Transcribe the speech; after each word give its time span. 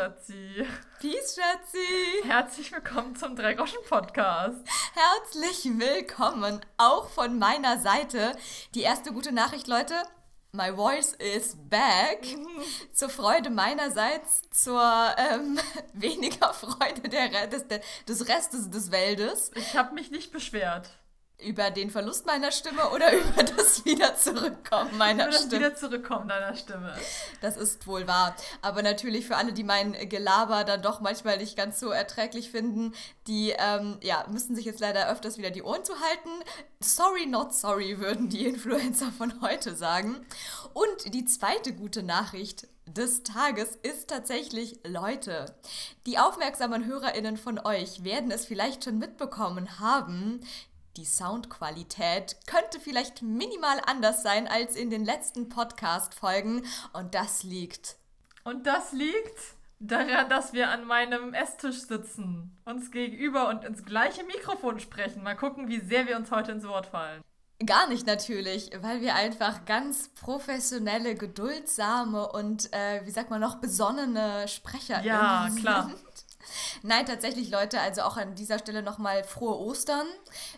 Schatzi. 0.00 0.66
Peace, 0.98 1.36
Schatzi. 1.36 2.24
Herzlich 2.24 2.72
willkommen 2.72 3.14
zum 3.16 3.36
Dreigroschen-Podcast. 3.36 4.66
Herzlich 4.94 5.78
willkommen 5.78 6.64
auch 6.78 7.10
von 7.10 7.38
meiner 7.38 7.78
Seite. 7.78 8.32
Die 8.74 8.80
erste 8.80 9.12
gute 9.12 9.30
Nachricht, 9.30 9.66
Leute. 9.66 9.92
My 10.52 10.74
voice 10.74 11.12
is 11.12 11.54
back. 11.68 12.34
Zur 12.94 13.10
Freude 13.10 13.50
meinerseits, 13.50 14.40
zur 14.50 14.82
ähm, 15.18 15.58
weniger 15.92 16.54
Freude 16.54 17.02
der, 17.02 17.46
des, 17.48 17.66
des 18.08 18.26
Restes 18.26 18.70
des 18.70 18.90
Weltes. 18.90 19.50
Ich 19.54 19.76
habe 19.76 19.92
mich 19.92 20.10
nicht 20.10 20.32
beschwert. 20.32 20.88
Über 21.42 21.70
den 21.70 21.90
Verlust 21.90 22.26
meiner 22.26 22.52
Stimme 22.52 22.90
oder 22.90 23.12
über 23.16 23.42
das 23.42 23.84
Wiederzurückkommen 23.84 24.96
meiner 24.98 25.24
über 25.24 25.32
das 25.32 25.42
Stimme? 25.42 25.60
Wiederzurückkommen 25.60 26.28
deiner 26.28 26.54
Stimme. 26.54 26.94
Das 27.40 27.56
ist 27.56 27.86
wohl 27.86 28.06
wahr. 28.06 28.34
Aber 28.62 28.82
natürlich 28.82 29.26
für 29.26 29.36
alle, 29.36 29.52
die 29.52 29.64
mein 29.64 29.92
Gelaber 30.08 30.64
dann 30.64 30.82
doch 30.82 31.00
manchmal 31.00 31.38
nicht 31.38 31.56
ganz 31.56 31.80
so 31.80 31.90
erträglich 31.90 32.50
finden, 32.50 32.94
die 33.26 33.54
ähm, 33.58 33.98
ja, 34.02 34.26
müssen 34.30 34.54
sich 34.54 34.64
jetzt 34.64 34.80
leider 34.80 35.10
öfters 35.10 35.38
wieder 35.38 35.50
die 35.50 35.62
Ohren 35.62 35.84
zu 35.84 35.94
halten. 36.00 36.30
Sorry, 36.80 37.26
not 37.26 37.54
sorry, 37.54 37.98
würden 37.98 38.28
die 38.28 38.46
Influencer 38.46 39.12
von 39.12 39.40
heute 39.40 39.74
sagen. 39.74 40.26
Und 40.72 41.14
die 41.14 41.24
zweite 41.24 41.72
gute 41.72 42.02
Nachricht 42.02 42.68
des 42.96 43.22
Tages 43.22 43.76
ist 43.82 44.10
tatsächlich, 44.10 44.80
Leute, 44.84 45.54
die 46.06 46.18
aufmerksamen 46.18 46.86
HörerInnen 46.86 47.36
von 47.36 47.58
euch 47.58 48.04
werden 48.04 48.30
es 48.30 48.46
vielleicht 48.46 48.84
schon 48.84 48.98
mitbekommen 48.98 49.78
haben. 49.78 50.40
Die 50.96 51.04
Soundqualität 51.04 52.36
könnte 52.46 52.80
vielleicht 52.80 53.22
minimal 53.22 53.80
anders 53.86 54.22
sein 54.22 54.48
als 54.48 54.74
in 54.74 54.90
den 54.90 55.04
letzten 55.04 55.48
Podcast-Folgen 55.48 56.66
und 56.92 57.14
das 57.14 57.44
liegt. 57.44 57.96
Und 58.42 58.66
das 58.66 58.92
liegt 58.92 59.38
daran, 59.78 60.28
dass 60.28 60.52
wir 60.52 60.68
an 60.70 60.84
meinem 60.84 61.32
Esstisch 61.32 61.82
sitzen, 61.82 62.58
uns 62.64 62.90
gegenüber 62.90 63.48
und 63.48 63.64
ins 63.64 63.84
gleiche 63.84 64.24
Mikrofon 64.24 64.80
sprechen. 64.80 65.22
Mal 65.22 65.36
gucken, 65.36 65.68
wie 65.68 65.80
sehr 65.80 66.06
wir 66.08 66.16
uns 66.16 66.30
heute 66.32 66.52
ins 66.52 66.66
Wort 66.66 66.86
fallen. 66.86 67.22
Gar 67.64 67.88
nicht 67.88 68.06
natürlich, 68.06 68.70
weil 68.80 69.02
wir 69.02 69.14
einfach 69.14 69.66
ganz 69.66 70.08
professionelle, 70.08 71.14
geduldsame 71.14 72.26
und, 72.32 72.72
äh, 72.72 73.04
wie 73.04 73.10
sagt 73.10 73.28
man 73.28 73.40
noch, 73.40 73.56
besonnene 73.56 74.48
Sprecher 74.48 75.02
Ja, 75.02 75.46
sind. 75.50 75.60
klar. 75.60 75.90
Nein, 76.82 77.06
tatsächlich, 77.06 77.50
Leute, 77.50 77.80
also 77.80 78.02
auch 78.02 78.16
an 78.16 78.34
dieser 78.34 78.58
Stelle 78.58 78.82
nochmal 78.82 79.24
frohe 79.24 79.58
Ostern. 79.58 80.06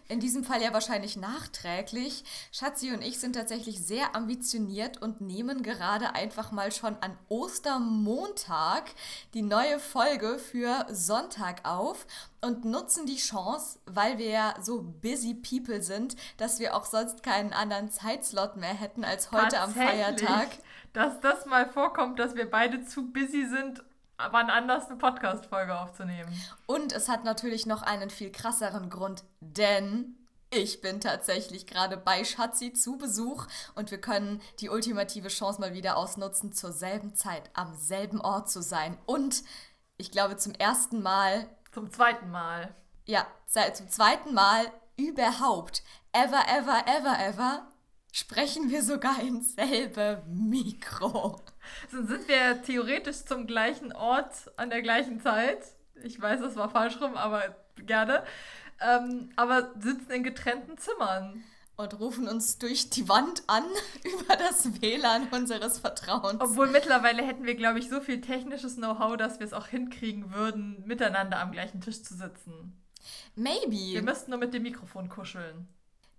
In 0.09 0.21
diesem 0.21 0.45
Fall 0.45 0.63
ja 0.63 0.73
wahrscheinlich 0.73 1.17
nachträglich. 1.17 2.25
Schatzi 2.53 2.93
und 2.93 3.03
ich 3.03 3.19
sind 3.19 3.35
tatsächlich 3.35 3.85
sehr 3.85 4.15
ambitioniert 4.15 5.01
und 5.01 5.21
nehmen 5.21 5.63
gerade 5.63 6.15
einfach 6.15 6.53
mal 6.53 6.73
schon 6.73 6.97
an 7.01 7.17
Ostermontag 7.29 8.91
die 9.35 9.43
neue 9.43 9.79
Folge 9.79 10.39
für 10.39 10.87
Sonntag 10.91 11.69
auf 11.69 12.07
und 12.41 12.65
nutzen 12.65 13.07
die 13.07 13.17
Chance, 13.17 13.79
weil 13.87 14.19
wir 14.19 14.29
ja 14.29 14.55
so 14.61 14.83
busy 14.83 15.35
people 15.35 15.81
sind, 15.81 16.17
dass 16.37 16.59
wir 16.59 16.77
auch 16.77 16.85
sonst 16.85 17.23
keinen 17.23 17.53
anderen 17.53 17.91
Zeitslot 17.91 18.57
mehr 18.57 18.75
hätten 18.75 19.05
als 19.05 19.31
heute 19.33 19.61
am 19.61 19.73
Feiertag. 19.73 20.49
Dass 20.93 21.21
das 21.21 21.47
mal 21.47 21.67
vorkommt, 21.67 22.19
dass 22.19 22.35
wir 22.35 22.51
beide 22.51 22.85
zu 22.85 23.11
busy 23.11 23.47
sind, 23.47 23.83
wann 24.31 24.51
anders 24.51 24.87
eine 24.89 24.97
Podcast-Folge 24.97 25.79
aufzunehmen. 25.79 26.33
Und 26.67 26.93
es 26.93 27.09
hat 27.09 27.25
natürlich 27.25 27.67
noch 27.67 27.83
einen 27.83 28.11
viel 28.11 28.31
krasseren 28.31 28.91
Grund, 28.91 29.25
denn 29.41 30.17
ich 30.51 30.83
bin 30.83 31.01
tatsächlich 31.01 31.67
gerade 31.67 31.97
bei 31.97 32.25
Schatzi 32.25 32.75
zu 32.75 32.99
Besuch 32.99 33.47
und 33.75 33.91
wir 33.91 34.01
können 34.01 34.43
die 34.61 34.69
ultimative 34.69 35.29
Chance 35.29 35.61
mal 35.61 35.73
wieder 35.73 35.97
ausnutzen, 35.97 36.53
zur 36.53 36.73
selben 36.73 37.15
Zeit 37.15 37.51
am 37.55 37.75
selben 37.75 38.21
Ort 38.21 38.51
zu 38.51 38.61
sein. 38.63 38.99
Und 39.07 39.43
ich 39.97 40.11
glaube 40.11 40.37
zum 40.37 40.53
ersten 40.53 41.03
Mal, 41.03 41.47
Zum 41.73 41.91
zweiten 41.91 42.31
Mal. 42.31 42.75
ja, 43.07 43.27
zum 43.73 43.89
zweiten 43.89 44.35
Mal 44.35 44.67
überhaupt, 44.97 45.83
ever, 46.13 46.43
ever, 46.49 46.85
ever, 46.87 47.19
ever, 47.19 47.69
sprechen 48.13 48.71
wir 48.71 48.83
sogar 48.83 49.21
ins 49.21 49.55
selbe 49.55 50.23
Mikro. 50.29 51.41
Sind 51.91 52.29
wir 52.29 52.63
theoretisch 52.63 53.25
zum 53.25 53.47
gleichen 53.47 53.93
Ort 53.93 54.51
an 54.57 54.71
der 54.71 54.83
gleichen 54.83 55.21
Zeit. 55.21 55.59
Ich 56.03 56.21
weiß, 56.21 56.41
das 56.41 56.57
war 56.57 56.71
falsch 56.71 57.01
rum, 57.01 57.17
aber 57.17 57.55
gerne. 57.77 58.25
Ähm, 58.81 59.31
aber 59.37 59.71
sitzen 59.79 60.11
in 60.11 60.23
getrennten 60.23 60.79
Zimmern. 60.79 61.45
Und 61.77 61.99
rufen 61.99 62.29
uns 62.29 62.59
durch 62.59 62.91
die 62.91 63.09
Wand 63.09 63.45
an 63.47 63.65
über 64.05 64.37
das 64.37 64.81
WLAN 64.81 65.29
unseres 65.31 65.79
Vertrauens. 65.79 66.41
Obwohl 66.41 66.69
mittlerweile 66.69 67.23
hätten 67.23 67.45
wir, 67.45 67.55
glaube 67.55 67.79
ich, 67.79 67.89
so 67.89 68.01
viel 68.01 68.21
technisches 68.21 68.77
Know-how, 68.77 69.17
dass 69.17 69.41
wir 69.41 69.47
es 69.47 69.53
auch 69.53 69.67
hinkriegen 69.67 70.33
würden, 70.35 70.83
miteinander 70.87 71.41
am 71.41 71.51
gleichen 71.51 71.81
Tisch 71.81 72.03
zu 72.03 72.15
sitzen. 72.15 72.79
Maybe. 73.35 73.95
Wir 73.95 74.03
müssten 74.03 74.31
nur 74.31 74.39
mit 74.39 74.53
dem 74.55 74.63
Mikrofon 74.63 75.09
kuscheln. 75.09 75.67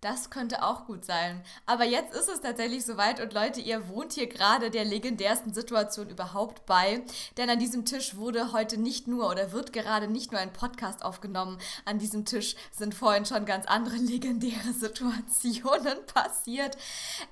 Das 0.04 0.30
könnte 0.30 0.64
auch 0.64 0.86
gut 0.86 1.06
sein. 1.06 1.42
Aber 1.66 1.86
jetzt 1.86 2.14
ist 2.14 2.28
es 2.28 2.42
tatsächlich 2.42 2.84
soweit 2.84 3.22
und 3.22 3.32
Leute, 3.32 3.62
ihr 3.62 3.88
wohnt 3.88 4.12
hier 4.12 4.28
gerade 4.28 4.70
der 4.70 4.84
legendärsten 4.84 5.54
Situation 5.54 6.10
überhaupt 6.10 6.66
bei. 6.66 7.02
Denn 7.38 7.50
an 7.50 7.58
diesem 7.58 7.86
Tisch 7.86 8.18
wurde 8.18 8.52
heute 8.52 8.76
nicht 8.76 9.08
nur 9.08 9.30
oder 9.30 9.54
wird 9.54 9.72
gerade 9.72 10.10
nicht 10.10 10.34
nur 10.34 10.42
ein 10.42 10.52
Podcast 10.52 11.06
aufgenommen. 11.06 11.58
An 11.86 12.00
diesem 12.00 12.26
Tisch 12.26 12.58
sind 12.70 12.94
vorhin 12.94 13.26
schon 13.26 13.46
ganz 13.46 13.66
andere 13.66 13.96
legendäre 13.96 14.74
Situationen 14.78 16.06
passiert. 16.14 16.76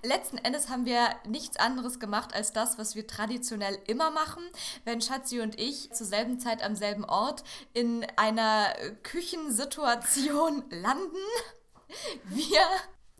Letzten 0.01 0.37
Endes 0.37 0.69
haben 0.69 0.85
wir 0.85 1.09
nichts 1.27 1.57
anderes 1.57 1.99
gemacht 1.99 2.33
als 2.33 2.53
das, 2.53 2.77
was 2.77 2.95
wir 2.95 3.05
traditionell 3.05 3.79
immer 3.87 4.11
machen. 4.11 4.43
Wenn 4.85 5.01
Schatzi 5.01 5.41
und 5.41 5.59
ich 5.59 5.91
zur 5.91 6.07
selben 6.07 6.39
Zeit 6.39 6.63
am 6.63 6.77
selben 6.77 7.03
Ort 7.03 7.43
in 7.73 8.07
einer 8.15 8.73
Küchensituation 9.03 10.63
landen. 10.69 11.17
Wir 12.25 12.61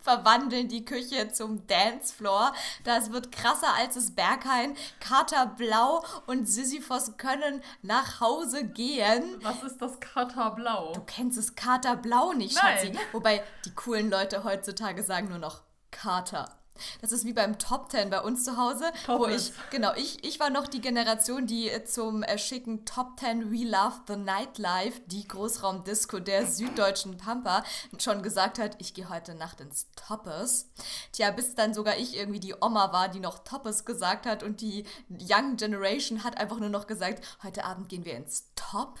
verwandeln 0.02 0.68
die 0.68 0.84
Küche 0.84 1.28
zum 1.32 1.66
Dancefloor. 1.66 2.52
Das 2.84 3.12
wird 3.12 3.32
krasser 3.32 3.74
als 3.74 3.94
das 3.94 4.14
Berghain. 4.14 4.76
Kater 5.00 5.46
Blau 5.46 6.04
und 6.26 6.46
Sisyphos 6.46 7.16
können 7.16 7.62
nach 7.82 8.20
Hause 8.20 8.64
gehen. 8.64 9.38
Was 9.42 9.62
ist 9.62 9.80
das 9.80 10.00
Katerblau? 10.00 10.92
Du 10.92 11.02
kennst 11.02 11.38
es 11.38 11.54
Kater 11.54 11.96
Blau 11.96 12.32
nicht, 12.32 12.60
Nein. 12.62 12.78
Schatzi. 12.78 12.98
Wobei 13.12 13.42
die 13.64 13.74
coolen 13.74 14.10
Leute 14.10 14.44
heutzutage 14.44 15.02
sagen 15.02 15.28
nur 15.28 15.38
noch 15.38 15.62
Kater. 15.90 16.61
Das 17.00 17.12
ist 17.12 17.24
wie 17.24 17.32
beim 17.32 17.58
Top 17.58 17.88
Ten 17.88 18.10
bei 18.10 18.20
uns 18.20 18.44
zu 18.44 18.56
Hause, 18.56 18.84
wo 19.06 19.18
Topless. 19.18 19.48
ich, 19.48 19.70
genau, 19.70 19.92
ich, 19.94 20.24
ich 20.24 20.40
war 20.40 20.50
noch 20.50 20.66
die 20.66 20.80
Generation, 20.80 21.46
die 21.46 21.68
äh, 21.68 21.84
zum 21.84 22.22
äh, 22.22 22.38
schicken 22.38 22.84
Top 22.84 23.16
Ten 23.16 23.50
We 23.50 23.64
Love 23.64 24.02
the 24.06 24.16
Nightlife, 24.16 25.00
die 25.06 25.26
Großraumdisco 25.26 26.20
der 26.20 26.46
süddeutschen 26.46 27.16
Pampa, 27.16 27.64
schon 27.98 28.22
gesagt 28.22 28.58
hat, 28.58 28.76
ich 28.78 28.94
gehe 28.94 29.08
heute 29.08 29.34
Nacht 29.34 29.60
ins 29.60 29.86
Toppes. 29.96 30.70
Tja, 31.12 31.30
bis 31.30 31.54
dann 31.54 31.74
sogar 31.74 31.96
ich 31.96 32.16
irgendwie 32.16 32.40
die 32.40 32.54
Oma 32.60 32.92
war, 32.92 33.08
die 33.08 33.20
noch 33.20 33.40
Toppes 33.40 33.84
gesagt 33.84 34.26
hat 34.26 34.42
und 34.42 34.60
die 34.60 34.84
Young 35.08 35.56
Generation 35.56 36.24
hat 36.24 36.38
einfach 36.38 36.58
nur 36.58 36.68
noch 36.68 36.86
gesagt, 36.86 37.24
heute 37.42 37.64
Abend 37.64 37.88
gehen 37.88 38.04
wir 38.04 38.16
ins 38.16 38.46
Top. 38.56 38.98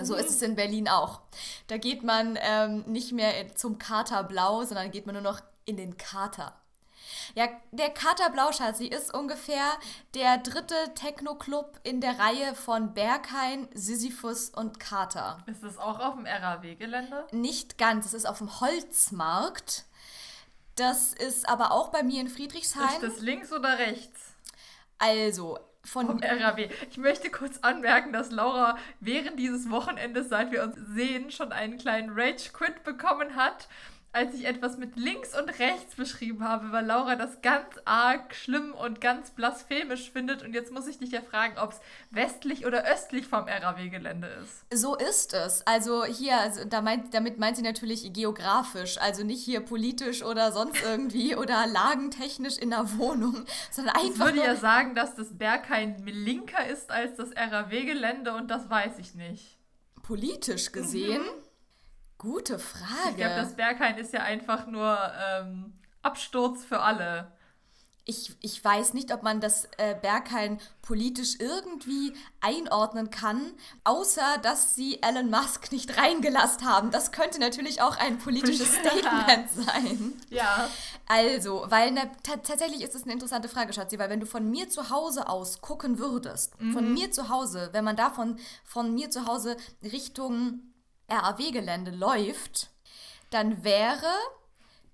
So 0.00 0.14
ist 0.14 0.30
es 0.30 0.40
in 0.40 0.54
Berlin 0.54 0.88
auch. 0.88 1.20
Da 1.66 1.76
geht 1.76 2.02
man 2.02 2.38
ähm, 2.40 2.84
nicht 2.86 3.12
mehr 3.12 3.54
zum 3.54 3.78
Kater 3.78 4.24
Blau, 4.24 4.64
sondern 4.64 4.90
geht 4.90 5.04
man 5.06 5.14
nur 5.14 5.22
noch 5.22 5.40
in 5.64 5.76
den 5.76 5.96
Kater. 5.98 6.54
Ja, 7.34 7.48
der 7.70 7.90
Kater 7.90 8.30
Blau, 8.30 8.52
Schatzi, 8.52 8.86
ist 8.86 9.14
ungefähr 9.14 9.72
der 10.14 10.38
dritte 10.38 10.74
Techno-Club 10.94 11.80
in 11.82 12.00
der 12.00 12.18
Reihe 12.18 12.54
von 12.54 12.94
Berghain, 12.94 13.68
Sisyphus 13.74 14.50
und 14.50 14.80
Kater. 14.80 15.38
Ist 15.46 15.62
das 15.62 15.78
auch 15.78 16.00
auf 16.00 16.14
dem 16.14 16.26
RAW-Gelände? 16.26 17.26
Nicht 17.32 17.78
ganz, 17.78 18.06
es 18.06 18.14
ist 18.14 18.26
auf 18.26 18.38
dem 18.38 18.60
Holzmarkt. 18.60 19.84
Das 20.76 21.12
ist 21.12 21.48
aber 21.48 21.72
auch 21.72 21.90
bei 21.90 22.02
mir 22.02 22.20
in 22.20 22.28
Friedrichshain. 22.28 22.88
Ist 22.88 23.02
das 23.02 23.20
links 23.20 23.52
oder 23.52 23.78
rechts? 23.78 24.34
Also, 24.98 25.58
von 25.84 26.06
Vom 26.06 26.20
RAW. 26.22 26.68
Ich 26.90 26.96
möchte 26.96 27.30
kurz 27.30 27.58
anmerken, 27.58 28.12
dass 28.12 28.30
Laura 28.30 28.78
während 29.00 29.38
dieses 29.38 29.68
Wochenendes, 29.70 30.28
seit 30.28 30.52
wir 30.52 30.62
uns 30.62 30.76
sehen, 30.94 31.30
schon 31.30 31.52
einen 31.52 31.76
kleinen 31.76 32.10
Rage-Quit 32.10 32.84
bekommen 32.84 33.34
hat, 33.34 33.68
als 34.12 34.34
ich 34.34 34.44
etwas 34.44 34.76
mit 34.76 34.96
links 34.96 35.36
und 35.38 35.48
rechts 35.58 35.94
beschrieben 35.96 36.44
habe, 36.44 36.70
weil 36.70 36.84
Laura 36.84 37.16
das 37.16 37.40
ganz 37.40 37.66
arg 37.86 38.34
schlimm 38.34 38.74
und 38.74 39.00
ganz 39.00 39.30
blasphemisch 39.30 40.10
findet. 40.10 40.42
Und 40.42 40.52
jetzt 40.52 40.70
muss 40.70 40.86
ich 40.86 40.98
dich 40.98 41.12
ja 41.12 41.22
fragen, 41.22 41.58
ob 41.58 41.72
es 41.72 41.80
westlich 42.10 42.66
oder 42.66 42.84
östlich 42.84 43.26
vom 43.26 43.44
RAW-Gelände 43.44 44.28
ist. 44.42 44.66
So 44.72 44.96
ist 44.96 45.32
es. 45.32 45.66
Also 45.66 46.04
hier, 46.04 46.38
also 46.38 46.64
da 46.66 46.82
meint, 46.82 47.14
damit 47.14 47.38
meint 47.38 47.56
sie 47.56 47.62
natürlich 47.62 48.12
geografisch, 48.12 48.98
also 48.98 49.24
nicht 49.24 49.42
hier 49.42 49.60
politisch 49.60 50.22
oder 50.22 50.52
sonst 50.52 50.82
irgendwie 50.84 51.34
oder 51.34 51.66
lagentechnisch 51.66 52.58
in 52.58 52.68
der 52.68 52.98
Wohnung, 52.98 53.46
sondern 53.70 53.96
Ich 53.96 54.10
einfach 54.10 54.26
würde 54.26 54.36
nur, 54.38 54.46
ja 54.46 54.56
sagen, 54.56 54.94
dass 54.94 55.14
das 55.14 55.38
Berghain 55.38 56.04
linker 56.06 56.66
ist 56.66 56.90
als 56.90 57.16
das 57.16 57.30
RAW-Gelände 57.34 58.34
und 58.34 58.50
das 58.50 58.68
weiß 58.68 58.98
ich 58.98 59.14
nicht. 59.14 59.56
politisch 60.02 60.70
gesehen. 60.72 61.22
Gute 62.22 62.60
Frage. 62.60 63.10
Ich 63.10 63.16
glaube, 63.16 63.34
das 63.34 63.54
Berghain 63.56 63.98
ist 63.98 64.12
ja 64.12 64.22
einfach 64.22 64.68
nur 64.68 64.96
ähm, 65.28 65.72
Absturz 66.02 66.64
für 66.64 66.80
alle. 66.80 67.32
ich, 68.04 68.36
ich 68.40 68.64
weiß 68.64 68.94
nicht, 68.94 69.12
ob 69.12 69.22
man 69.24 69.40
das 69.40 69.68
äh, 69.76 69.96
Berghain 70.00 70.60
politisch 70.82 71.36
irgendwie 71.40 72.12
einordnen 72.40 73.10
kann, 73.10 73.40
außer 73.82 74.38
dass 74.42 74.76
sie 74.76 75.02
Elon 75.02 75.30
Musk 75.30 75.72
nicht 75.72 75.96
reingelassen 76.00 76.64
haben. 76.64 76.92
Das 76.92 77.10
könnte 77.10 77.40
natürlich 77.40 77.82
auch 77.82 77.96
ein 77.96 78.18
politisches 78.18 78.72
Statement 78.76 79.50
sein. 79.50 80.12
Ja. 80.30 80.68
Also, 81.08 81.64
weil 81.68 81.90
ne, 81.90 82.08
tatsächlich 82.22 82.82
ist 82.82 82.94
es 82.94 83.02
eine 83.02 83.12
interessante 83.12 83.48
Frage, 83.48 83.72
Schatzi, 83.72 83.98
weil 83.98 84.10
wenn 84.10 84.20
du 84.20 84.26
von 84.26 84.48
mir 84.48 84.68
zu 84.68 84.90
Hause 84.90 85.28
aus 85.28 85.60
gucken 85.60 85.98
würdest, 85.98 86.60
mhm. 86.60 86.72
von 86.72 86.94
mir 86.94 87.10
zu 87.10 87.28
Hause, 87.28 87.70
wenn 87.72 87.84
man 87.84 87.96
davon 87.96 88.36
von 88.64 88.94
mir 88.94 89.10
zu 89.10 89.26
Hause 89.26 89.56
Richtung 89.82 90.71
RAW-Gelände 91.08 91.90
läuft, 91.90 92.70
dann 93.30 93.64
wäre 93.64 94.12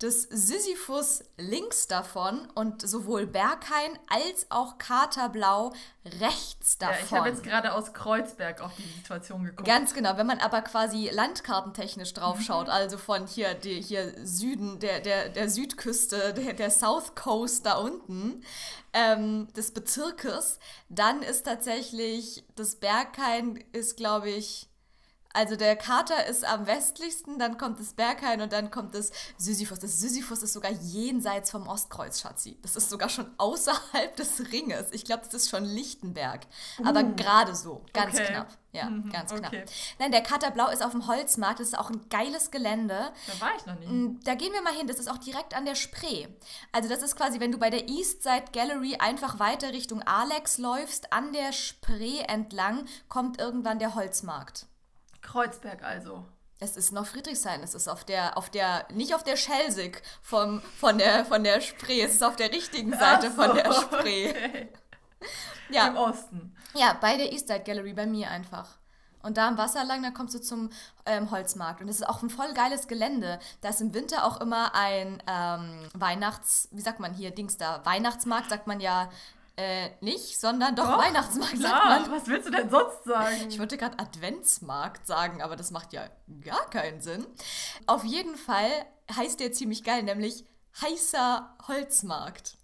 des 0.01 0.23
Sisyphus 0.23 1.25
links 1.39 1.89
davon 1.89 2.47
und 2.55 2.89
sowohl 2.89 3.27
Berghain 3.27 3.99
als 4.09 4.47
auch 4.49 4.79
Katerblau 4.79 5.73
rechts 6.21 6.79
davon. 6.79 6.97
Ja, 6.97 7.05
ich 7.05 7.13
habe 7.13 7.29
jetzt 7.31 7.43
gerade 7.43 7.75
aus 7.75 7.93
Kreuzberg 7.93 8.61
auf 8.61 8.71
die 8.77 8.89
Situation 8.97 9.43
geguckt. 9.43 9.67
Ganz 9.67 9.95
genau, 9.95 10.17
wenn 10.17 10.27
man 10.29 10.39
aber 10.39 10.63
quasi 10.63 11.11
landkartentechnisch 11.13 12.15
drauf 12.15 12.41
schaut, 12.41 12.69
mhm. 12.69 12.73
also 12.73 12.97
von 12.97 13.27
hier, 13.27 13.55
die, 13.55 13.83
hier 13.83 14.15
Süden, 14.25 14.79
der, 14.79 15.01
der, 15.01 15.31
der 15.31 15.51
Südküste, 15.51 16.33
der, 16.33 16.53
der 16.53 16.71
South 16.71 17.17
Coast 17.17 17.67
da 17.67 17.79
unten, 17.79 18.45
ähm, 18.93 19.53
des 19.55 19.73
Bezirkes, 19.73 20.61
dann 20.89 21.23
ist 21.23 21.43
tatsächlich 21.43 22.45
das 22.55 22.77
Berghain 22.77 23.65
ist, 23.73 23.97
glaube 23.97 24.31
ich, 24.31 24.68
also 25.39 25.55
der 25.55 25.77
Kater 25.77 26.27
ist 26.27 26.45
am 26.45 26.67
westlichsten, 26.67 27.39
dann 27.39 27.59
kommt 27.59 27.79
das 27.79 27.93
Berghain 27.93 28.41
und 28.41 28.53
dann 28.53 28.73
kommt 28.73 28.93
das 28.97 29.13
Sisyphus. 29.37 29.79
Das 29.79 30.01
Sisyphus 30.01 30.43
ist 30.43 30.53
sogar 30.53 30.73
jenseits 30.73 31.53
vom 31.53 31.69
Ostkreuz, 31.69 32.21
Schatzi. 32.21 32.59
Das 32.61 32.75
ist 32.75 32.91
sogar 32.91 33.09
schon 33.09 33.31
außerhalb 33.39 34.17
des 34.17 34.51
Ringes. 34.51 34.91
Ich 34.91 35.05
glaube, 35.05 35.23
das 35.25 35.35
ist 35.35 35.51
schon 35.51 35.65
Lichtenberg. 35.65 36.41
Aber 36.85 37.05
uh. 37.05 37.15
gerade 37.15 37.55
so, 37.55 37.85
ganz 37.93 38.17
okay. 38.17 38.27
knapp. 38.27 38.49
Ja, 38.73 38.91
mhm, 38.91 39.13
ganz 39.13 39.33
knapp. 39.33 39.53
Okay. 39.53 39.65
Nein, 40.01 40.11
der 40.11 40.23
Kater 40.23 40.51
Blau 40.51 40.71
ist 40.71 40.85
auf 40.85 40.91
dem 40.91 41.07
Holzmarkt. 41.07 41.61
Das 41.61 41.69
ist 41.69 41.79
auch 41.79 41.89
ein 41.89 42.09
geiles 42.11 42.51
Gelände. 42.51 43.13
Da 43.29 43.41
war 43.41 43.53
ich 43.57 43.65
noch 43.65 43.79
nicht. 43.79 43.89
Mm, 43.89 44.19
da 44.25 44.35
gehen 44.35 44.53
wir 44.53 44.63
mal 44.63 44.75
hin. 44.75 44.89
Das 44.89 44.99
ist 44.99 45.09
auch 45.09 45.19
direkt 45.19 45.55
an 45.55 45.67
der 45.67 45.77
Spree. 45.77 46.27
Also 46.73 46.89
das 46.89 47.01
ist 47.03 47.15
quasi, 47.15 47.39
wenn 47.39 47.53
du 47.53 47.59
bei 47.59 47.71
der 47.71 47.89
Eastside 47.89 48.47
Gallery 48.53 48.97
einfach 48.97 49.39
weiter 49.39 49.73
Richtung 49.73 50.03
Alex 50.03 50.59
läufst, 50.59 51.13
an 51.13 51.33
der 51.33 51.53
Spree 51.53 52.19
entlang, 52.27 52.87
kommt 53.09 53.39
irgendwann 53.39 53.79
der 53.79 53.95
Holzmarkt. 53.95 54.67
Kreuzberg 55.31 55.83
also. 55.83 56.25
Es 56.61 56.77
ist 56.77 56.91
noch 56.91 57.07
Friedrichshain. 57.07 57.63
Es 57.63 57.75
ist 57.75 57.89
auf 57.89 58.05
der, 58.05 58.37
auf 58.37 58.51
der, 58.51 58.87
nicht 58.93 59.15
auf 59.15 59.23
der 59.23 59.37
Schelsig 59.37 60.03
vom, 60.23 60.61
von, 60.81 60.99
der, 60.99 61.25
von 61.25 61.45
der 61.45 61.61
Spree. 61.61 62.03
Es 62.03 62.15
ist 62.15 62.25
auf 62.25 62.37
der 62.37 62.51
richtigen 62.51 62.93
Seite 62.93 63.31
so, 63.31 63.43
von 63.43 63.55
der 63.55 63.73
Spree. 63.81 64.31
Okay. 64.31 64.69
Ja. 65.71 65.89
Im 65.89 65.97
Osten. 65.97 66.57
Ja, 66.75 66.97
bei 67.01 67.17
der 67.17 67.33
Eastside 67.33 67.63
Gallery, 67.63 67.93
bei 67.93 68.07
mir 68.07 68.31
einfach. 68.31 68.79
Und 69.23 69.37
da 69.37 69.49
am 69.49 69.59
Wasser 69.59 69.85
lang, 69.85 70.03
dann 70.03 70.15
kommst 70.15 70.35
du 70.35 70.41
zum 70.41 70.71
ähm, 71.05 71.31
Holzmarkt. 71.31 71.81
Und 71.81 71.89
es 71.89 71.97
ist 71.97 72.09
auch 72.09 72.23
ein 72.23 72.31
voll 72.31 72.53
geiles 72.55 72.89
Gelände. 72.89 73.39
Da 73.61 73.69
ist 73.69 73.81
im 73.81 73.93
Winter 73.95 74.25
auch 74.25 74.41
immer 74.41 74.75
ein 74.75 75.23
ähm, 75.27 75.89
Weihnachts-, 75.95 76.69
wie 76.73 76.81
sagt 76.81 77.01
man 77.01 77.15
hier, 77.15 77.31
Dings 77.31 77.57
da, 77.57 77.85
Weihnachtsmarkt, 77.85 78.51
sagt 78.51 78.67
man 78.67 78.81
ja 78.81 79.11
äh, 79.59 79.91
nicht, 80.01 80.39
sondern 80.39 80.77
doch, 80.77 80.89
doch 80.89 80.99
Weihnachtsmarkt, 80.99 81.59
klar. 81.59 81.89
sagt 81.89 82.09
man. 82.09 82.21
Was 82.21 82.29
willst 82.29 82.47
du 82.47 82.53
denn 82.53 82.71
sonst 82.71 83.03
sagen? 83.03 83.49
Ich 83.49 83.59
wollte 83.59 83.77
gerade 83.77 83.99
Adventsmarkt 83.99 85.05
sagen, 85.05 85.43
aber 85.43 85.57
das 85.57 85.73
macht 85.73 85.93
ja 85.93 86.09
gar 86.43 86.71
keinen 86.71 87.01
Sinn. 87.01 87.27
Auf 87.87 88.05
jeden 88.05 88.37
Fall 88.37 88.71
heißt 89.13 89.41
der 89.41 89.51
ziemlich 89.51 89.83
geil, 89.83 90.05
nämlich 90.05 90.45
heißer 90.81 91.57
Holzmarkt. 91.67 92.57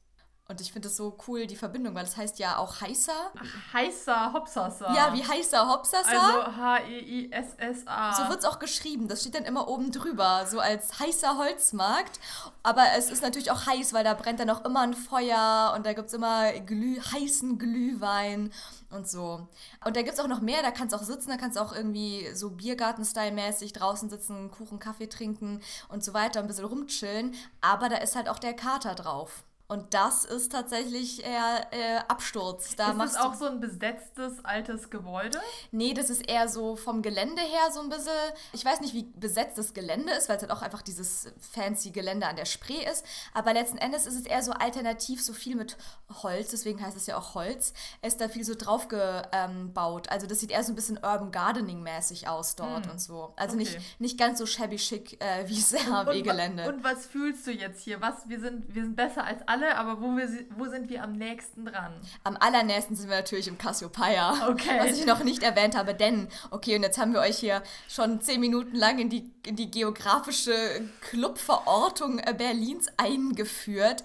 Und 0.47 0.61
ich 0.61 0.73
finde 0.73 0.89
es 0.89 0.97
so 0.99 1.17
cool, 1.27 1.47
die 1.47 1.57
Verbindung, 1.57 1.95
weil 1.95 2.05
es 2.05 2.19
heißt 2.19 2.39
ja 2.39 2.59
auch 2.59 2.83
heißer. 2.83 3.33
heißer 3.73 4.35
Hopsasa. 4.35 4.95
Ja, 4.95 5.15
wie 5.15 5.25
heißer 5.25 5.67
Hopsasa. 5.71 6.11
Also 6.11 6.57
H-E-I-S-S-A. 6.59 8.13
So 8.13 8.29
wird 8.29 8.41
es 8.41 8.45
auch 8.45 8.59
geschrieben. 8.59 9.09
Das 9.09 9.23
steht 9.23 9.35
dann 9.37 9.47
immer 9.47 9.69
oben 9.69 9.91
drüber, 9.91 10.45
so 10.47 10.61
als 10.61 10.99
heißer 10.99 11.39
Holzmarkt. 11.39 12.21
Aber 12.63 12.85
es 12.95 13.11
ist 13.11 13.23
natürlich 13.23 13.51
auch 13.51 13.65
heiß, 13.65 13.95
weil 13.95 14.05
da 14.05 14.13
brennt 14.13 14.39
dann 14.39 14.51
auch 14.51 14.67
immer 14.67 14.81
ein 14.81 14.93
Feuer 14.93 15.73
und 15.75 15.87
da 15.87 15.95
gibt 15.95 16.09
es 16.09 16.15
immer 16.15 16.53
Glüh, 16.53 17.01
heißen 17.01 17.59
Glühwein 17.59 18.53
und 18.91 19.09
so. 19.09 19.49
Und 19.83 19.97
da 19.97 20.03
gibt 20.03 20.13
es 20.13 20.21
auch 20.21 20.29
noch 20.29 20.43
mehr, 20.43 20.61
da 20.61 20.73
kannst 20.73 20.93
du 20.93 20.99
auch 20.99 21.03
sitzen, 21.03 21.31
da 21.31 21.39
kannst 21.39 21.57
du 21.57 21.63
auch 21.63 21.75
irgendwie 21.75 22.35
so 22.35 22.51
Biergarten-Style-mäßig 22.51 23.73
draußen 23.73 24.11
sitzen, 24.11 24.51
Kuchen, 24.51 24.79
Kaffee 24.79 25.09
trinken 25.09 25.63
und 25.89 26.05
so 26.05 26.13
weiter, 26.13 26.41
ein 26.41 26.49
bisschen 26.49 26.67
rumchillen. 26.67 27.35
Aber 27.63 27.89
da 27.89 27.97
ist 27.97 28.15
halt 28.15 28.29
auch 28.29 28.39
der 28.39 28.53
Kater 28.53 28.95
drauf. 28.95 29.43
Und 29.67 29.95
das 29.95 30.27
ist 30.27 30.53
tatsächlich 30.53 31.25
eher 31.25 31.67
äh, 31.71 31.97
Absturz. 32.07 32.77
Da 32.77 32.93
ist 32.93 32.99
das 32.99 33.17
auch 33.17 33.33
so 33.33 33.47
ein 33.47 33.61
besetztes 33.61 34.45
altes 34.45 34.91
Gebäude? 34.91 35.41
Nee, 35.71 35.95
das 35.95 36.11
ist 36.11 36.29
eher 36.29 36.49
so 36.49 36.77
vom 36.77 37.01
Gelände 37.01 37.41
her 37.41 37.73
so 37.73 37.81
ein 37.81 37.89
bisschen. 37.89 38.13
Ich 38.53 38.63
weiß 38.63 38.83
nicht, 38.83 38.93
wie 38.93 39.05
besetzt 39.17 39.57
das 39.57 39.73
Gelände 39.73 40.13
ist, 40.13 40.29
weil 40.29 40.37
es 40.37 40.43
halt 40.43 40.53
auch 40.53 40.61
einfach 40.61 40.83
dieses 40.83 41.33
fancy 41.39 41.93
Gelände 41.93 42.27
an 42.27 42.37
der 42.37 42.45
Spree 42.45 42.85
ist. 42.85 43.07
Aber 43.33 43.55
letzten 43.55 43.79
Endes 43.79 44.05
ist 44.05 44.17
es 44.17 44.27
eher 44.27 44.43
so 44.43 44.53
alternativ, 44.53 45.25
so 45.25 45.33
viel 45.33 45.57
mit 45.57 45.79
Holz, 46.23 46.51
deswegen 46.51 46.85
heißt 46.85 46.97
es 46.97 47.07
ja 47.07 47.17
auch 47.17 47.35
Holz. 47.35 47.73
Es 48.03 48.15
ist 48.15 48.21
da 48.21 48.29
viel 48.29 48.45
so 48.45 48.55
drauf 48.55 48.89
gebaut. 48.89 50.11
Also 50.11 50.27
das 50.27 50.41
sieht 50.41 50.51
eher 50.51 50.63
so 50.63 50.73
ein 50.73 50.77
bisschen 50.77 50.99
Urban 50.99 51.33
Gardening-mäßig 51.33 52.29
aus 52.29 52.55
dort 52.57 52.85
hm. 52.85 52.93
und 52.93 53.01
so. 53.01 53.33
Also 53.37 53.55
okay. 53.55 53.65
nicht, 53.65 54.01
nicht 54.01 54.19
ganz 54.19 54.39
so 54.39 54.45
shabby 54.45 54.77
chic 54.77 55.19
äh, 55.23 55.49
wie 55.49 55.57
das 55.57 55.73
RW-Gelände. 55.75 56.69
Und, 56.69 56.75
und, 56.75 56.85
was 56.85 57.07
fühlst 57.07 57.47
du 57.47 57.51
jetzt 57.51 57.81
hier? 57.81 58.03
Was, 58.03 58.29
wir, 58.29 58.41
sind, 58.41 58.75
wir 58.75 58.83
sind 58.83 58.95
besser 58.95 59.25
als 59.25 59.41
alle 59.55 59.64
alle, 59.65 59.77
aber 59.77 60.01
wo, 60.01 60.17
wir, 60.17 60.29
wo 60.57 60.67
sind 60.67 60.89
wir 60.89 61.03
am 61.03 61.13
nächsten 61.13 61.65
dran? 61.65 61.93
Am 62.23 62.37
allernächsten 62.39 62.97
sind 62.97 63.09
wir 63.09 63.17
natürlich 63.17 63.49
im 63.49 63.59
Cassiopeia. 63.59 64.49
Okay. 64.49 64.79
Was 64.79 64.99
ich 64.99 65.07
noch 65.07 65.25
nicht 65.25 65.43
erwähnt 65.43 65.77
habe, 65.77 65.95
denn, 65.95 66.29
okay, 66.51 66.77
und 66.77 66.83
jetzt 66.83 66.99
haben 66.99 67.13
wir 67.13 67.21
euch 67.21 67.39
hier 67.39 67.63
schon 67.89 68.21
zehn 68.21 68.41
Minuten 68.41 68.77
lang 68.77 68.99
in 68.99 69.09
die, 69.09 69.31
in 69.47 69.57
die 69.57 69.71
geografische 69.71 70.55
Clubverortung 71.01 72.19
äh, 72.19 72.35
Berlins 72.37 72.89
eingeführt. 72.97 74.05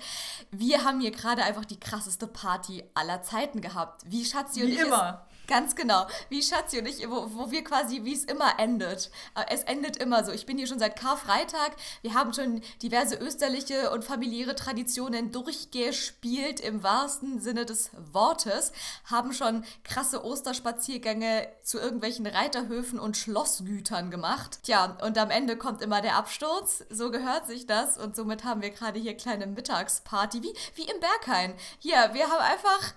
Wir 0.51 0.83
haben 0.83 0.99
hier 1.01 1.11
gerade 1.11 1.43
einfach 1.43 1.65
die 1.65 1.79
krasseste 1.79 2.27
Party 2.27 2.83
aller 2.93 3.21
Zeiten 3.21 3.61
gehabt. 3.61 4.03
Wie 4.05 4.25
Schatzi 4.25 4.63
und 4.63 4.69
Wie 4.69 4.73
ich 4.73 4.81
immer. 4.81 5.25
Ganz 5.49 5.75
genau. 5.75 6.05
Wie 6.29 6.43
Schatzi 6.43 6.77
und 6.77 6.85
ich, 6.85 7.09
wo, 7.09 7.27
wo 7.33 7.49
wir 7.49 7.63
quasi, 7.63 8.03
wie 8.03 8.13
es 8.13 8.23
immer 8.23 8.59
endet. 8.59 9.09
Äh, 9.33 9.45
es 9.49 9.63
endet 9.63 9.97
immer 9.97 10.23
so. 10.23 10.31
Ich 10.31 10.45
bin 10.45 10.59
hier 10.59 10.67
schon 10.67 10.77
seit 10.77 10.95
Karfreitag. 10.95 11.75
Wir 12.03 12.13
haben 12.13 12.33
schon 12.33 12.61
diverse 12.83 13.15
österliche 13.15 13.89
und 13.89 14.05
familiäre 14.05 14.53
Traditionen 14.53 15.31
durchgespielt 15.31 16.59
im 16.59 16.83
wahrsten 16.83 17.41
Sinne 17.41 17.65
des 17.65 17.89
Wortes. 18.11 18.73
Haben 19.05 19.33
schon 19.33 19.65
krasse 19.83 20.23
Osterspaziergänge 20.23 21.47
zu 21.63 21.79
irgendwelchen 21.79 22.27
Reiterhöfen 22.27 22.99
und 22.99 23.17
Schlossgütern 23.17 24.11
gemacht. 24.11 24.59
Tja, 24.61 24.99
und 25.03 25.17
am 25.17 25.31
Ende 25.31 25.57
kommt 25.57 25.81
immer 25.81 26.01
der 26.01 26.15
Absturz. 26.15 26.83
So 26.91 27.09
gehört 27.09 27.47
sich 27.47 27.65
das. 27.65 27.97
Und 27.97 28.15
somit 28.15 28.43
haben 28.43 28.61
wir 28.61 28.69
gerade 28.69 28.99
hier 28.99 29.17
kleine 29.17 29.47
Mittagsparty, 29.47 30.43
wie, 30.43 30.53
wie 30.75 30.87
im 30.87 30.99
Berghain. 30.99 31.55
Hier, 31.79 32.11
wir 32.13 32.29
haben 32.29 32.43
einfach 32.43 32.93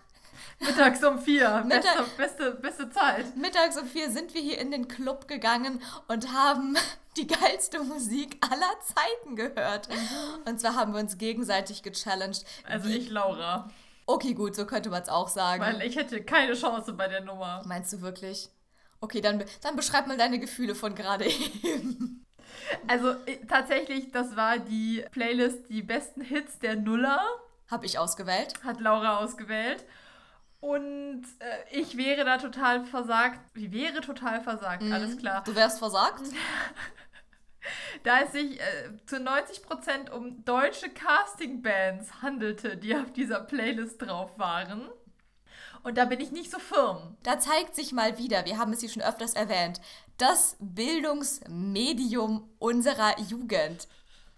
Mittags 0.61 1.03
um 1.05 1.19
vier. 1.19 1.65
Mittag 1.65 2.17
beste, 2.17 2.53
beste, 2.53 2.55
beste 2.55 2.91
Zeit. 2.91 3.37
Mittags 3.37 3.79
um 3.79 3.87
vier 3.87 4.11
sind 4.11 4.35
wir 4.35 4.41
hier 4.41 4.59
in 4.59 4.71
den 4.71 4.89
Club 4.89 5.29
gegangen 5.29 5.83
und 6.09 6.33
haben 6.33 6.77
die 7.17 7.27
geilste 7.27 7.83
Musik 7.83 8.39
aller 8.41 8.73
Zeiten 8.81 9.37
gehört. 9.37 9.89
Mhm. 9.89 10.51
Und 10.51 10.61
zwar 10.61 10.77
haben 10.77 10.95
wir 10.95 11.01
uns 11.01 11.19
gegenseitig 11.19 11.83
gechallenged. 11.83 12.45
Also 12.65 12.89
ich, 12.89 13.11
Laura. 13.11 13.71
Okay, 14.07 14.35
gut, 14.35 14.57
so 14.57 14.67
könnte 14.67 14.91
man 14.91 15.03
es 15.03 15.09
auch 15.09 15.29
sagen. 15.29 15.63
Weil 15.63 15.83
ich 15.83 15.97
hätte 15.97 16.23
keine 16.23 16.55
Chance 16.55 16.93
bei 16.93 17.09
der 17.09 17.21
Nummer. 17.21 17.63
Meinst 17.67 17.93
du 17.93 18.01
wirklich? 18.01 18.49
Okay, 19.01 19.21
dann, 19.21 19.45
dann 19.63 19.77
beschreib 19.77 20.07
mal 20.07 20.17
deine 20.17 20.39
Gefühle 20.39 20.75
von 20.75 20.95
gerade 20.95 21.25
eben. 21.27 22.25
Also 22.87 23.15
tatsächlich, 23.49 24.11
das 24.13 24.37
war 24.37 24.59
die 24.59 25.05
Playlist 25.11 25.69
Die 25.69 25.83
besten 25.83 26.21
Hits 26.21 26.59
der 26.59 26.77
Nuller. 26.77 27.21
Hab 27.71 27.85
ich 27.85 27.99
ausgewählt. 27.99 28.55
Hat 28.63 28.81
Laura 28.81 29.19
ausgewählt. 29.19 29.85
Und 30.63 31.25
äh, 31.41 31.81
ich 31.81 31.97
wäre 31.97 32.25
da 32.25 32.39
total 32.39 32.85
versagt. 32.85 33.41
Ich 33.57 33.73
wäre 33.73 34.01
total 34.01 34.41
versagt, 34.41 34.85
mhm. 34.85 34.93
alles 34.93 35.19
klar. 35.19 35.43
Du 35.45 35.57
wärst 35.57 35.81
versagt? 35.81 36.23
da 38.05 38.21
es 38.21 38.31
sich 38.31 38.61
äh, 38.61 38.91
zu 39.05 39.17
90% 39.17 40.11
um 40.11 40.45
deutsche 40.45 40.89
Castingbands 40.89 42.23
handelte, 42.23 42.77
die 42.77 42.95
auf 42.95 43.13
dieser 43.13 43.41
Playlist 43.41 44.03
drauf 44.03 44.39
waren. 44.39 44.89
Und 45.83 45.99
da 45.99 46.05
bin 46.05 46.21
ich 46.21 46.31
nicht 46.31 46.53
so 46.53 46.61
firm. 46.61 47.17
Da 47.25 47.41
zeigt 47.41 47.75
sich 47.75 47.93
mal 47.93 48.17
wieder, 48.17 48.45
wir 48.45 48.57
haben 48.57 48.73
es 48.73 48.79
hier 48.79 48.89
schon 48.89 49.03
öfters 49.03 49.35
erwähnt, 49.35 49.81
das 50.17 50.57
Bildungsmedium 50.61 52.49
unserer 52.61 53.19
Jugend. 53.19 53.89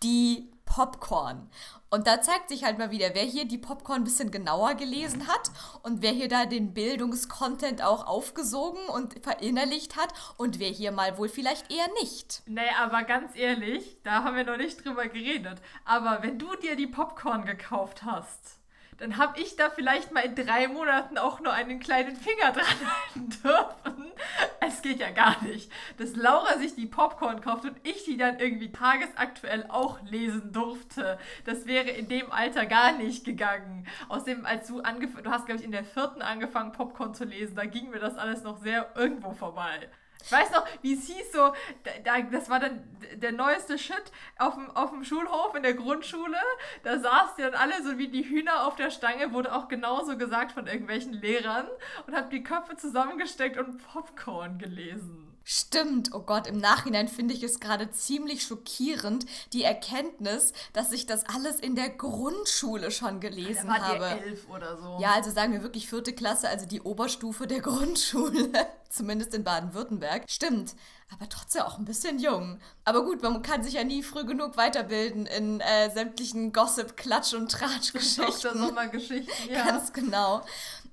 Die 0.03 0.51
Popcorn. 0.75 1.49
Und 1.89 2.09
da 2.09 2.21
zeigt 2.21 2.49
sich 2.49 2.65
halt 2.65 2.79
mal 2.79 2.91
wieder, 2.91 3.11
wer 3.15 3.23
hier 3.23 3.45
die 3.45 3.59
Popcorn 3.59 4.01
ein 4.01 4.05
bisschen 4.05 4.33
genauer 4.33 4.75
gelesen 4.75 5.29
hat 5.29 5.53
und 5.85 6.03
wer 6.03 6.11
hier 6.11 6.27
da 6.27 6.47
den 6.47 6.75
Bildungskontent 6.75 7.81
auch 7.81 8.09
aufgesogen 8.09 8.85
und 8.93 9.23
verinnerlicht 9.23 9.97
hat 9.97 10.13
und 10.37 10.59
wer 10.59 10.71
hier 10.71 10.91
mal 10.91 11.17
wohl 11.17 11.29
vielleicht 11.29 11.73
eher 11.73 11.87
nicht. 12.01 12.43
Nee, 12.47 12.63
aber 12.77 13.05
ganz 13.05 13.37
ehrlich, 13.37 13.99
da 14.03 14.25
haben 14.25 14.35
wir 14.35 14.43
noch 14.43 14.57
nicht 14.57 14.85
drüber 14.85 15.07
geredet. 15.07 15.63
Aber 15.85 16.25
wenn 16.25 16.41
du 16.41 16.57
dir 16.57 16.75
die 16.75 16.89
Popcorn 16.89 17.45
gekauft 17.45 18.03
hast, 18.03 18.59
dann 18.99 19.19
habe 19.19 19.41
ich 19.41 19.57
da 19.57 19.71
vielleicht 19.71 20.13
mal 20.13 20.21
in 20.21 20.35
drei 20.35 20.69
Monaten 20.69 21.19
auch 21.19 21.41
nur 21.41 21.53
einen 21.53 21.81
kleinen 21.81 22.17
Finger 22.17 22.53
dran 22.53 22.65
halten 22.65 23.31
dürfen. 23.43 24.13
Es 24.61 24.83
geht 24.83 25.01
ja 25.01 25.11
gar 25.11 25.43
nicht. 25.43 25.71
Dass 25.99 26.17
Laura 26.17 26.59
sich 26.59 26.75
die 26.75 26.87
Popcorn 26.87 27.41
kauft 27.41 27.65
und 27.65 27.77
ich 27.83 28.05
die 28.05 28.17
dann 28.17 28.39
irgendwie 28.39 28.73
tagesaktuell 28.73 29.67
auch 29.69 30.01
lesen 30.03 30.53
durfte, 30.53 31.19
das 31.45 31.67
wäre 31.67 31.91
in 31.91 32.09
dem 32.09 32.31
Alter 32.33 32.67
gar 32.67 32.93
nicht 32.93 33.25
gegangen. 33.25 33.87
Außerdem, 34.09 34.47
als 34.47 34.69
du 34.69 34.81
angefangen, 34.81 35.25
du 35.25 35.31
hast, 35.31 35.47
glaube 35.47 35.61
ich, 35.61 35.67
in 35.67 35.73
der 35.73 35.85
vierten 35.85 36.23
angefangen, 36.23 36.73
Popcorn 36.73 37.15
zu 37.15 37.25
lesen, 37.25 37.57
da 37.57 37.65
ging 37.65 37.91
mir 37.91 38.01
das 38.01 38.17
alles 38.17 38.43
noch 38.43 38.59
sehr 38.59 38.91
irgendwo 38.95 39.33
vorbei. 39.33 39.89
Ich 40.25 40.33
weiß 40.33 40.51
noch, 40.53 40.67
wie 40.81 40.95
es 40.95 41.07
hieß, 41.07 41.33
so, 41.33 41.53
da, 42.03 42.21
das 42.23 42.49
war 42.49 42.59
dann 42.59 42.83
der 43.15 43.33
neueste 43.33 43.79
Shit 43.79 44.05
auf 44.39 44.55
dem, 44.55 44.71
auf 44.71 44.91
dem 44.91 45.05
Schulhof 45.05 45.55
in 45.55 45.63
der 45.63 45.75
Grundschule. 45.75 46.39
Da 46.83 46.99
saßen 46.99 47.45
dann 47.45 47.55
alle 47.55 47.83
so 47.83 47.99
wie 47.99 48.09
die 48.09 48.25
Hühner 48.25 48.67
auf 48.67 48.77
der 48.77 48.91
Stange, 48.91 49.33
wurde 49.33 49.55
auch 49.55 49.69
genauso 49.69 50.17
gesagt 50.17 50.53
von 50.53 50.67
irgendwelchen 50.67 51.13
Lehrern 51.13 51.67
und 52.07 52.17
hab 52.17 52.31
die 52.31 52.43
Köpfe 52.43 52.77
zusammengesteckt 52.77 53.59
und 53.59 53.79
Popcorn 53.93 54.59
gelesen. 54.59 55.34
Stimmt, 55.45 56.15
oh 56.15 56.21
Gott, 56.21 56.47
im 56.47 56.57
Nachhinein 56.57 57.07
finde 57.07 57.35
ich 57.35 57.43
es 57.43 57.61
gerade 57.61 57.91
ziemlich 57.91 58.43
schockierend, 58.43 59.27
die 59.53 59.63
Erkenntnis, 59.63 60.55
dass 60.73 60.91
ich 60.91 61.05
das 61.05 61.25
alles 61.27 61.61
in 61.61 61.77
der 61.77 61.91
Grundschule 61.91 62.91
schon 62.91 63.21
gelesen 63.21 63.67
da 63.67 63.83
habe. 63.83 64.05
Ihr 64.05 64.27
elf 64.27 64.49
oder 64.49 64.79
so. 64.79 64.99
Ja, 65.01 65.13
also 65.13 65.31
sagen 65.31 65.53
wir 65.53 65.63
wirklich 65.63 65.89
vierte 65.89 66.15
Klasse, 66.15 66.49
also 66.49 66.65
die 66.65 66.81
Oberstufe 66.81 67.47
der 67.47 67.61
Grundschule, 67.63 68.51
zumindest 68.89 69.35
in 69.35 69.45
Baden-Württemberg. 69.45 70.25
Stimmt, 70.29 70.75
aber 71.13 71.29
trotzdem 71.29 71.63
auch 71.63 71.79
ein 71.79 71.85
bisschen 71.85 72.19
jung. 72.19 72.59
Aber 72.87 73.05
gut, 73.05 73.23
man 73.23 73.43
kann 73.43 73.63
sich 73.63 73.75
ja 73.75 73.85
nie 73.85 74.03
früh 74.03 74.25
genug 74.25 74.57
weiterbilden 74.57 75.27
in 75.27 75.61
äh, 75.61 75.91
sämtlichen 75.91 76.55
Gossip, 76.55 76.97
Klatsch 76.97 77.35
und 77.35 77.53
Tratsch-Geschichten. 77.53 78.59
Sommergeschichten, 78.59 79.51
ja. 79.51 79.65
Ganz 79.65 79.93
genau. 79.93 80.43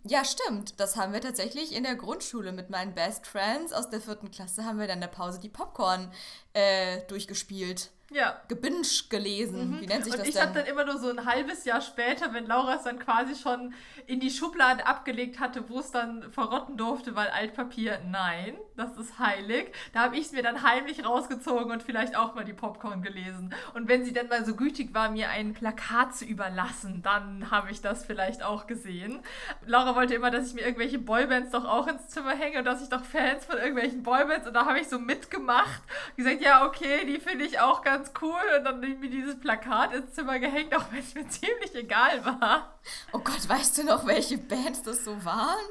Ja, 0.03 0.25
stimmt. 0.25 0.79
Das 0.79 0.95
haben 0.95 1.13
wir 1.13 1.21
tatsächlich 1.21 1.75
in 1.75 1.83
der 1.83 1.95
Grundschule 1.95 2.51
mit 2.51 2.69
meinen 2.71 2.95
Best 2.95 3.27
Friends 3.27 3.71
aus 3.71 3.89
der 3.89 4.01
vierten 4.01 4.31
Klasse 4.31 4.65
haben 4.65 4.79
wir 4.79 4.87
dann 4.87 4.97
in 4.97 5.01
der 5.01 5.07
Pause 5.07 5.39
die 5.39 5.49
Popcorn 5.49 6.11
äh, 6.53 7.01
durchgespielt 7.07 7.91
ja. 8.11 8.41
gebinged 8.47 9.09
gelesen. 9.09 9.71
Mhm. 9.71 9.81
Wie 9.81 9.87
nennt 9.87 10.03
sich 10.03 10.13
und 10.13 10.19
das 10.19 10.27
ich 10.27 10.33
denn? 10.35 10.43
habe 10.43 10.53
dann 10.53 10.65
immer 10.65 10.85
nur 10.85 10.97
so 10.97 11.09
ein 11.09 11.25
halbes 11.25 11.65
Jahr 11.65 11.81
später, 11.81 12.33
wenn 12.33 12.45
Laura 12.45 12.75
es 12.75 12.83
dann 12.83 12.99
quasi 12.99 13.35
schon 13.35 13.73
in 14.07 14.19
die 14.19 14.29
Schublade 14.29 14.85
abgelegt 14.85 15.39
hatte, 15.39 15.69
wo 15.69 15.79
es 15.79 15.91
dann 15.91 16.31
verrotten 16.31 16.77
durfte, 16.77 17.15
weil 17.15 17.27
Altpapier, 17.27 17.99
nein, 18.09 18.55
das 18.75 18.97
ist 18.97 19.19
heilig. 19.19 19.73
Da 19.93 20.01
habe 20.01 20.17
ich 20.17 20.27
es 20.27 20.31
mir 20.31 20.43
dann 20.43 20.63
heimlich 20.63 21.05
rausgezogen 21.05 21.71
und 21.71 21.83
vielleicht 21.83 22.15
auch 22.15 22.35
mal 22.35 22.45
die 22.45 22.53
Popcorn 22.53 23.01
gelesen. 23.01 23.53
Und 23.73 23.87
wenn 23.87 24.03
sie 24.03 24.13
dann 24.13 24.27
mal 24.27 24.45
so 24.45 24.55
gütig 24.55 24.93
war, 24.93 25.09
mir 25.11 25.29
ein 25.29 25.53
Plakat 25.53 26.15
zu 26.15 26.25
überlassen, 26.25 27.01
dann 27.03 27.51
habe 27.51 27.71
ich 27.71 27.81
das 27.81 28.05
vielleicht 28.05 28.43
auch 28.43 28.67
gesehen. 28.67 29.19
Laura 29.65 29.95
wollte 29.95 30.15
immer, 30.15 30.31
dass 30.31 30.47
ich 30.47 30.53
mir 30.53 30.61
irgendwelche 30.61 30.99
Boybands 30.99 31.51
doch 31.51 31.65
auch 31.65 31.87
ins 31.87 32.07
Zimmer 32.07 32.31
hänge 32.31 32.59
und 32.59 32.65
dass 32.65 32.81
ich 32.81 32.89
doch 32.89 33.03
Fans 33.03 33.45
von 33.45 33.57
irgendwelchen 33.57 34.03
Boybands 34.03 34.47
und 34.47 34.53
da 34.53 34.65
habe 34.65 34.79
ich 34.79 34.87
so 34.87 34.99
mitgemacht. 34.99 35.81
Gesagt, 36.17 36.41
ja, 36.41 36.65
okay, 36.65 37.05
die 37.05 37.19
finde 37.19 37.45
ich 37.45 37.59
auch 37.59 37.83
ganz 37.83 38.00
ganz 38.01 38.11
cool 38.21 38.41
und 38.57 38.63
dann 38.63 38.79
mir 38.79 39.09
dieses 39.09 39.39
Plakat 39.39 39.93
ins 39.93 40.13
Zimmer 40.13 40.39
gehängt, 40.39 40.75
auch 40.75 40.91
wenn 40.91 40.99
es 40.99 41.13
mir 41.13 41.27
ziemlich 41.29 41.73
egal 41.75 42.23
war. 42.25 42.79
Oh 43.13 43.19
Gott, 43.19 43.47
weißt 43.47 43.77
du 43.77 43.83
noch, 43.83 44.05
welche 44.05 44.37
Bands 44.37 44.83
das 44.83 45.03
so 45.03 45.23
waren? 45.23 45.65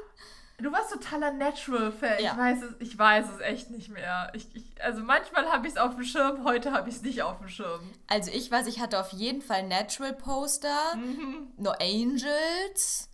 Du 0.59 0.71
warst 0.71 0.91
totaler 0.91 1.31
Natural-Fan. 1.31 2.23
Ja. 2.23 2.33
Ich, 2.33 2.37
weiß 2.37 2.61
es, 2.61 2.75
ich 2.79 2.97
weiß 2.97 3.25
es 3.35 3.41
echt 3.41 3.71
nicht 3.71 3.89
mehr. 3.89 4.31
Ich, 4.33 4.55
ich, 4.55 4.63
also 4.83 5.01
manchmal 5.01 5.51
habe 5.51 5.65
ich 5.65 5.73
es 5.73 5.79
auf 5.79 5.95
dem 5.95 6.03
Schirm, 6.03 6.43
heute 6.43 6.71
habe 6.71 6.87
ich 6.87 6.97
es 6.97 7.01
nicht 7.01 7.23
auf 7.23 7.39
dem 7.39 7.49
Schirm. 7.49 7.91
Also 8.07 8.29
ich 8.31 8.51
weiß, 8.51 8.67
ich 8.67 8.79
hatte 8.79 8.99
auf 8.99 9.11
jeden 9.11 9.41
Fall 9.41 9.67
Natural-Poster, 9.67 10.95
Mhm. 10.95 11.51
No 11.57 11.71
Angels, 11.81 13.09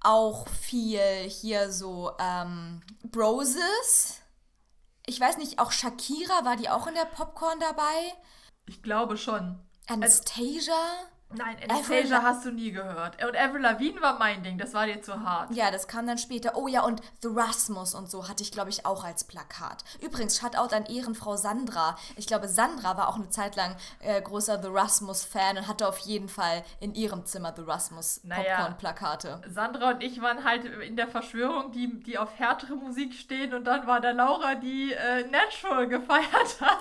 auch 0.00 0.48
viel 0.48 1.00
hier 1.28 1.70
so 1.70 2.10
ähm, 2.18 2.82
Broses. 3.04 4.20
Ich 5.06 5.20
weiß 5.20 5.36
nicht, 5.38 5.60
auch 5.60 5.70
Shakira, 5.70 6.44
war 6.44 6.56
die 6.56 6.70
auch 6.70 6.88
in 6.88 6.94
der 6.94 7.04
Popcorn 7.04 7.60
dabei? 7.60 8.12
Ich 8.70 8.82
glaube 8.84 9.16
schon. 9.16 9.58
Anastasia? 9.88 10.72
Nein, 11.32 11.56
Anastasia 11.68 12.22
hast 12.22 12.44
du 12.44 12.50
nie 12.50 12.72
gehört. 12.72 13.22
Und 13.24 13.36
Avril 13.36 13.60
Lavigne 13.62 14.00
war 14.02 14.18
mein 14.18 14.42
Ding, 14.42 14.58
das 14.58 14.74
war 14.74 14.86
dir 14.86 15.00
zu 15.00 15.20
hart. 15.20 15.52
Ja, 15.54 15.70
das 15.70 15.86
kam 15.86 16.06
dann 16.06 16.18
später. 16.18 16.56
Oh 16.56 16.66
ja, 16.66 16.82
und 16.82 17.00
The 17.22 17.28
Rasmus 17.32 17.94
und 17.94 18.10
so 18.10 18.28
hatte 18.28 18.42
ich, 18.42 18.50
glaube 18.50 18.70
ich, 18.70 18.84
auch 18.84 19.04
als 19.04 19.24
Plakat. 19.24 19.84
Übrigens, 20.00 20.38
Shoutout 20.38 20.74
an 20.74 20.86
Ehrenfrau 20.86 21.36
Sandra. 21.36 21.96
Ich 22.16 22.26
glaube, 22.26 22.48
Sandra 22.48 22.96
war 22.96 23.08
auch 23.08 23.14
eine 23.14 23.28
Zeit 23.30 23.54
lang 23.54 23.76
äh, 24.00 24.20
großer 24.20 24.60
The 24.60 24.68
Rasmus-Fan 24.70 25.58
und 25.58 25.68
hatte 25.68 25.86
auf 25.86 25.98
jeden 25.98 26.28
Fall 26.28 26.64
in 26.80 26.94
ihrem 26.94 27.24
Zimmer 27.26 27.52
The 27.54 27.62
Rasmus 27.62 28.20
Naja. 28.24 28.42
Sandra 29.48 29.90
und 29.90 30.02
ich 30.02 30.20
waren 30.20 30.44
halt 30.44 30.64
in 30.64 30.96
der 30.96 31.06
Verschwörung, 31.08 31.70
die, 31.72 32.00
die 32.02 32.18
auf 32.18 32.30
härtere 32.38 32.74
Musik 32.74 33.14
stehen 33.14 33.54
und 33.54 33.64
dann 33.64 33.86
war 33.86 34.00
da 34.00 34.10
Laura, 34.10 34.56
die 34.56 34.92
äh, 34.92 35.24
Natural 35.28 35.86
gefeiert 35.86 36.60
hat. 36.60 36.78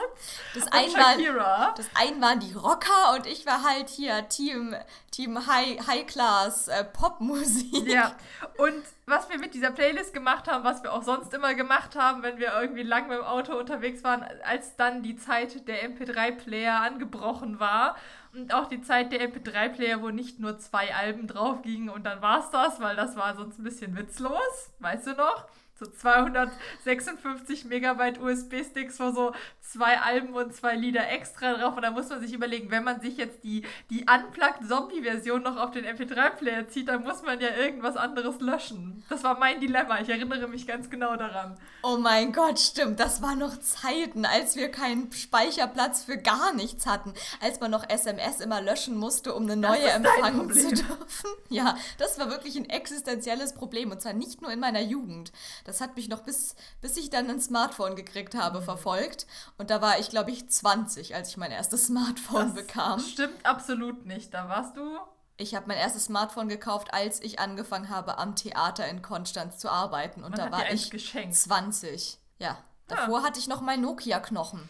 Das 0.56 0.64
Und 0.64 0.74
ein 0.74 0.94
war, 0.94 1.12
Shakira. 1.12 1.74
das 1.78 1.86
ein 1.96 2.20
waren 2.22 2.40
die 2.40 2.54
Rocker 2.54 3.14
und 3.16 3.26
ich 3.28 3.46
war 3.46 3.64
halt 3.64 3.90
hier 3.90 4.28
Team, 4.40 4.74
Team 5.12 5.48
High, 5.48 5.86
High 5.86 6.06
Class 6.06 6.70
äh, 6.70 6.86
Popmusik. 6.86 7.88
Ja, 7.90 8.16
und 8.58 8.84
was 9.06 9.30
wir 9.30 9.38
mit 9.38 9.54
dieser 9.54 9.72
Playlist 9.72 10.14
gemacht 10.14 10.48
haben, 10.48 10.64
was 10.64 10.82
wir 10.82 10.94
auch 10.94 11.04
sonst 11.04 11.34
immer 11.34 11.56
gemacht 11.56 11.96
haben, 11.98 12.24
wenn 12.24 12.38
wir 12.38 12.54
irgendwie 12.58 12.84
lang 12.84 13.10
mit 13.10 13.18
dem 13.18 13.26
Auto 13.26 13.58
unterwegs 13.58 14.02
waren, 14.04 14.24
als 14.46 14.78
dann 14.78 15.04
die 15.04 15.18
Zeit 15.18 15.68
der 15.68 15.84
MP3-Player 15.90 16.80
angebrochen 16.80 17.60
war 17.60 17.98
und 18.34 18.54
auch 18.54 18.68
die 18.68 18.82
Zeit 18.82 19.12
der 19.12 19.30
MP3-Player, 19.30 20.02
wo 20.02 20.10
nicht 20.10 20.40
nur 20.40 20.58
zwei 20.58 20.96
Alben 20.96 21.28
drauf 21.28 21.62
gingen 21.62 21.90
und 21.90 22.06
dann 22.06 22.22
war's 22.22 22.50
das, 22.52 22.80
weil 22.80 22.96
das 22.96 23.18
war 23.18 23.36
sonst 23.36 23.60
ein 23.60 23.64
bisschen 23.64 23.98
witzlos, 23.98 24.72
weißt 24.80 25.08
du 25.08 25.12
noch? 25.16 25.48
So 25.80 25.86
256 25.86 27.64
Megabyte 27.64 28.20
USB-Sticks, 28.20 29.00
wo 29.00 29.12
so 29.12 29.32
zwei 29.62 30.00
Alben 30.00 30.34
und 30.34 30.54
zwei 30.54 30.76
Lieder 30.76 31.10
extra 31.10 31.54
drauf. 31.54 31.76
Und 31.78 31.84
da 31.84 31.92
muss 31.92 32.10
man 32.10 32.20
sich 32.20 32.34
überlegen, 32.34 32.70
wenn 32.70 32.84
man 32.84 33.00
sich 33.00 33.16
jetzt 33.16 33.46
die, 33.46 33.64
die 33.90 34.06
Unplugged-Zombie-Version 34.10 35.42
noch 35.42 35.56
auf 35.56 35.72
den 35.72 35.86
MP3-Player 35.86 36.68
zieht, 36.68 36.90
dann 36.90 37.04
muss 37.04 37.22
man 37.22 37.40
ja 37.40 37.56
irgendwas 37.56 37.96
anderes 37.96 38.42
löschen. 38.42 39.06
Das 39.08 39.24
war 39.24 39.40
mein 39.40 39.62
Dilemma. 39.62 40.02
Ich 40.02 40.10
erinnere 40.10 40.50
mich 40.50 40.68
ganz 40.68 40.90
genau 40.90 41.16
daran. 41.16 41.58
Oh 41.82 41.96
mein 41.96 42.34
Gott, 42.34 42.60
stimmt. 42.60 43.00
Das 43.00 43.22
waren 43.22 43.40
noch 43.40 43.58
Zeiten, 43.60 44.26
als 44.26 44.58
wir 44.58 44.70
keinen 44.70 45.12
Speicherplatz 45.14 46.04
für 46.04 46.18
gar 46.18 46.54
nichts 46.54 46.88
hatten. 46.88 47.14
Als 47.40 47.62
man 47.62 47.72
noch 47.72 47.90
SMS 47.90 48.42
immer 48.42 48.60
löschen 48.60 48.98
musste, 48.98 49.34
um 49.34 49.44
eine 49.44 49.56
neue 49.56 49.90
empfangen 49.90 50.52
zu 50.52 50.70
dürfen. 50.74 51.30
Ja, 51.48 51.78
das 51.98 52.20
war 52.20 52.30
wirklich 52.30 52.58
ein 52.58 52.70
existenzielles 52.70 53.54
Problem. 53.54 53.92
Und 53.92 54.02
zwar 54.02 54.14
nicht 54.14 54.42
nur 54.42 54.52
in 54.52 54.60
meiner 54.60 54.82
Jugend. 54.82 55.32
Das 55.70 55.82
hat 55.82 55.96
mich 55.96 56.10
noch 56.10 56.22
bis, 56.22 56.56
bis 56.82 56.98
ich 56.98 57.10
dann 57.10 57.30
ein 57.30 57.40
Smartphone 57.40 57.96
gekriegt 57.96 58.34
Mhm. 58.34 58.40
habe, 58.40 58.62
verfolgt. 58.62 59.28
Und 59.58 59.70
da 59.70 59.82
war 59.82 60.00
ich, 60.00 60.10
glaube 60.10 60.32
ich, 60.32 60.50
20, 60.50 61.16
als 61.16 61.30
ich 61.30 61.38
mein 61.38 61.52
erstes 61.52 61.86
Smartphone 61.88 62.48
Das 62.48 62.54
bekam. 62.56 63.00
stimmt 63.00 63.46
absolut 63.46 64.06
nicht. 64.06 64.34
Da 64.34 64.50
warst 64.50 64.76
du. 64.76 64.98
Ich 65.38 65.56
habe 65.56 65.68
mein 65.68 65.78
erstes 65.78 66.06
Smartphone 66.06 66.50
gekauft, 66.50 66.94
als 66.94 67.22
ich 67.22 67.40
angefangen 67.40 67.90
habe, 67.90 68.18
am 68.18 68.36
Theater 68.36 68.88
in 68.90 69.02
Konstanz 69.02 69.58
zu 69.58 69.70
arbeiten. 69.70 70.24
Und 70.24 70.32
Man 70.38 70.52
da 70.52 70.52
war 70.58 70.70
ich 70.72 70.90
geschenkt. 70.90 71.36
20. 71.36 72.20
Ja, 72.40 72.58
davor 72.88 73.24
hatte 73.24 73.40
ich 73.40 73.48
noch 73.48 73.62
mein 73.62 73.80
Nokia-Knochen. 73.82 74.68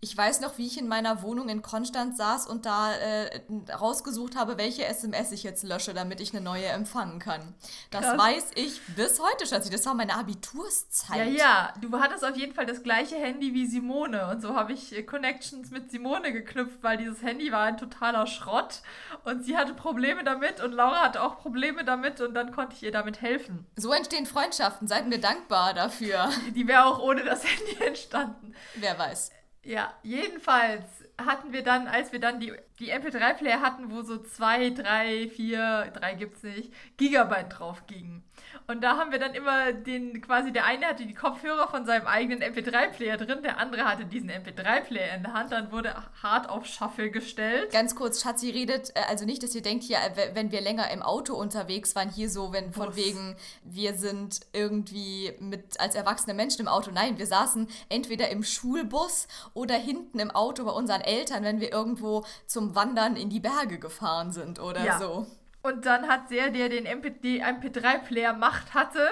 Ich 0.00 0.16
weiß 0.16 0.40
noch, 0.40 0.58
wie 0.58 0.66
ich 0.66 0.78
in 0.78 0.86
meiner 0.86 1.22
Wohnung 1.22 1.48
in 1.48 1.60
Konstanz 1.60 2.18
saß 2.18 2.46
und 2.46 2.66
da 2.66 2.92
äh, 2.94 3.40
rausgesucht 3.72 4.36
habe, 4.36 4.56
welche 4.56 4.84
SMS 4.84 5.32
ich 5.32 5.42
jetzt 5.42 5.64
lösche, 5.64 5.92
damit 5.92 6.20
ich 6.20 6.32
eine 6.32 6.40
neue 6.40 6.66
empfangen 6.66 7.18
kann. 7.18 7.54
Das 7.90 8.02
Krass. 8.02 8.18
weiß 8.18 8.50
ich 8.54 8.80
bis 8.94 9.20
heute, 9.20 9.44
Schatzi. 9.44 9.70
Das 9.70 9.84
war 9.86 9.94
meine 9.94 10.14
Abiturszeit. 10.14 11.16
Ja, 11.16 11.24
ja, 11.24 11.74
du 11.80 11.98
hattest 11.98 12.24
auf 12.24 12.36
jeden 12.36 12.54
Fall 12.54 12.64
das 12.66 12.84
gleiche 12.84 13.16
Handy 13.16 13.54
wie 13.54 13.66
Simone. 13.66 14.28
Und 14.28 14.40
so 14.40 14.54
habe 14.54 14.72
ich 14.72 14.96
äh, 14.96 15.02
Connections 15.02 15.72
mit 15.72 15.90
Simone 15.90 16.32
geknüpft, 16.32 16.80
weil 16.82 16.96
dieses 16.96 17.20
Handy 17.22 17.50
war 17.50 17.64
ein 17.64 17.76
totaler 17.76 18.28
Schrott. 18.28 18.82
Und 19.24 19.44
sie 19.44 19.56
hatte 19.56 19.74
Probleme 19.74 20.22
damit 20.22 20.62
und 20.62 20.72
Laura 20.72 21.00
hatte 21.00 21.22
auch 21.22 21.38
Probleme 21.38 21.84
damit 21.84 22.20
und 22.20 22.34
dann 22.34 22.52
konnte 22.52 22.76
ich 22.76 22.84
ihr 22.84 22.92
damit 22.92 23.20
helfen. 23.20 23.66
So 23.74 23.92
entstehen 23.92 24.26
Freundschaften. 24.26 24.86
Seid 24.86 25.08
mir 25.08 25.18
dankbar 25.20 25.74
dafür. 25.74 26.28
Die 26.54 26.68
wäre 26.68 26.84
auch 26.84 27.00
ohne 27.00 27.24
das 27.24 27.42
Handy 27.48 27.84
entstanden. 27.84 28.54
Wer 28.76 28.96
weiß. 28.96 29.32
Ja, 29.68 29.92
jedenfalls 30.02 31.04
hatten 31.18 31.52
wir 31.52 31.62
dann, 31.62 31.88
als 31.88 32.10
wir 32.10 32.20
dann 32.20 32.40
die, 32.40 32.54
die 32.78 32.90
MP3-Player 32.90 33.60
hatten, 33.60 33.90
wo 33.90 34.00
so 34.00 34.16
zwei, 34.16 34.70
drei, 34.70 35.28
vier, 35.28 35.90
drei 35.92 36.14
gibt's 36.14 36.42
nicht, 36.42 36.72
Gigabyte 36.96 37.58
drauf 37.58 37.86
gingen. 37.86 38.24
Und 38.70 38.82
da 38.82 38.98
haben 38.98 39.12
wir 39.12 39.18
dann 39.18 39.32
immer 39.32 39.72
den, 39.72 40.20
quasi 40.20 40.52
der 40.52 40.66
eine 40.66 40.84
hatte 40.84 41.06
die 41.06 41.14
Kopfhörer 41.14 41.68
von 41.68 41.86
seinem 41.86 42.06
eigenen 42.06 42.42
MP3-Player 42.42 43.16
drin, 43.16 43.42
der 43.42 43.56
andere 43.56 43.84
hatte 43.86 44.04
diesen 44.04 44.30
MP3-Player 44.30 45.16
in 45.16 45.22
der 45.22 45.32
Hand, 45.32 45.52
dann 45.52 45.72
wurde 45.72 45.94
hart 46.22 46.50
auf 46.50 46.66
Shuffle 46.66 47.10
gestellt. 47.10 47.70
Ganz 47.72 47.94
kurz, 47.94 48.20
Schatzi 48.22 48.50
redet, 48.50 48.90
äh, 48.94 49.00
also 49.08 49.24
nicht, 49.24 49.42
dass 49.42 49.54
ihr 49.54 49.62
denkt, 49.62 49.84
hier, 49.84 49.96
wenn 50.34 50.52
wir 50.52 50.60
länger 50.60 50.90
im 50.90 51.00
Auto 51.00 51.34
unterwegs 51.34 51.96
waren, 51.96 52.10
hier 52.10 52.28
so, 52.28 52.52
wenn 52.52 52.74
von 52.74 52.88
Bus. 52.88 52.96
wegen, 52.96 53.36
wir 53.64 53.94
sind 53.94 54.40
irgendwie 54.52 55.32
mit 55.40 55.80
als 55.80 55.94
erwachsene 55.94 56.34
Menschen 56.34 56.60
im 56.60 56.68
Auto. 56.68 56.90
Nein, 56.90 57.16
wir 57.16 57.26
saßen 57.26 57.68
entweder 57.88 58.28
im 58.28 58.42
Schulbus 58.42 59.28
oder 59.54 59.76
hinten 59.76 60.18
im 60.18 60.30
Auto 60.30 60.66
bei 60.66 60.72
unseren 60.72 61.00
Eltern, 61.00 61.42
wenn 61.42 61.60
wir 61.60 61.72
irgendwo 61.72 62.26
zum 62.46 62.74
Wandern 62.74 63.16
in 63.16 63.30
die 63.30 63.40
Berge 63.40 63.78
gefahren 63.78 64.30
sind 64.30 64.60
oder 64.60 64.84
Ja. 64.84 64.98
so. 64.98 65.26
Und 65.62 65.86
dann 65.86 66.08
hat 66.08 66.30
der, 66.30 66.50
der 66.50 66.68
den 66.68 66.86
MP, 66.86 67.42
MP3-Player 67.42 68.32
macht 68.32 68.74
hatte, 68.74 69.08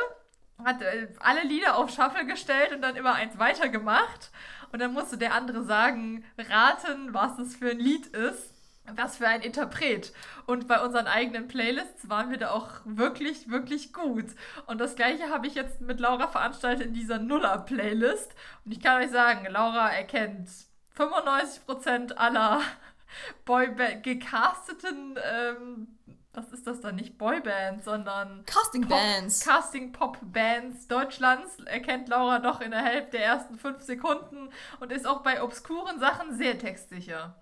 hat 0.65 0.83
äh, 0.83 1.09
alle 1.21 1.43
Lieder 1.43 1.77
auf 1.77 1.91
Shuffle 1.91 2.27
gestellt 2.27 2.73
und 2.73 2.83
dann 2.83 2.97
immer 2.97 3.15
eins 3.15 3.39
weitergemacht. 3.39 4.31
Und 4.73 4.81
dann 4.81 4.93
musste 4.93 5.19
der 5.19 5.35
andere 5.35 5.65
sagen, 5.65 6.25
raten, 6.39 7.13
was 7.13 7.39
es 7.39 7.57
für 7.57 7.71
ein 7.71 7.79
Lied 7.79 8.07
ist. 8.09 8.53
Was 8.95 9.17
für 9.17 9.27
ein 9.27 9.43
Interpret. 9.43 10.13
Und 10.47 10.69
bei 10.69 10.81
unseren 10.81 11.09
eigenen 11.09 11.49
Playlists 11.49 12.09
waren 12.09 12.31
wir 12.31 12.39
da 12.39 12.51
auch 12.51 12.71
wirklich, 12.85 13.51
wirklich 13.51 13.93
gut. 13.93 14.27
Und 14.67 14.81
das 14.81 14.95
gleiche 14.95 15.29
habe 15.29 15.49
ich 15.49 15.57
jetzt 15.57 15.81
mit 15.81 15.99
Laura 15.99 16.29
veranstaltet 16.29 16.87
in 16.87 16.95
dieser 16.95 17.19
Nuller-Playlist. 17.19 18.33
Und 18.65 18.71
ich 18.71 18.81
kann 18.81 19.03
euch 19.03 19.11
sagen, 19.11 19.45
Laura 19.51 19.89
erkennt 19.89 20.49
95% 20.97 22.13
aller 22.13 22.61
Boyband 23.45 24.05
gecasteten 24.05 25.19
ähm, 25.21 25.96
was 26.37 26.51
ist 26.53 26.67
das 26.67 26.81
dann? 26.81 26.97
Nicht 26.97 27.19
Boyband, 27.19 27.83
sondern 27.83 28.45
Casting 28.47 28.87
Bands. 28.87 29.41
Casting 29.41 29.93
Pop 29.93 30.19
Bands 30.23 30.87
Deutschlands 30.87 31.59
erkennt 31.65 32.09
Laura 32.09 32.39
doch 32.39 32.61
in 32.61 32.71
der 32.71 32.83
Hälfte 32.83 33.13
der 33.13 33.25
ersten 33.25 33.59
fünf 33.59 33.83
Sekunden 33.83 34.51
und 34.81 34.93
ist 34.93 35.07
auch 35.07 35.23
bei 35.23 35.43
obskuren 35.43 35.99
Sachen 35.99 36.37
sehr 36.37 36.59
textsicher. 36.59 37.35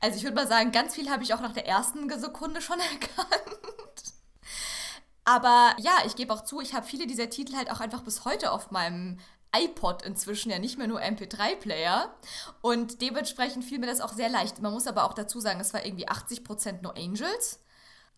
Also 0.00 0.18
ich 0.18 0.24
würde 0.24 0.36
mal 0.36 0.46
sagen, 0.46 0.70
ganz 0.70 0.94
viel 0.94 1.10
habe 1.10 1.22
ich 1.22 1.32
auch 1.32 1.40
nach 1.40 1.52
der 1.52 1.66
ersten 1.66 2.08
Sekunde 2.20 2.60
schon 2.60 2.78
erkannt. 2.92 4.14
Aber 5.24 5.74
ja, 5.78 5.92
ich 6.04 6.16
gebe 6.16 6.32
auch 6.32 6.44
zu, 6.44 6.60
ich 6.60 6.74
habe 6.74 6.86
viele 6.86 7.06
dieser 7.06 7.30
Titel 7.30 7.56
halt 7.56 7.70
auch 7.70 7.80
einfach 7.80 8.02
bis 8.02 8.26
heute 8.26 8.52
auf 8.52 8.70
meinem 8.70 9.18
iPod 9.56 10.02
inzwischen 10.02 10.50
ja 10.50 10.58
nicht 10.58 10.78
mehr 10.78 10.88
nur 10.88 11.00
MP3-Player. 11.00 12.14
Und 12.60 13.00
dementsprechend 13.00 13.64
fiel 13.64 13.78
mir 13.78 13.86
das 13.86 14.00
auch 14.00 14.12
sehr 14.12 14.28
leicht. 14.28 14.60
Man 14.60 14.72
muss 14.72 14.86
aber 14.86 15.04
auch 15.04 15.14
dazu 15.14 15.40
sagen, 15.40 15.60
es 15.60 15.72
war 15.72 15.86
irgendwie 15.86 16.08
80% 16.08 16.82
No 16.82 16.90
Angels. 16.90 17.60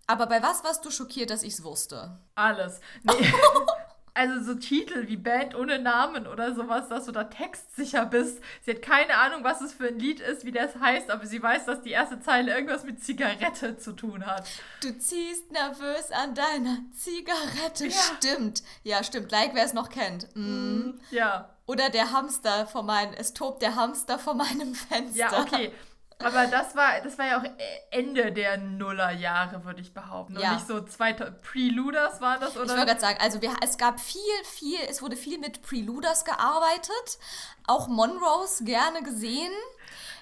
Aber 0.06 0.26
bei 0.26 0.42
was 0.42 0.62
warst 0.64 0.84
du 0.84 0.90
schockiert, 0.90 1.30
dass 1.30 1.42
ich 1.42 1.54
es 1.54 1.64
wusste? 1.64 2.18
Alles. 2.34 2.80
Nee. 3.02 3.12
also 4.16 4.42
so 4.42 4.58
Titel 4.58 5.08
wie 5.08 5.16
Band 5.16 5.54
ohne 5.54 5.78
Namen 5.78 6.26
oder 6.26 6.54
sowas, 6.54 6.88
dass 6.88 7.04
du 7.04 7.12
da 7.12 7.24
textsicher 7.24 8.06
bist. 8.06 8.40
Sie 8.62 8.70
hat 8.70 8.82
keine 8.82 9.16
Ahnung, 9.16 9.44
was 9.44 9.60
es 9.60 9.74
für 9.74 9.88
ein 9.88 9.98
Lied 9.98 10.20
ist, 10.20 10.44
wie 10.44 10.52
das 10.52 10.74
heißt, 10.76 11.10
aber 11.10 11.26
sie 11.26 11.42
weiß, 11.42 11.66
dass 11.66 11.82
die 11.82 11.90
erste 11.90 12.18
Zeile 12.20 12.54
irgendwas 12.54 12.84
mit 12.84 13.02
Zigarette 13.02 13.76
zu 13.76 13.92
tun 13.92 14.24
hat. 14.24 14.48
Du 14.80 14.96
ziehst 14.96 15.52
nervös 15.52 16.10
an 16.12 16.34
deiner 16.34 16.78
Zigarette. 16.92 17.86
Ja. 17.86 17.90
Stimmt. 18.16 18.62
Ja, 18.84 19.04
stimmt. 19.04 19.30
Like, 19.30 19.54
wer 19.54 19.64
es 19.64 19.74
noch 19.74 19.90
kennt. 19.90 20.28
Mm. 20.34 20.94
Ja. 21.10 21.50
Oder 21.66 21.90
der 21.90 22.12
Hamster 22.12 22.66
vor 22.66 22.84
meinem, 22.84 23.12
es 23.14 23.34
tobt 23.34 23.60
der 23.60 23.74
Hamster 23.74 24.18
vor 24.18 24.34
meinem 24.34 24.74
Fenster. 24.74 25.18
Ja, 25.18 25.40
okay. 25.40 25.72
Aber 26.18 26.46
das 26.46 26.74
war, 26.74 27.00
das 27.02 27.18
war 27.18 27.26
ja 27.26 27.40
auch 27.40 27.44
Ende 27.90 28.32
der 28.32 28.56
Nullerjahre, 28.56 29.64
würde 29.64 29.82
ich 29.82 29.92
behaupten. 29.92 30.38
Ja. 30.38 30.48
Und 30.48 30.54
nicht 30.56 30.66
so 30.66 30.80
zweite 30.80 31.30
Preluders 31.42 32.20
war 32.22 32.38
das, 32.38 32.56
oder? 32.56 32.64
Ich 32.64 32.70
wollte 32.70 32.86
gerade 32.86 33.00
sagen, 33.00 33.18
also 33.20 33.42
wir, 33.42 33.54
es 33.62 33.76
gab 33.76 34.00
viel, 34.00 34.20
viel, 34.44 34.78
es 34.88 35.02
wurde 35.02 35.16
viel 35.16 35.38
mit 35.38 35.60
Preluders 35.60 36.24
gearbeitet. 36.24 37.18
Auch 37.66 37.88
Monrose 37.88 38.64
gerne 38.64 39.02
gesehen. 39.02 39.52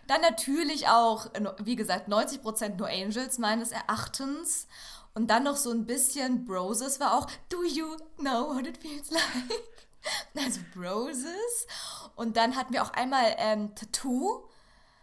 Dann 0.08 0.20
natürlich 0.20 0.88
auch, 0.88 1.26
wie 1.62 1.76
gesagt, 1.76 2.08
90% 2.08 2.76
No 2.76 2.84
Angels 2.84 3.38
meines 3.38 3.70
Erachtens. 3.70 4.66
Und 5.14 5.28
dann 5.28 5.44
noch 5.44 5.56
so 5.56 5.70
ein 5.70 5.86
bisschen 5.86 6.44
Broses 6.44 6.98
war 6.98 7.14
auch 7.14 7.28
Do 7.48 7.62
you 7.62 7.96
know 8.18 8.54
what 8.54 8.66
it 8.66 8.78
feels 8.78 9.10
like? 9.10 9.22
Also 10.36 10.60
Broses. 10.74 11.66
Und 12.14 12.36
dann 12.36 12.56
hatten 12.56 12.74
wir 12.74 12.82
auch 12.82 12.92
einmal 12.92 13.36
ähm, 13.38 13.74
Tattoo 13.74 14.46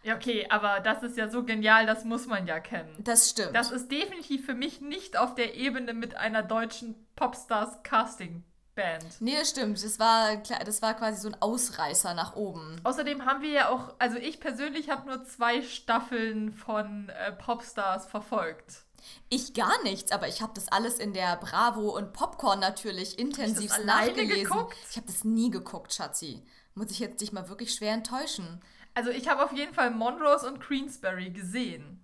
ja, 0.03 0.15
okay, 0.15 0.48
aber 0.50 0.79
das 0.79 1.03
ist 1.03 1.17
ja 1.17 1.29
so 1.29 1.43
genial, 1.43 1.86
das 1.86 2.05
muss 2.05 2.27
man 2.27 2.48
ja 2.48 2.60
kennen. 2.60 2.96
Das 3.00 3.29
stimmt. 3.29 3.55
Das 3.55 3.72
ist 3.72 3.92
definitiv 3.92 4.46
für 4.46 4.55
mich 4.55 4.81
nicht 4.81 5.18
auf 5.18 5.35
der 5.35 5.55
Ebene 5.55 5.94
mit 5.94 6.16
einer 6.16 6.44
deutschen 6.44 6.96
Popstars-Casting. 7.16 8.44
Band. 8.74 9.20
Nee, 9.20 9.35
das 9.37 9.50
stimmt. 9.50 9.83
Das 9.83 10.00
war, 10.00 10.37
das 10.37 10.81
war 10.81 10.94
quasi 10.94 11.22
so 11.22 11.27
ein 11.27 11.42
Ausreißer 11.42 12.14
nach 12.14 12.35
oben. 12.35 12.79
Außerdem 12.83 13.25
haben 13.25 13.42
wir 13.42 13.50
ja 13.50 13.70
auch, 13.70 13.94
also 14.00 14.18
ich 14.18 14.40
persönlich 14.40 14.90
habe 14.90 15.07
nur 15.09 15.24
zwei 15.25 15.61
Staffeln 15.61 16.51
von 16.51 17.09
äh, 17.09 17.33
Popstars 17.33 18.05
verfolgt. 18.05 18.83
Ich 19.29 19.53
gar 19.53 19.81
nichts, 19.83 20.11
aber 20.11 20.27
ich 20.27 20.42
habe 20.42 20.53
das 20.55 20.68
alles 20.68 21.00
in 21.00 21.14
der 21.14 21.35
Bravo 21.37 21.90
und 21.90 22.14
Popcorn 22.14 22.59
natürlich 22.59 23.18
intensiv 23.18 23.72
nachgelesen. 23.83 24.44
Geguckt? 24.44 24.77
Ich 24.90 24.98
habe 24.98 25.07
das 25.07 25.24
nie 25.24 25.50
geguckt, 25.50 25.94
Schatzi. 25.94 26.44
Muss 26.75 26.92
ich 26.92 27.00
jetzt 27.00 27.20
dich 27.20 27.33
mal 27.33 27.50
wirklich 27.50 27.74
schwer 27.74 27.94
enttäuschen. 27.94 28.61
Also 28.93 29.09
ich 29.09 29.27
habe 29.29 29.43
auf 29.43 29.53
jeden 29.53 29.73
Fall 29.73 29.91
Monrose 29.91 30.47
und 30.47 30.59
Queensberry 30.59 31.29
gesehen. 31.29 32.01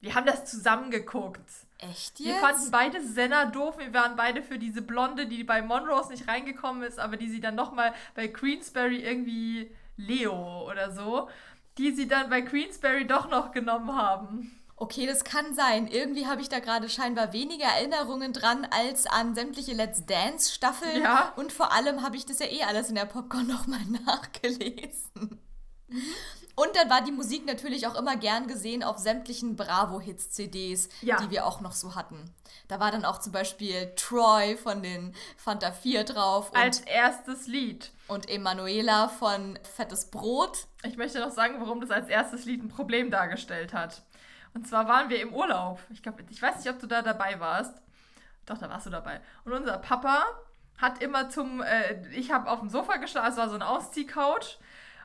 Wir 0.00 0.14
haben 0.14 0.26
das 0.26 0.44
zusammen 0.44 0.90
geguckt. 0.90 1.40
Echt 1.78 2.20
jetzt? 2.20 2.20
Wir 2.20 2.34
fanden 2.36 2.70
beide 2.70 3.02
Senna 3.02 3.46
doof. 3.46 3.78
Wir 3.78 3.94
waren 3.94 4.16
beide 4.16 4.42
für 4.42 4.58
diese 4.58 4.82
Blonde, 4.82 5.26
die 5.26 5.44
bei 5.44 5.62
Monrose 5.62 6.10
nicht 6.10 6.28
reingekommen 6.28 6.82
ist, 6.82 6.98
aber 6.98 7.16
die 7.16 7.30
sie 7.30 7.40
dann 7.40 7.54
nochmal 7.54 7.94
bei 8.14 8.28
Queensberry 8.28 8.98
irgendwie 8.98 9.74
Leo 9.96 10.70
oder 10.70 10.92
so, 10.92 11.28
die 11.78 11.92
sie 11.92 12.06
dann 12.06 12.28
bei 12.28 12.42
Queensberry 12.42 13.06
doch 13.06 13.28
noch 13.28 13.52
genommen 13.52 13.96
haben. 13.96 14.60
Okay, 14.76 15.06
das 15.06 15.24
kann 15.24 15.54
sein. 15.54 15.86
Irgendwie 15.86 16.26
habe 16.26 16.42
ich 16.42 16.48
da 16.48 16.58
gerade 16.58 16.88
scheinbar 16.88 17.32
weniger 17.32 17.66
Erinnerungen 17.66 18.32
dran 18.32 18.66
als 18.70 19.06
an 19.06 19.34
sämtliche 19.34 19.72
Let's 19.72 20.04
Dance 20.04 20.52
Staffeln. 20.52 21.00
Ja. 21.00 21.32
Und 21.36 21.52
vor 21.52 21.72
allem 21.72 22.02
habe 22.02 22.16
ich 22.16 22.26
das 22.26 22.40
ja 22.40 22.46
eh 22.46 22.64
alles 22.64 22.88
in 22.88 22.96
der 22.96 23.06
Popcorn 23.06 23.46
nochmal 23.46 23.84
nachgelesen. 24.04 25.40
Und 26.56 26.76
dann 26.76 26.88
war 26.88 27.02
die 27.02 27.10
Musik 27.10 27.46
natürlich 27.46 27.86
auch 27.86 27.96
immer 27.96 28.16
gern 28.16 28.46
gesehen 28.46 28.84
auf 28.84 28.98
sämtlichen 28.98 29.56
Bravo-Hits-CDs, 29.56 30.88
ja. 31.02 31.16
die 31.16 31.30
wir 31.30 31.46
auch 31.46 31.60
noch 31.60 31.72
so 31.72 31.96
hatten. 31.96 32.32
Da 32.68 32.78
war 32.78 32.92
dann 32.92 33.04
auch 33.04 33.18
zum 33.18 33.32
Beispiel 33.32 33.92
Troy 33.96 34.56
von 34.56 34.82
den 34.82 35.14
Fanta 35.36 35.72
4 35.72 36.04
drauf. 36.04 36.54
Als 36.54 36.80
erstes 36.80 37.48
Lied. 37.48 37.90
Und 38.06 38.30
Emanuela 38.30 39.08
von 39.08 39.58
Fettes 39.74 40.10
Brot. 40.10 40.66
Ich 40.84 40.96
möchte 40.96 41.18
noch 41.18 41.32
sagen, 41.32 41.56
warum 41.58 41.80
das 41.80 41.90
als 41.90 42.08
erstes 42.08 42.44
Lied 42.44 42.62
ein 42.62 42.68
Problem 42.68 43.10
dargestellt 43.10 43.74
hat. 43.74 44.02
Und 44.54 44.68
zwar 44.68 44.86
waren 44.86 45.08
wir 45.08 45.20
im 45.20 45.34
Urlaub. 45.34 45.80
Ich 45.90 46.02
glaube, 46.02 46.22
ich 46.30 46.40
weiß 46.40 46.58
nicht, 46.58 46.70
ob 46.70 46.78
du 46.78 46.86
da 46.86 47.02
dabei 47.02 47.40
warst. 47.40 47.74
Doch, 48.46 48.58
da 48.58 48.70
warst 48.70 48.86
du 48.86 48.90
dabei. 48.90 49.20
Und 49.44 49.52
unser 49.52 49.78
Papa 49.78 50.24
hat 50.76 51.02
immer 51.02 51.28
zum, 51.30 51.62
äh, 51.62 52.06
ich 52.10 52.30
habe 52.30 52.48
auf 52.48 52.60
dem 52.60 52.68
Sofa 52.68 52.96
geschlafen, 52.96 53.32
es 53.32 53.36
war 53.36 53.48
so 53.48 53.56
ein 53.56 53.62
Ausziehcouch 53.62 54.58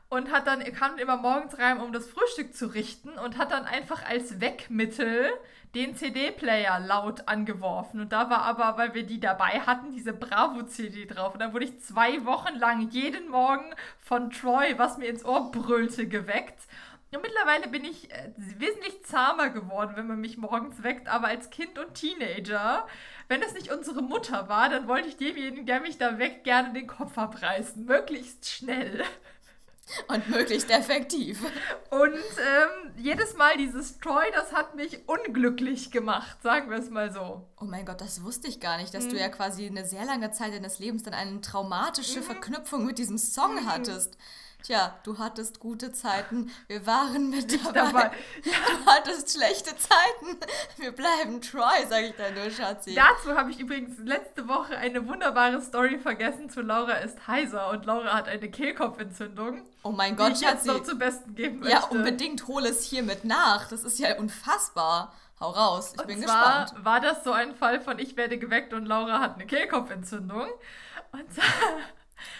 und 0.09 0.31
hat 0.31 0.47
dann, 0.47 0.63
kam 0.73 0.97
immer 0.97 1.17
morgens 1.17 1.57
rein, 1.59 1.79
um 1.79 1.93
das 1.93 2.07
Frühstück 2.07 2.55
zu 2.55 2.67
richten 2.67 3.09
und 3.09 3.37
hat 3.37 3.51
dann 3.51 3.65
einfach 3.65 4.03
als 4.05 4.41
Wegmittel 4.41 5.29
den 5.75 5.95
CD-Player 5.95 6.79
laut 6.79 7.27
angeworfen. 7.27 8.01
Und 8.01 8.11
da 8.11 8.29
war 8.31 8.41
aber, 8.41 8.77
weil 8.77 8.95
wir 8.95 9.03
die 9.03 9.19
dabei 9.19 9.61
hatten, 9.61 9.91
diese 9.91 10.13
Bravo-CD 10.13 11.05
drauf. 11.05 11.33
Und 11.33 11.39
dann 11.39 11.53
wurde 11.53 11.65
ich 11.65 11.79
zwei 11.79 12.25
Wochen 12.25 12.57
lang 12.57 12.89
jeden 12.89 13.29
Morgen 13.29 13.65
von 14.01 14.31
Troy, 14.31 14.73
was 14.77 14.97
mir 14.97 15.07
ins 15.07 15.23
Ohr 15.23 15.51
brüllte, 15.51 16.07
geweckt. 16.07 16.59
Und 17.11 17.21
mittlerweile 17.21 17.67
bin 17.67 17.85
ich 17.85 18.11
äh, 18.11 18.31
wesentlich 18.35 19.03
zahmer 19.03 19.49
geworden, 19.49 19.93
wenn 19.95 20.07
man 20.07 20.21
mich 20.21 20.37
morgens 20.37 20.81
weckt. 20.81 21.07
Aber 21.07 21.27
als 21.27 21.51
Kind 21.51 21.77
und 21.77 21.93
Teenager, 21.93 22.87
wenn 23.27 23.43
es 23.43 23.53
nicht 23.53 23.71
unsere 23.71 24.01
Mutter 24.01 24.49
war, 24.49 24.69
dann 24.69 24.87
wollte 24.87 25.07
ich 25.07 25.17
demjenigen, 25.17 25.67
der 25.67 25.81
mich 25.81 25.99
da 25.99 26.17
weckt, 26.17 26.43
gerne 26.43 26.73
den 26.73 26.87
Kopf 26.87 27.15
abreißen. 27.15 27.85
Möglichst 27.85 28.49
schnell. 28.49 29.03
Und 30.08 30.30
möglichst 30.30 30.69
effektiv. 30.69 31.41
Und 31.89 32.13
ähm, 32.13 32.93
jedes 32.97 33.36
Mal 33.36 33.58
dieses 33.58 33.99
Troy, 33.99 34.25
das 34.34 34.54
hat 34.54 34.75
mich 34.75 35.08
unglücklich 35.08 35.91
gemacht, 35.91 36.41
sagen 36.41 36.69
wir 36.69 36.78
es 36.78 36.89
mal 36.89 37.12
so. 37.12 37.47
Oh 37.60 37.65
mein 37.65 37.86
Gott, 37.86 38.02
das 38.02 38.23
wusste 38.23 38.47
ich 38.47 38.60
gar 38.60 38.78
nicht, 38.78 38.93
dass 38.93 39.06
mhm. 39.06 39.10
du 39.10 39.19
ja 39.19 39.30
quasi 39.30 39.67
eine 39.67 39.86
sehr 39.86 40.06
lange 40.06 40.32
Zeit 40.32 40.54
deines 40.54 40.80
Lebens 40.80 41.04
dann 41.04 41.13
eine 41.13 41.41
traumatische 41.41 42.19
mhm. 42.19 42.23
Verknüpfung 42.23 42.86
mit 42.86 42.97
diesem 42.97 43.17
Song 43.17 43.56
mhm. 43.56 43.65
hattest. 43.67 44.17
Tja, 44.61 44.93
du 45.03 45.17
hattest 45.17 45.59
gute 45.59 45.93
Zeiten, 45.93 46.51
wir 46.67 46.85
waren 46.85 47.29
mit 47.29 47.51
dabei. 47.65 47.73
dabei. 47.73 48.11
Du 48.43 48.85
hattest 48.85 49.31
schlechte 49.31 49.71
Zeiten, 49.77 50.37
wir 50.77 50.91
bleiben 50.91 51.41
Troy, 51.41 51.85
sag 51.87 52.03
ich 52.03 52.15
dann 52.15 52.33
nur, 52.33 52.51
Schatzi. 52.51 52.93
Dazu 52.93 53.35
habe 53.37 53.51
ich 53.51 53.59
übrigens 53.59 53.97
letzte 53.99 54.47
Woche 54.47 54.77
eine 54.77 55.07
wunderbare 55.07 55.61
Story 55.61 55.97
vergessen 55.99 56.49
zu 56.49 56.61
Laura 56.61 56.93
ist 56.93 57.27
heiser 57.27 57.69
und 57.69 57.85
Laura 57.85 58.13
hat 58.13 58.27
eine 58.27 58.49
Kehlkopfentzündung. 58.49 59.61
Oh 59.83 59.91
mein 59.91 60.15
Gott, 60.15 60.29
die 60.29 60.33
ich 60.33 60.39
Schatzi. 60.41 60.67
jetzt 60.67 60.77
noch 60.77 60.83
zum 60.83 60.99
Besten 60.99 61.35
geben 61.35 61.59
möchte. 61.59 61.73
Ja, 61.75 61.85
unbedingt 61.85 62.47
hole 62.47 62.67
es 62.69 62.83
hiermit 62.83 63.23
nach. 63.23 63.69
Das 63.69 63.83
ist 63.83 63.97
ja 63.99 64.17
unfassbar. 64.17 65.13
Hau 65.39 65.51
raus, 65.51 65.93
ich 65.93 66.01
und 66.01 66.07
bin 66.07 66.21
zwar 66.21 66.63
gespannt. 66.63 66.85
war 66.85 66.99
das 66.99 67.23
so 67.23 67.31
ein 67.31 67.55
Fall 67.55 67.79
von 67.79 67.97
ich 67.97 68.17
werde 68.17 68.37
geweckt 68.37 68.73
und 68.73 68.85
Laura 68.85 69.19
hat 69.21 69.35
eine 69.35 69.45
Kehlkopfentzündung. 69.45 70.49
Und 71.13 71.25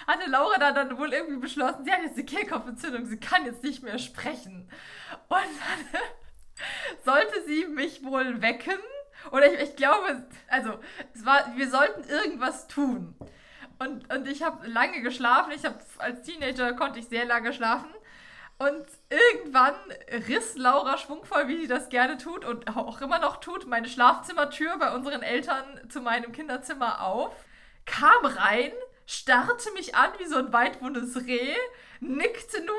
hatte 0.08 0.30
Laura 0.30 0.58
da 0.58 0.72
dann 0.72 0.98
wohl 0.98 1.13
irgendwie 1.13 1.39
beschlossen, 1.39 1.86
sie 1.86 1.92
hat 1.92 2.02
jetzt 2.04 2.15
eine 2.15 2.26
Kehlkopfentzündung, 2.26 3.06
sie 3.06 3.20
kann 3.20 3.46
jetzt 3.46 3.63
nicht 3.63 3.84
mehr 3.84 4.00
sprechen. 4.00 4.70
Und 5.28 5.39
dann 5.39 6.02
sollte 7.06 7.44
sie 7.46 7.65
mich 7.68 8.04
wohl 8.04 8.42
wecken. 8.42 8.80
Oder 9.32 9.54
ich, 9.54 9.70
ich 9.70 9.76
glaube, 9.76 10.28
also 10.48 10.80
es 11.13 11.26
war, 11.26 11.54
wir 11.56 11.70
sollten 11.70 12.08
irgendwas 12.10 12.68
tun. 12.68 13.15
Und, 13.80 14.13
und 14.13 14.28
ich 14.28 14.44
habe 14.44 14.68
lange 14.68 15.02
geschlafen. 15.02 15.52
Ich 15.54 15.65
habe 15.65 15.80
als 15.98 16.24
Teenager 16.24 16.74
konnte 16.74 17.00
ich 17.00 17.08
sehr 17.08 17.26
lange 17.26 17.54
schlafen. 17.54 17.89
Und 18.62 18.86
irgendwann 19.10 19.74
riss 20.28 20.58
Laura 20.58 20.98
schwungvoll, 20.98 21.48
wie 21.48 21.62
sie 21.62 21.68
das 21.68 21.88
gerne 21.88 22.18
tut 22.18 22.44
und 22.44 22.76
auch 22.76 23.00
immer 23.00 23.20
noch 23.20 23.38
tut, 23.38 23.65
meine 23.68 23.88
Schlafzimmertür 23.88 24.78
bei 24.78 24.94
unseren 24.94 25.22
Eltern 25.22 25.63
zu 25.88 26.02
meinem 26.02 26.34
Kinderzimmer 26.34 27.06
auf, 27.06 27.34
kam 27.86 28.26
rein, 28.26 28.74
starrte 29.10 29.72
mich 29.72 29.95
an 29.95 30.12
wie 30.19 30.28
so 30.28 30.38
ein 30.38 30.54
weitwundes 30.54 31.15
Reh, 31.26 31.56
nickte 32.00 32.63
nur, 32.63 32.76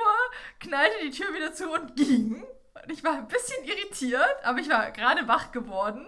knallte 0.61 0.97
die 1.03 1.11
Tür 1.11 1.35
wieder 1.35 1.53
zu 1.53 1.69
und 1.69 1.97
ging. 1.97 2.45
Und 2.83 2.93
ich 2.93 3.03
war 3.03 3.15
ein 3.15 3.27
bisschen 3.27 3.65
irritiert, 3.65 4.37
aber 4.45 4.61
ich 4.61 4.71
war 4.71 4.93
gerade 4.93 5.27
wach 5.27 5.51
geworden. 5.51 6.07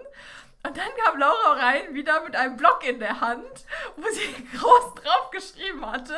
Und 0.64 0.76
dann 0.76 0.94
kam 1.04 1.18
Laura 1.18 1.54
rein, 1.54 1.92
wieder 1.92 2.22
mit 2.22 2.36
einem 2.36 2.56
Block 2.56 2.86
in 2.88 3.00
der 3.00 3.20
Hand, 3.20 3.66
wo 3.96 4.08
sie 4.10 4.32
groß 4.56 4.94
drauf 4.94 5.30
geschrieben 5.32 5.84
hatte, 5.84 6.14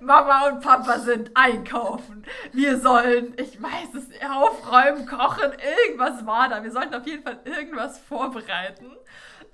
Mama 0.00 0.46
und 0.46 0.62
Papa 0.62 0.98
sind 1.00 1.30
einkaufen. 1.34 2.24
Wir 2.52 2.80
sollen, 2.80 3.34
ich 3.36 3.62
weiß 3.62 3.92
es, 3.94 4.06
aufräumen, 4.26 5.04
kochen, 5.04 5.52
irgendwas 5.84 6.24
war 6.24 6.48
da. 6.48 6.64
Wir 6.64 6.72
sollten 6.72 6.94
auf 6.94 7.06
jeden 7.06 7.22
Fall 7.22 7.40
irgendwas 7.44 7.98
vorbereiten. 7.98 8.96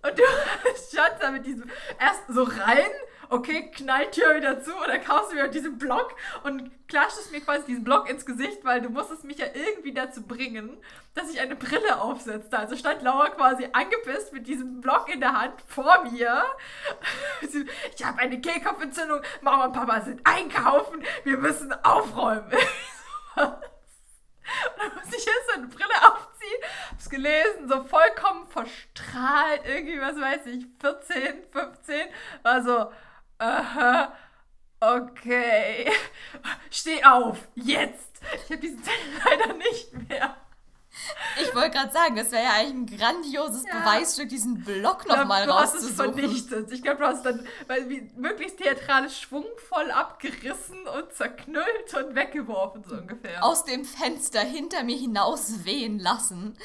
Und 0.02 0.16
du 0.16 0.22
standst 0.88 1.20
da 1.20 1.32
mit 1.32 1.44
diesem, 1.44 1.68
erst 1.98 2.28
so 2.28 2.44
rein, 2.44 2.86
okay, 3.30 3.70
Knalltür 3.70 4.36
wieder 4.36 4.60
zu 4.60 4.72
dann 4.86 5.02
kaufst 5.02 5.32
du 5.32 5.36
mir 5.36 5.48
diesen 5.48 5.78
Block 5.78 6.14
und 6.42 6.70
klatschtest 6.88 7.30
mir 7.32 7.40
quasi 7.40 7.64
diesen 7.66 7.84
Block 7.84 8.10
ins 8.10 8.26
Gesicht, 8.26 8.64
weil 8.64 8.82
du 8.82 8.90
musstest 8.90 9.24
mich 9.24 9.38
ja 9.38 9.46
irgendwie 9.54 9.94
dazu 9.94 10.22
bringen, 10.22 10.76
dass 11.14 11.30
ich 11.30 11.40
eine 11.40 11.54
Brille 11.56 12.00
aufsetzte. 12.00 12.58
Also 12.58 12.76
stand 12.76 13.02
Laura 13.02 13.28
quasi 13.30 13.68
angepisst 13.72 14.32
mit 14.32 14.48
diesem 14.48 14.80
Block 14.80 15.12
in 15.12 15.20
der 15.20 15.40
Hand 15.40 15.54
vor 15.66 16.04
mir. 16.10 16.44
Ich 17.96 18.04
habe 18.04 18.18
eine 18.18 18.40
Kehlkopfentzündung, 18.40 19.20
Mama 19.40 19.66
und 19.66 19.72
Papa 19.72 20.00
sind 20.00 20.20
einkaufen, 20.24 21.02
wir 21.24 21.36
müssen 21.36 21.72
aufräumen. 21.84 22.50
Und 24.74 24.82
dann 24.82 24.94
muss 24.94 25.16
ich 25.16 25.24
jetzt 25.24 25.46
so 25.48 25.58
eine 25.58 25.68
Brille 25.68 25.94
aufziehen, 26.02 26.62
hab's 26.90 27.08
gelesen, 27.08 27.68
so 27.68 27.84
vollkommen 27.84 28.46
verstrahlt, 28.48 29.62
irgendwie, 29.64 30.00
was 30.00 30.20
weiß 30.20 30.46
ich, 30.46 30.66
14, 30.80 31.44
15, 31.52 32.08
war 32.42 32.62
so, 32.62 32.90
aha, 33.40 34.12
okay, 34.80 35.90
steh 36.70 37.02
auf, 37.04 37.48
jetzt. 37.54 38.20
Ich 38.44 38.50
habe 38.50 38.58
diesen 38.58 38.82
Zettel 38.82 39.20
leider 39.24 39.54
nicht 39.54 40.08
mehr. 40.08 40.36
Ich 41.42 41.54
wollte 41.54 41.70
gerade 41.70 41.92
sagen, 41.92 42.16
das 42.16 42.32
wäre 42.32 42.44
ja 42.44 42.52
eigentlich 42.52 42.92
ein 42.92 42.98
grandioses 42.98 43.64
ja. 43.64 43.78
Beweisstück, 43.78 44.28
diesen 44.28 44.62
Block 44.64 45.08
nochmal 45.08 45.48
rauszusuchen. 45.48 45.96
Du 45.96 46.22
hast 46.22 46.34
es 46.34 46.48
vernichtet. 46.48 46.72
Ich 46.72 46.82
glaube, 46.82 46.98
du 46.98 47.06
hast 47.06 47.24
dann 47.24 47.46
weil, 47.66 47.88
wie, 47.88 48.10
möglichst 48.16 48.58
theatralisch 48.58 49.20
schwungvoll 49.20 49.90
abgerissen 49.90 50.86
und 50.86 51.12
zerknüllt 51.12 51.94
und 51.94 52.14
weggeworfen, 52.14 52.84
so 52.86 52.96
ungefähr. 52.96 53.44
Aus 53.44 53.64
dem 53.64 53.84
Fenster 53.84 54.40
hinter 54.40 54.82
mir 54.82 54.96
hinaus 54.96 55.64
wehen 55.64 55.98
lassen, 55.98 56.56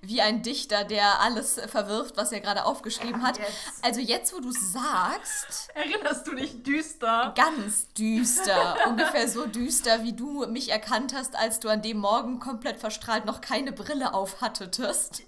wie 0.00 0.20
ein 0.20 0.42
Dichter, 0.42 0.84
der 0.84 1.20
alles 1.20 1.60
verwirft, 1.66 2.16
was 2.16 2.32
er 2.32 2.40
gerade 2.40 2.64
aufgeschrieben 2.64 3.22
hat. 3.22 3.38
Jetzt. 3.38 3.84
Also 3.84 4.00
jetzt, 4.00 4.34
wo 4.34 4.40
du 4.40 4.50
sagst... 4.50 5.68
Erinnerst 5.74 6.26
du 6.26 6.34
dich 6.34 6.62
düster? 6.62 7.32
Ganz 7.36 7.92
düster. 7.92 8.76
ungefähr 8.86 9.28
so 9.28 9.46
düster, 9.46 10.02
wie 10.02 10.12
du 10.12 10.46
mich 10.46 10.70
erkannt 10.70 11.14
hast, 11.14 11.36
als 11.36 11.60
du 11.60 11.68
an 11.68 11.82
dem 11.82 11.98
Morgen 11.98 12.40
komplett 12.40 12.78
verstrahlt 12.78 13.26
noch 13.26 13.40
keine 13.40 13.72
Brille 13.72 13.83
auf 14.12 14.40
hattetest. 14.40 15.22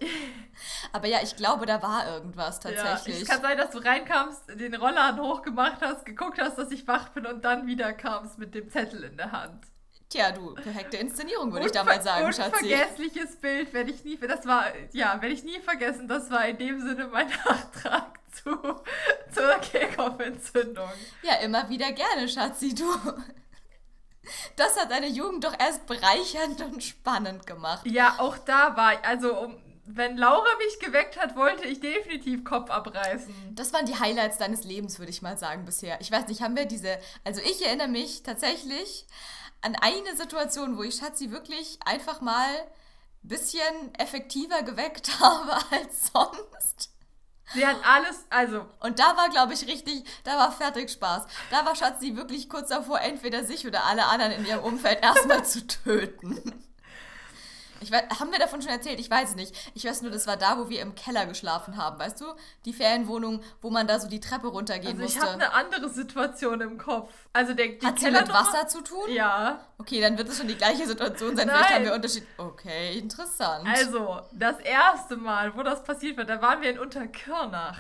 Aber 0.93 1.07
ja, 1.07 1.19
ich 1.23 1.37
glaube, 1.37 1.67
da 1.67 1.83
war 1.83 2.09
irgendwas 2.09 2.61
tatsächlich. 2.61 3.17
Ja, 3.17 3.23
es 3.23 3.29
kann 3.29 3.43
sein, 3.43 3.59
dass 3.59 3.71
du 3.71 3.79
reinkamst, 3.79 4.43
den 4.49 4.75
Rollladen 4.75 5.21
hochgemacht 5.21 5.81
hast, 5.81 6.05
geguckt 6.05 6.41
hast, 6.41 6.57
dass 6.59 6.71
ich 6.71 6.87
wach 6.87 7.11
bin 7.11 7.27
und 7.27 7.45
dann 7.45 7.67
wieder 7.67 7.93
kamst 7.93 8.39
mit 8.39 8.55
dem 8.55 8.71
Zettel 8.71 9.05
in 9.05 9.17
der 9.17 9.33
Hand. 9.33 9.67
Tja, 10.09 10.31
du, 10.31 10.55
perfekte 10.55 10.99
Inszenierung, 10.99 11.53
würde 11.53 11.67
ich 11.67 11.73
da 11.73 11.83
mal 11.83 12.01
sagen, 12.01 12.33
Schatzi. 12.33 12.65
Unvergessliches 12.65 13.37
Bild 13.37 13.73
werde 13.73 13.91
ich 13.91 14.05
nie, 14.05 14.17
das 14.17 14.47
war, 14.47 14.67
ja, 14.93 15.21
werde 15.21 15.35
ich 15.35 15.43
nie 15.43 15.59
vergessen, 15.59 16.07
das 16.07 16.31
war 16.31 16.47
in 16.47 16.59
dem 16.59 16.81
Sinne 16.81 17.09
mein 17.09 17.29
Nachtrag 17.45 18.17
zu, 18.33 18.51
zur 19.33 19.55
Kehlkopfentzündung. 19.61 20.89
Ja, 21.23 21.35
immer 21.43 21.69
wieder 21.69 21.91
gerne, 21.91 22.29
Schatzi, 22.29 22.73
du. 22.73 22.85
Das 24.57 24.77
hat 24.77 24.91
deine 24.91 25.09
Jugend 25.09 25.45
doch 25.45 25.55
erst 25.59 25.87
bereichernd 25.87 26.61
und 26.63 26.83
spannend 26.83 27.47
gemacht. 27.47 27.87
Ja, 27.87 28.17
auch 28.19 28.39
da 28.39 28.77
war, 28.77 29.05
also 29.05 29.39
um, 29.39 29.57
wenn 29.87 30.17
Laura 30.17 30.49
mich 30.59 30.79
geweckt 30.81 31.17
hat, 31.19 31.37
wollte 31.37 31.65
ich 31.65 31.81
definitiv 31.81 32.45
Kopf 32.45 32.71
abreißen. 32.71 33.55
Das 33.55 33.73
waren 33.73 33.87
die 33.87 33.99
Highlights 33.99 34.39
deines 34.39 34.65
Lebens, 34.65 34.99
würde 34.99 35.11
ich 35.11 35.23
mal 35.23 35.39
sagen, 35.39 35.65
bisher. 35.65 36.01
Ich 36.01 36.11
weiß 36.11 36.27
nicht, 36.27 36.43
haben 36.43 36.57
wir 36.57 36.67
diese. 36.67 36.99
Also 37.25 37.41
ich 37.41 37.65
erinnere 37.65 37.89
mich 37.89 38.23
tatsächlich 38.23 39.07
an 39.63 39.77
eine 39.81 40.17
Situation, 40.17 40.77
wo 40.77 40.83
ich 40.83 40.97
Schatzi 40.97 41.31
wirklich 41.31 41.79
einfach 41.85 42.21
mal 42.21 42.51
ein 43.25 43.29
bisschen 43.29 43.95
effektiver 43.95 44.63
geweckt 44.63 45.21
habe 45.21 45.55
als 45.71 46.11
sonst. 46.13 46.96
Sie 47.55 47.67
hat 47.67 47.77
alles, 47.85 48.27
also. 48.29 48.67
Und 48.81 48.99
da 48.99 49.17
war, 49.17 49.29
glaube 49.29 49.55
ich, 49.55 49.67
richtig, 49.67 50.05
da 50.25 50.37
war 50.37 50.53
fertig 50.53 50.91
Spaß. 50.91 51.27
Da 51.51 51.65
war 51.65 51.77
Schatzi 51.77 52.17
wirklich 52.17 52.49
kurz 52.49 52.69
davor, 52.69 53.01
entweder 53.01 53.45
sich 53.45 53.67
oder 53.67 53.85
alle 53.85 54.07
anderen 54.07 54.33
in 54.33 54.47
ihrem 54.47 54.65
Umfeld 54.65 55.03
erstmal 55.03 55.45
zu 55.45 55.67
töten. 55.67 56.66
Ich 57.87 57.93
weiß, 57.93 58.19
haben 58.19 58.33
wir 58.33 58.41
davon 58.41 58.61
schon 58.61 58.73
erzählt? 58.73 58.99
Ich 58.99 59.09
weiß 59.09 59.31
es 59.31 59.37
nicht. 59.37 59.55
Ich 59.75 59.85
weiß 59.85 60.03
nur, 60.03 60.11
das 60.11 60.27
war 60.27 60.37
da, 60.37 60.59
wo 60.59 60.69
wir 60.69 60.83
im 60.83 60.97
Keller 60.97 61.25
geschlafen 61.25 61.77
haben, 61.77 62.01
weißt 62.01 62.21
du? 62.21 62.25
Die 62.65 62.73
Ferienwohnung, 62.73 63.43
wo 63.63 63.71
man 63.71 63.87
da 63.87 64.01
so 64.01 64.09
die 64.09 64.19
Treppe 64.19 64.49
runtergehen 64.49 65.01
also 65.01 65.05
ich 65.05 65.15
musste. 65.15 65.19
Ich 65.21 65.25
habe 65.25 65.35
eine 65.35 65.53
andere 65.53 65.89
Situation 65.89 66.61
im 66.61 66.79
Kopf. 66.79 67.13
Also 67.33 67.55
der 67.55 67.69
die 67.69 67.87
Hat 67.87 68.01
sie 68.01 68.11
mit 68.11 68.29
Wasser 68.29 68.67
zu 68.67 68.83
tun? 68.83 69.09
Ja. 69.09 69.61
Okay, 69.79 70.01
dann 70.01 70.19
wird 70.19 70.29
es 70.29 70.37
schon 70.37 70.49
die 70.49 70.57
gleiche 70.57 70.85
Situation 70.85 71.37
sein. 71.37 71.47
Nein. 71.47 71.57
Vielleicht 71.59 71.75
haben 71.75 71.85
wir 71.85 71.95
Unterschied. 71.95 72.27
Okay, 72.39 72.99
interessant. 72.99 73.69
Also, 73.73 74.21
das 74.33 74.59
erste 74.59 75.17
Mal, 75.17 75.57
wo 75.57 75.63
das 75.63 75.85
passiert 75.85 76.17
wird, 76.17 76.29
da 76.29 76.43
waren 76.43 76.63
wir 76.63 76.71
in 76.71 76.81
Unterkirnach. 76.81 77.79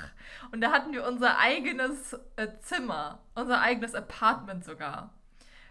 Und 0.52 0.60
da 0.60 0.70
hatten 0.70 0.92
wir 0.92 1.04
unser 1.04 1.38
eigenes 1.38 2.12
äh, 2.36 2.46
Zimmer, 2.62 3.18
unser 3.34 3.60
eigenes 3.60 3.96
Apartment 3.96 4.64
sogar. 4.64 5.10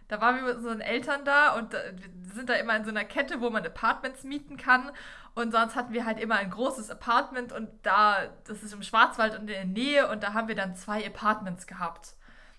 Da 0.07 0.21
waren 0.21 0.35
wir 0.35 0.43
mit 0.43 0.57
unseren 0.57 0.81
Eltern 0.81 1.25
da 1.25 1.55
und 1.55 1.73
wir 1.73 2.33
sind 2.33 2.49
da 2.49 2.53
immer 2.53 2.75
in 2.75 2.83
so 2.83 2.91
einer 2.91 3.05
Kette, 3.05 3.41
wo 3.41 3.49
man 3.49 3.65
Apartments 3.65 4.23
mieten 4.23 4.57
kann. 4.57 4.91
Und 5.33 5.51
sonst 5.51 5.75
hatten 5.75 5.93
wir 5.93 6.05
halt 6.05 6.19
immer 6.19 6.35
ein 6.35 6.49
großes 6.49 6.89
Apartment 6.89 7.51
und 7.51 7.69
da, 7.83 8.27
das 8.45 8.63
ist 8.63 8.73
im 8.73 8.83
Schwarzwald 8.83 9.33
und 9.33 9.41
in 9.41 9.47
der 9.47 9.65
Nähe 9.65 10.07
und 10.07 10.23
da 10.23 10.33
haben 10.33 10.47
wir 10.47 10.55
dann 10.55 10.75
zwei 10.75 11.05
Apartments 11.05 11.67
gehabt. 11.67 12.15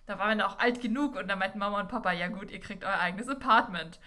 Da 0.06 0.18
waren 0.18 0.28
wir 0.28 0.44
dann 0.44 0.52
auch 0.52 0.58
alt 0.58 0.80
genug 0.80 1.16
und 1.16 1.28
da 1.28 1.36
meinten 1.36 1.58
Mama 1.58 1.80
und 1.80 1.88
Papa, 1.88 2.12
ja 2.12 2.28
gut, 2.28 2.50
ihr 2.50 2.60
kriegt 2.60 2.84
euer 2.84 2.98
eigenes 2.98 3.28
Apartment. 3.28 3.98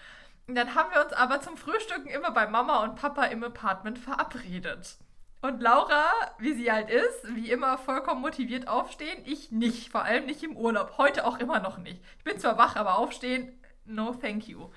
Und 0.47 0.55
dann 0.55 0.75
haben 0.75 0.91
wir 0.93 1.03
uns 1.03 1.13
aber 1.13 1.41
zum 1.41 1.57
Frühstücken 1.57 2.09
immer 2.09 2.31
bei 2.31 2.47
Mama 2.47 2.83
und 2.83 2.95
Papa 2.95 3.25
im 3.25 3.43
Apartment 3.43 3.99
verabredet. 3.99 4.97
Und 5.41 5.61
Laura, 5.61 6.05
wie 6.37 6.53
sie 6.53 6.71
halt 6.71 6.89
ist, 6.89 7.35
wie 7.35 7.49
immer 7.49 7.77
vollkommen 7.77 8.21
motiviert 8.21 8.67
aufstehen. 8.67 9.23
Ich 9.25 9.51
nicht, 9.51 9.89
vor 9.89 10.03
allem 10.03 10.25
nicht 10.25 10.43
im 10.43 10.57
Urlaub. 10.57 10.97
Heute 10.97 11.25
auch 11.25 11.39
immer 11.39 11.59
noch 11.59 11.77
nicht. 11.77 12.01
Ich 12.17 12.23
bin 12.25 12.39
zwar 12.39 12.57
wach, 12.57 12.75
aber 12.75 12.97
aufstehen, 12.97 13.57
no 13.85 14.13
thank 14.13 14.49
you. 14.49 14.69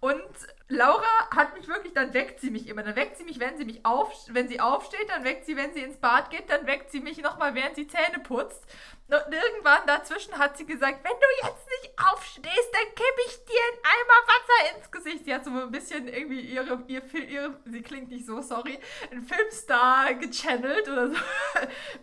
Und 0.00 0.22
Laura 0.68 1.30
hat 1.34 1.56
mich 1.56 1.66
wirklich, 1.66 1.94
dann 1.94 2.12
weckt 2.12 2.38
sie 2.40 2.50
mich 2.50 2.68
immer. 2.68 2.82
Dann 2.82 2.94
weckt 2.94 3.16
sie 3.16 3.24
mich, 3.24 3.40
wenn 3.40 3.56
sie 3.56 3.64
mich 3.64 3.86
auf, 3.86 4.12
wenn 4.28 4.48
sie 4.48 4.60
aufsteht, 4.60 5.08
dann 5.08 5.24
weckt 5.24 5.46
sie, 5.46 5.56
wenn 5.56 5.72
sie 5.72 5.80
ins 5.80 5.96
Bad 5.96 6.28
geht, 6.28 6.50
dann 6.50 6.66
weckt 6.66 6.90
sie 6.90 7.00
mich 7.00 7.22
nochmal, 7.22 7.54
während 7.54 7.76
sie 7.76 7.88
Zähne 7.88 8.18
putzt. 8.22 8.66
Und 9.08 9.32
irgendwann 9.32 9.86
dazwischen 9.86 10.36
hat 10.36 10.58
sie 10.58 10.66
gesagt, 10.66 11.02
wenn 11.02 11.12
du 11.12 11.48
jetzt 11.48 11.66
nicht 11.70 11.98
aufstehst, 12.34 12.70
dann 12.72 12.94
kippe 12.94 13.20
ich 13.26 13.44
dir 13.44 13.60
ein 13.70 13.78
Eimer 13.94 14.20
Wasser 14.26 14.76
ins 14.76 14.90
Gesicht. 14.90 15.24
Sie 15.24 15.34
hat 15.34 15.44
so 15.44 15.50
ein 15.50 15.70
bisschen 15.70 16.08
irgendwie 16.08 16.40
ihre, 16.40 16.82
ihr, 16.86 17.02
ihre 17.28 17.54
sie 17.64 17.82
klingt 17.82 18.10
nicht 18.10 18.26
so, 18.26 18.40
sorry, 18.40 18.78
ein 19.10 19.22
Filmstar 19.22 20.14
gechannelt 20.14 20.88
oder 20.88 21.08
so. 21.08 21.16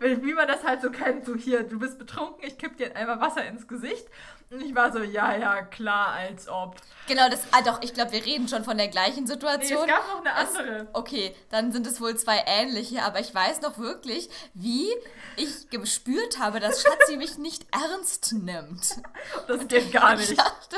Wie 0.00 0.34
man 0.34 0.48
das 0.48 0.64
halt 0.64 0.82
so 0.82 0.90
kennt, 0.90 1.24
so 1.24 1.34
hier, 1.34 1.62
du 1.62 1.78
bist 1.78 1.98
betrunken, 1.98 2.44
ich 2.44 2.58
kippe 2.58 2.76
dir 2.76 2.86
ein 2.86 2.96
Eimer 2.96 3.20
Wasser 3.20 3.44
ins 3.44 3.66
Gesicht. 3.66 4.06
Und 4.52 4.60
ich 4.60 4.74
war 4.74 4.92
so, 4.92 4.98
ja, 5.02 5.34
ja, 5.34 5.62
klar, 5.62 6.08
als 6.08 6.46
ob. 6.46 6.76
Genau, 7.08 7.26
das, 7.30 7.40
ah 7.52 7.62
doch, 7.62 7.80
ich 7.80 7.94
glaube, 7.94 8.12
wir 8.12 8.22
reden 8.22 8.48
schon 8.48 8.64
von 8.64 8.76
der 8.76 8.88
gleichen 8.88 9.26
Situation. 9.26 9.86
Nee, 9.86 9.92
es 9.92 9.98
gab 9.98 10.08
noch 10.08 10.20
eine 10.20 10.34
andere. 10.34 10.76
Es, 10.82 10.86
okay, 10.92 11.34
dann 11.48 11.72
sind 11.72 11.86
es 11.86 12.02
wohl 12.02 12.14
zwei 12.16 12.44
ähnliche, 12.46 13.02
aber 13.02 13.18
ich 13.20 13.34
weiß 13.34 13.62
noch 13.62 13.78
wirklich, 13.78 14.28
wie 14.52 14.90
ich 15.36 15.70
gespürt 15.70 16.38
habe, 16.38 16.60
dass 16.60 16.82
Schatzi 16.82 17.16
mich 17.16 17.38
nicht 17.38 17.66
ernst 17.72 18.34
nimmt. 18.34 18.96
Das 19.48 19.66
geht 19.66 19.92
gar 19.92 20.14
nicht. 20.16 20.21
Ich 20.22 20.36
dachte, 20.36 20.76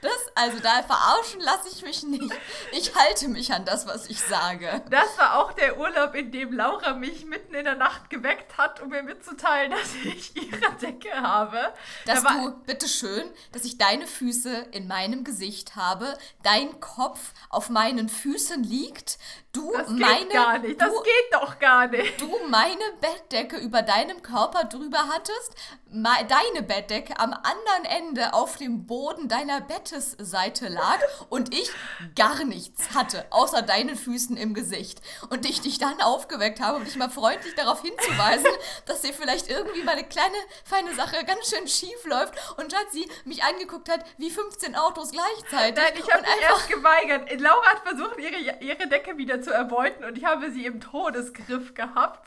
das, 0.00 0.12
also 0.34 0.58
da 0.60 0.82
verarschen 0.82 1.40
lasse 1.40 1.68
ich 1.70 1.82
mich 1.82 2.02
nicht. 2.02 2.34
Ich 2.72 2.94
halte 2.94 3.28
mich 3.28 3.52
an 3.52 3.64
das, 3.64 3.86
was 3.86 4.06
ich 4.06 4.20
sage. 4.20 4.82
Das 4.90 5.16
war 5.16 5.38
auch 5.38 5.52
der 5.52 5.78
Urlaub, 5.78 6.14
in 6.14 6.30
dem 6.30 6.52
Laura 6.52 6.94
mich 6.94 7.24
mitten 7.24 7.54
in 7.54 7.64
der 7.64 7.76
Nacht 7.76 8.10
geweckt 8.10 8.58
hat, 8.58 8.80
um 8.82 8.90
mir 8.90 9.02
mitzuteilen, 9.02 9.70
dass 9.72 9.94
ich 9.94 10.36
ihre 10.36 10.72
Decke 10.72 11.12
habe. 11.14 11.72
Dass 12.04 12.22
da 12.22 12.30
du, 12.34 12.50
bitteschön, 12.66 13.24
dass 13.52 13.64
ich 13.64 13.78
deine 13.78 14.06
Füße 14.06 14.66
in 14.72 14.86
meinem 14.86 15.24
Gesicht 15.24 15.76
habe, 15.76 16.18
dein 16.42 16.80
Kopf 16.80 17.32
auf 17.48 17.70
meinen 17.70 18.08
Füßen 18.08 18.62
liegt, 18.62 19.18
du 19.54 19.72
Das 19.72 19.88
geht 19.88 19.98
meine 19.98 20.28
gar 20.28 20.58
nicht. 20.58 20.80
Das 20.80 20.92
du, 20.92 21.02
geht 21.02 21.32
doch 21.32 21.58
gar 21.58 21.86
nicht. 21.86 22.20
du 22.20 22.30
meine 22.48 22.84
Bettdecke 23.00 23.56
über 23.56 23.82
deinem 23.82 24.22
Körper 24.22 24.64
drüber 24.64 25.08
hattest, 25.08 25.54
deine 25.90 26.62
Bettdecke 26.62 27.18
am 27.18 27.32
anderen 27.32 27.84
Ende 27.84 28.34
auf 28.34 28.56
dem 28.56 28.86
Boden 28.86 29.28
deiner 29.28 29.60
Bettesseite 29.60 30.68
lag 30.68 30.98
und 31.28 31.54
ich 31.54 31.70
gar 32.16 32.44
nichts 32.44 32.94
hatte, 32.94 33.26
außer 33.30 33.62
deinen 33.62 33.96
Füßen 33.96 34.36
im 34.36 34.54
Gesicht. 34.54 35.00
Und 35.30 35.46
ich 35.46 35.60
dich 35.60 35.78
dann 35.78 36.00
aufgeweckt 36.00 36.60
habe, 36.60 36.78
um 36.78 36.84
dich 36.84 36.96
mal 36.96 37.10
freundlich 37.10 37.54
darauf 37.54 37.80
hinzuweisen, 37.82 38.50
dass 38.86 39.02
dir 39.02 39.14
vielleicht 39.14 39.48
irgendwie 39.48 39.82
mal 39.84 39.92
eine 39.92 40.04
kleine, 40.04 40.34
feine 40.64 40.94
Sache 40.94 41.24
ganz 41.24 41.50
schön 41.50 41.68
schief 41.68 42.04
läuft 42.04 42.34
und 42.58 42.72
Schatzi 42.72 43.08
mich 43.24 43.44
angeguckt 43.44 43.88
hat 43.88 44.04
wie 44.18 44.30
15 44.30 44.74
Autos 44.74 45.12
gleichzeitig. 45.12 45.84
Nein, 45.84 45.92
ich 45.96 46.12
habe 46.12 46.22
mich 46.22 46.30
einfach 46.32 46.50
erst 46.50 46.68
geweigert. 46.68 47.40
Laura 47.40 47.66
hat 47.66 47.82
versucht, 47.86 48.18
ihre, 48.18 48.58
ihre 48.60 48.88
Decke 48.88 49.16
wieder 49.16 49.40
zu 49.44 49.52
erbeuten 49.52 50.04
und 50.04 50.18
ich 50.18 50.24
habe 50.24 50.50
sie 50.50 50.66
im 50.66 50.80
Todesgriff 50.80 51.74
gehabt. 51.74 52.26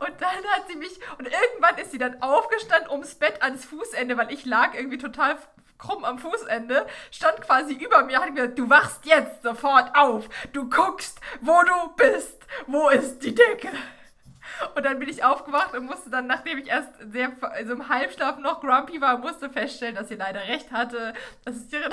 Und 0.00 0.12
dann 0.20 0.44
hat 0.52 0.68
sie 0.68 0.76
mich, 0.76 0.98
und 1.18 1.26
irgendwann 1.26 1.78
ist 1.78 1.92
sie 1.92 1.98
dann 1.98 2.20
aufgestanden 2.22 2.90
ums 2.90 3.14
Bett 3.14 3.42
ans 3.42 3.64
Fußende, 3.64 4.16
weil 4.16 4.32
ich 4.32 4.44
lag 4.44 4.74
irgendwie 4.74 4.98
total 4.98 5.36
krumm 5.78 6.04
am 6.04 6.18
Fußende, 6.18 6.86
stand 7.10 7.40
quasi 7.42 7.74
über 7.74 8.04
mir, 8.04 8.20
hat 8.20 8.34
gesagt, 8.34 8.58
du 8.58 8.70
wachst 8.70 9.04
jetzt 9.04 9.42
sofort 9.42 9.94
auf, 9.94 10.28
du 10.52 10.68
guckst, 10.68 11.20
wo 11.40 11.62
du 11.62 11.94
bist, 11.96 12.46
wo 12.66 12.88
ist 12.88 13.20
die 13.20 13.34
Decke? 13.34 13.70
Und 14.74 14.84
dann 14.84 14.98
bin 14.98 15.08
ich 15.08 15.24
aufgewacht 15.24 15.74
und 15.74 15.86
musste 15.86 16.10
dann, 16.10 16.26
nachdem 16.26 16.58
ich 16.58 16.68
erst 16.68 16.90
sehr 17.10 17.32
also 17.40 17.72
im 17.72 17.88
Halbschlaf 17.88 18.38
noch 18.38 18.60
grumpy 18.60 19.00
war, 19.00 19.18
musste 19.18 19.50
feststellen, 19.50 19.94
dass 19.94 20.08
sie 20.08 20.14
leider 20.14 20.40
recht 20.40 20.70
hatte. 20.70 21.14
Das 21.44 21.56
ist 21.56 21.72
ihre 21.72 21.90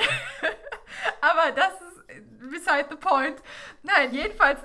Aber 1.20 1.50
das 1.54 1.72
ist 1.80 1.91
beside 2.50 2.86
the 2.90 2.96
point. 2.96 3.36
Nein, 3.82 4.12
jedenfalls 4.12 4.60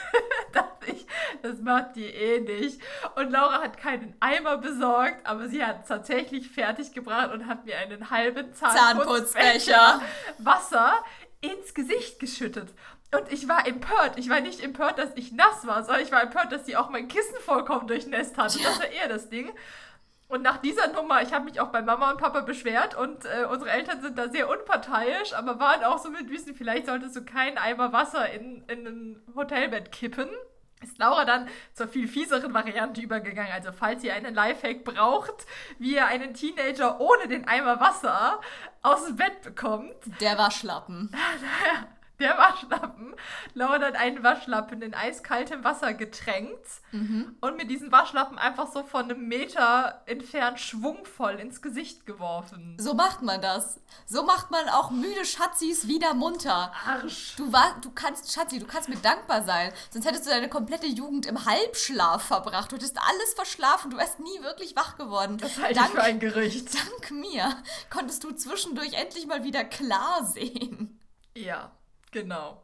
dachte 0.52 0.90
ich, 0.90 1.06
das 1.42 1.60
macht 1.60 1.96
die 1.96 2.06
eh 2.06 2.40
nicht. 2.40 2.80
Und 3.14 3.30
Laura 3.30 3.62
hat 3.62 3.76
keinen 3.76 4.16
Eimer 4.20 4.58
besorgt, 4.58 5.26
aber 5.26 5.48
sie 5.48 5.64
hat 5.64 5.86
tatsächlich 5.86 6.50
fertig 6.50 6.92
gebracht 6.92 7.32
und 7.32 7.46
hat 7.46 7.64
mir 7.64 7.78
einen 7.78 8.10
halben 8.10 8.52
Zahnputzbecher 8.52 9.68
Zahnputzbecher. 9.68 10.02
Wasser 10.38 11.04
ins 11.40 11.74
Gesicht 11.74 12.18
geschüttet. 12.18 12.70
Und 13.14 13.32
ich 13.32 13.48
war 13.48 13.66
empört. 13.66 14.18
Ich 14.18 14.28
war 14.28 14.40
nicht 14.40 14.62
empört, 14.62 14.98
dass 14.98 15.10
ich 15.14 15.32
nass 15.32 15.66
war, 15.66 15.82
sondern 15.82 16.02
ich 16.02 16.12
war 16.12 16.22
empört, 16.22 16.52
dass 16.52 16.66
sie 16.66 16.76
auch 16.76 16.90
mein 16.90 17.08
Kissen 17.08 17.36
vollkommen 17.40 17.86
durchnässt 17.86 18.36
hatte. 18.36 18.58
Das 18.62 18.78
war 18.78 18.86
eher 18.86 19.08
das 19.08 19.30
Ding. 19.30 19.50
Und 20.28 20.42
nach 20.42 20.58
dieser 20.58 20.88
Nummer, 20.88 21.22
ich 21.22 21.32
habe 21.32 21.46
mich 21.46 21.58
auch 21.58 21.68
bei 21.68 21.80
Mama 21.80 22.10
und 22.10 22.18
Papa 22.18 22.42
beschwert 22.42 22.94
und 22.94 23.24
äh, 23.24 23.46
unsere 23.50 23.70
Eltern 23.70 24.02
sind 24.02 24.18
da 24.18 24.28
sehr 24.28 24.50
unparteiisch, 24.50 25.32
aber 25.32 25.58
waren 25.58 25.82
auch 25.84 25.98
so 25.98 26.10
mit 26.10 26.28
Wissen, 26.30 26.54
vielleicht 26.54 26.86
solltest 26.86 27.16
du 27.16 27.24
keinen 27.24 27.56
Eimer 27.56 27.94
Wasser 27.94 28.30
in, 28.30 28.62
in 28.68 28.86
ein 28.86 29.22
Hotelbett 29.34 29.90
kippen. 29.90 30.28
Ist 30.82 30.98
Laura 30.98 31.24
dann 31.24 31.48
zur 31.72 31.88
viel 31.88 32.06
fieseren 32.06 32.54
Variante 32.54 33.00
übergegangen. 33.00 33.50
Also 33.52 33.72
falls 33.72 34.04
ihr 34.04 34.14
einen 34.14 34.34
Lifehack 34.34 34.84
braucht, 34.84 35.46
wie 35.78 35.94
ihr 35.94 36.06
einen 36.06 36.34
Teenager 36.34 37.00
ohne 37.00 37.26
den 37.26 37.48
Eimer 37.48 37.80
Wasser 37.80 38.40
aus 38.82 39.06
dem 39.06 39.16
Bett 39.16 39.42
bekommt, 39.42 39.96
der 40.20 40.38
Waschlappen. 40.38 41.10
der 42.18 42.36
Waschlappen. 42.36 43.14
Laura 43.54 43.80
hat 43.80 43.96
einen 43.96 44.22
Waschlappen 44.22 44.82
in 44.82 44.94
eiskaltem 44.94 45.64
Wasser 45.64 45.94
getränkt 45.94 46.66
und 47.40 47.56
mit 47.56 47.70
diesem 47.70 47.92
Waschlappen 47.92 48.38
einfach 48.38 48.72
so 48.72 48.82
von 48.82 49.04
einem 49.04 49.28
Meter 49.28 50.02
entfernt 50.06 50.58
schwungvoll 50.58 51.34
ins 51.34 51.62
Gesicht 51.62 52.06
geworfen. 52.06 52.76
So 52.80 52.94
macht 52.94 53.22
man 53.22 53.40
das. 53.40 53.80
So 54.06 54.24
macht 54.24 54.50
man 54.50 54.68
auch 54.68 54.90
müde 54.90 55.24
Schatzis 55.24 55.86
wieder 55.86 56.14
munter. 56.14 56.72
Arsch. 56.86 57.34
Du, 57.36 57.52
war, 57.52 57.76
du 57.82 57.90
kannst, 57.90 58.32
Schatzi, 58.32 58.58
du 58.58 58.66
kannst 58.66 58.88
mir 58.88 58.96
dankbar 58.96 59.44
sein. 59.44 59.72
Sonst 59.90 60.06
hättest 60.06 60.26
du 60.26 60.30
deine 60.30 60.48
komplette 60.48 60.86
Jugend 60.86 61.26
im 61.26 61.44
Halbschlaf 61.44 62.22
verbracht. 62.22 62.72
Du 62.72 62.76
hättest 62.76 62.98
alles 62.98 63.34
verschlafen. 63.34 63.90
Du 63.90 63.96
wärst 63.96 64.20
nie 64.20 64.42
wirklich 64.42 64.76
wach 64.76 64.96
geworden. 64.96 65.38
Das 65.38 65.58
halte 65.58 65.80
ich 65.80 65.86
für 65.86 66.02
ein 66.02 66.20
Gerücht. 66.20 66.68
dank 66.74 67.10
mir 67.10 67.56
konntest 67.90 68.24
du 68.24 68.32
zwischendurch 68.32 68.94
endlich 68.94 69.26
mal 69.26 69.44
wieder 69.44 69.64
klar 69.64 70.24
sehen. 70.24 71.00
Ja, 71.36 71.70
genau. 72.10 72.62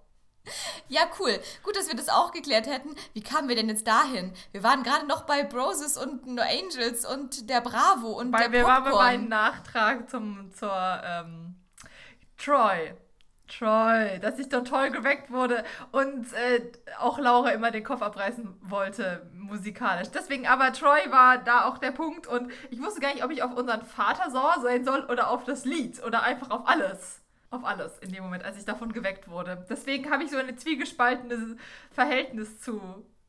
Ja, 0.89 1.03
cool. 1.19 1.41
Gut, 1.63 1.77
dass 1.77 1.89
wir 1.89 1.97
das 1.97 2.11
auch 2.11 2.31
geklärt 2.31 2.67
hätten. 2.67 2.95
Wie 3.15 3.23
kamen 3.23 3.49
wir 3.49 3.57
denn 3.57 3.69
jetzt 3.69 3.87
dahin? 3.87 4.33
Wir 4.53 4.63
waren 4.63 4.83
gerade 4.83 5.07
noch 5.07 5.23
bei 5.23 5.43
Broses 5.43 5.97
und 5.97 6.27
No 6.27 6.43
Angels 6.43 7.07
und 7.07 7.49
der 7.49 7.63
Bravo 7.63 8.09
und 8.09 8.33
Weil 8.33 8.51
der 8.51 8.53
wir 8.53 8.65
waren 8.65 8.85
bei 8.85 8.91
Popcorn. 8.91 9.07
meinem 9.07 9.29
Nachtrag 9.29 10.11
zum, 10.11 10.53
zur 10.53 11.03
ähm, 11.03 11.57
Troy. 12.37 12.93
Troy, 13.47 14.19
dass 14.21 14.39
ich 14.39 14.49
dort 14.49 14.69
toll 14.69 14.91
geweckt 14.91 15.31
wurde 15.31 15.65
und 15.93 16.33
äh, 16.33 16.73
auch 16.99 17.19
Laura 17.19 17.51
immer 17.51 17.71
den 17.71 17.85
Kopf 17.85 18.01
abreißen 18.03 18.57
wollte, 18.63 19.31
musikalisch. 19.35 20.09
Deswegen 20.11 20.47
aber 20.47 20.73
Troy 20.73 21.11
war 21.11 21.39
da 21.39 21.67
auch 21.67 21.79
der 21.79 21.91
Punkt 21.93 22.27
und 22.27 22.51
ich 22.71 22.81
wusste 22.81 23.01
gar 23.01 23.13
nicht, 23.13 23.23
ob 23.25 23.31
ich 23.31 23.43
auf 23.43 23.55
unseren 23.55 23.83
Vater 23.83 24.31
sauer 24.31 24.57
sein 24.63 24.85
soll 24.85 25.05
oder 25.05 25.29
auf 25.29 25.45
das 25.45 25.67
Lied 25.67 26.03
oder 26.03 26.23
einfach 26.23 26.51
auf 26.51 26.67
alles. 26.67 27.24
Auf 27.55 27.65
alles 27.65 27.93
in 28.01 28.11
dem 28.13 28.25
Moment, 28.25 28.45
als 28.45 28.59
ich 28.59 28.65
davon 28.65 28.93
geweckt 28.93 29.29
wurde. 29.29 29.65
Deswegen 29.71 30.11
habe 30.11 30.25
ich 30.25 30.31
so 30.31 30.37
ein 30.37 30.59
zwiegespaltenes 30.59 31.57
Verhältnis 31.93 32.61
zu 32.61 32.81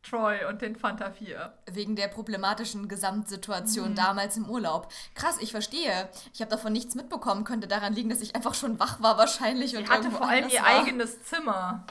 Troy 0.01 0.45
und 0.49 0.61
den 0.61 0.75
Fanta 0.75 1.11
4. 1.11 1.53
Wegen 1.71 1.95
der 1.95 2.07
problematischen 2.07 2.87
Gesamtsituation 2.87 3.91
Mhm. 3.91 3.95
damals 3.95 4.37
im 4.37 4.49
Urlaub. 4.49 4.91
Krass, 5.15 5.37
ich 5.39 5.51
verstehe. 5.51 6.09
Ich 6.33 6.41
habe 6.41 6.49
davon 6.51 6.73
nichts 6.73 6.95
mitbekommen. 6.95 7.43
Könnte 7.43 7.67
daran 7.67 7.93
liegen, 7.93 8.09
dass 8.09 8.21
ich 8.21 8.35
einfach 8.35 8.53
schon 8.55 8.79
wach 8.79 9.01
war 9.01 9.17
wahrscheinlich. 9.17 9.75
Und 9.77 9.87
Die 9.87 9.91
hatte 9.91 10.09
vor 10.11 10.27
allem 10.27 10.49
ihr 10.49 10.59
war. 10.61 10.67
eigenes 10.67 11.23
Zimmer. 11.23 11.83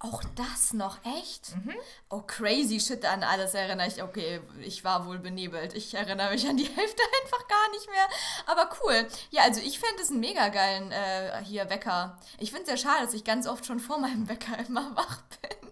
Auch 0.00 0.22
das 0.36 0.72
noch, 0.74 0.96
echt? 1.04 1.56
Mhm. 1.56 1.74
Oh, 2.08 2.20
crazy 2.20 2.78
shit, 2.78 3.04
an 3.04 3.24
alles 3.24 3.52
erinnere 3.54 3.88
ich. 3.88 4.00
Okay, 4.00 4.40
ich 4.60 4.84
war 4.84 5.06
wohl 5.06 5.18
benebelt. 5.18 5.74
Ich 5.74 5.92
erinnere 5.94 6.30
mich 6.30 6.48
an 6.48 6.56
die 6.56 6.64
Hälfte 6.76 7.02
einfach 7.24 7.48
gar 7.48 7.70
nicht 7.72 7.88
mehr. 7.90 8.06
Aber 8.46 8.70
cool. 8.84 9.08
Ja, 9.30 9.42
also 9.42 9.60
ich 9.60 9.80
fände 9.80 10.00
es 10.02 10.10
einen 10.10 10.20
mega 10.20 10.50
geilen 10.50 10.92
äh, 10.92 11.42
hier 11.44 11.68
Wecker. 11.68 12.16
Ich 12.38 12.50
finde 12.52 12.62
es 12.62 12.68
sehr 12.80 12.90
schade, 12.90 13.06
dass 13.06 13.14
ich 13.14 13.24
ganz 13.24 13.48
oft 13.48 13.66
schon 13.66 13.80
vor 13.80 13.98
meinem 13.98 14.28
Wecker 14.28 14.56
immer 14.68 14.94
wach 14.96 15.22
bin. 15.42 15.68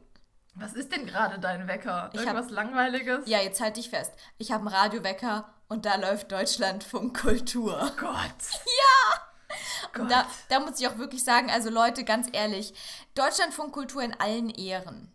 Was 0.57 0.73
ist 0.73 0.91
denn 0.91 1.07
gerade 1.07 1.39
dein 1.39 1.69
Wecker? 1.69 2.11
Ich 2.13 2.21
hab- 2.21 2.27
Irgendwas 2.29 2.51
Langweiliges? 2.51 3.29
Ja, 3.29 3.41
jetzt 3.41 3.61
halt 3.61 3.77
dich 3.77 3.91
fest. 3.91 4.13
Ich 4.39 4.51
habe 4.51 4.67
einen 4.67 4.75
Radiowecker 4.75 5.49
und 5.69 5.85
da 5.87 5.97
läuft 5.97 6.33
Deutschlandfunk 6.33 7.21
Kultur. 7.21 7.79
Oh 7.81 7.97
Gott. 8.01 8.11
Und 10.01 10.11
da, 10.11 10.27
da 10.49 10.61
muss 10.61 10.81
ich 10.81 10.89
auch 10.89 10.99
wirklich 10.99 11.25
sagen, 11.25 11.51
also 11.51 11.71
Leute, 11.71 12.05
ganz 12.05 12.29
ehrlich, 12.33 12.75
Deutschlandfunk 13.15 13.73
Kultur 13.73 14.03
in 14.03 14.15
allen 14.15 14.51
Ehren. 14.51 15.13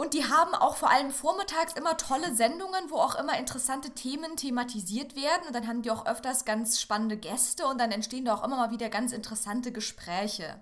Und 0.00 0.14
die 0.14 0.24
haben 0.24 0.54
auch 0.54 0.76
vor 0.76 0.88
allem 0.90 1.10
vormittags 1.10 1.74
immer 1.74 1.98
tolle 1.98 2.34
Sendungen, 2.34 2.88
wo 2.88 2.96
auch 2.96 3.16
immer 3.16 3.36
interessante 3.36 3.90
Themen 3.90 4.34
thematisiert 4.34 5.14
werden. 5.14 5.46
Und 5.46 5.54
dann 5.54 5.68
haben 5.68 5.82
die 5.82 5.90
auch 5.90 6.06
öfters 6.06 6.46
ganz 6.46 6.80
spannende 6.80 7.18
Gäste 7.18 7.66
und 7.66 7.78
dann 7.78 7.92
entstehen 7.92 8.24
da 8.24 8.34
auch 8.34 8.42
immer 8.42 8.56
mal 8.56 8.70
wieder 8.70 8.88
ganz 8.88 9.12
interessante 9.12 9.72
Gespräche. 9.72 10.58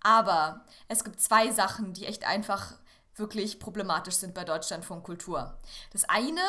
Aber 0.00 0.64
es 0.88 1.04
gibt 1.04 1.20
zwei 1.20 1.52
Sachen, 1.52 1.92
die 1.92 2.06
echt 2.06 2.26
einfach 2.26 2.74
wirklich 3.14 3.60
problematisch 3.60 4.16
sind 4.16 4.34
bei 4.34 4.42
Deutschlandfunk 4.42 5.04
Kultur. 5.04 5.56
Das 5.92 6.08
eine 6.08 6.42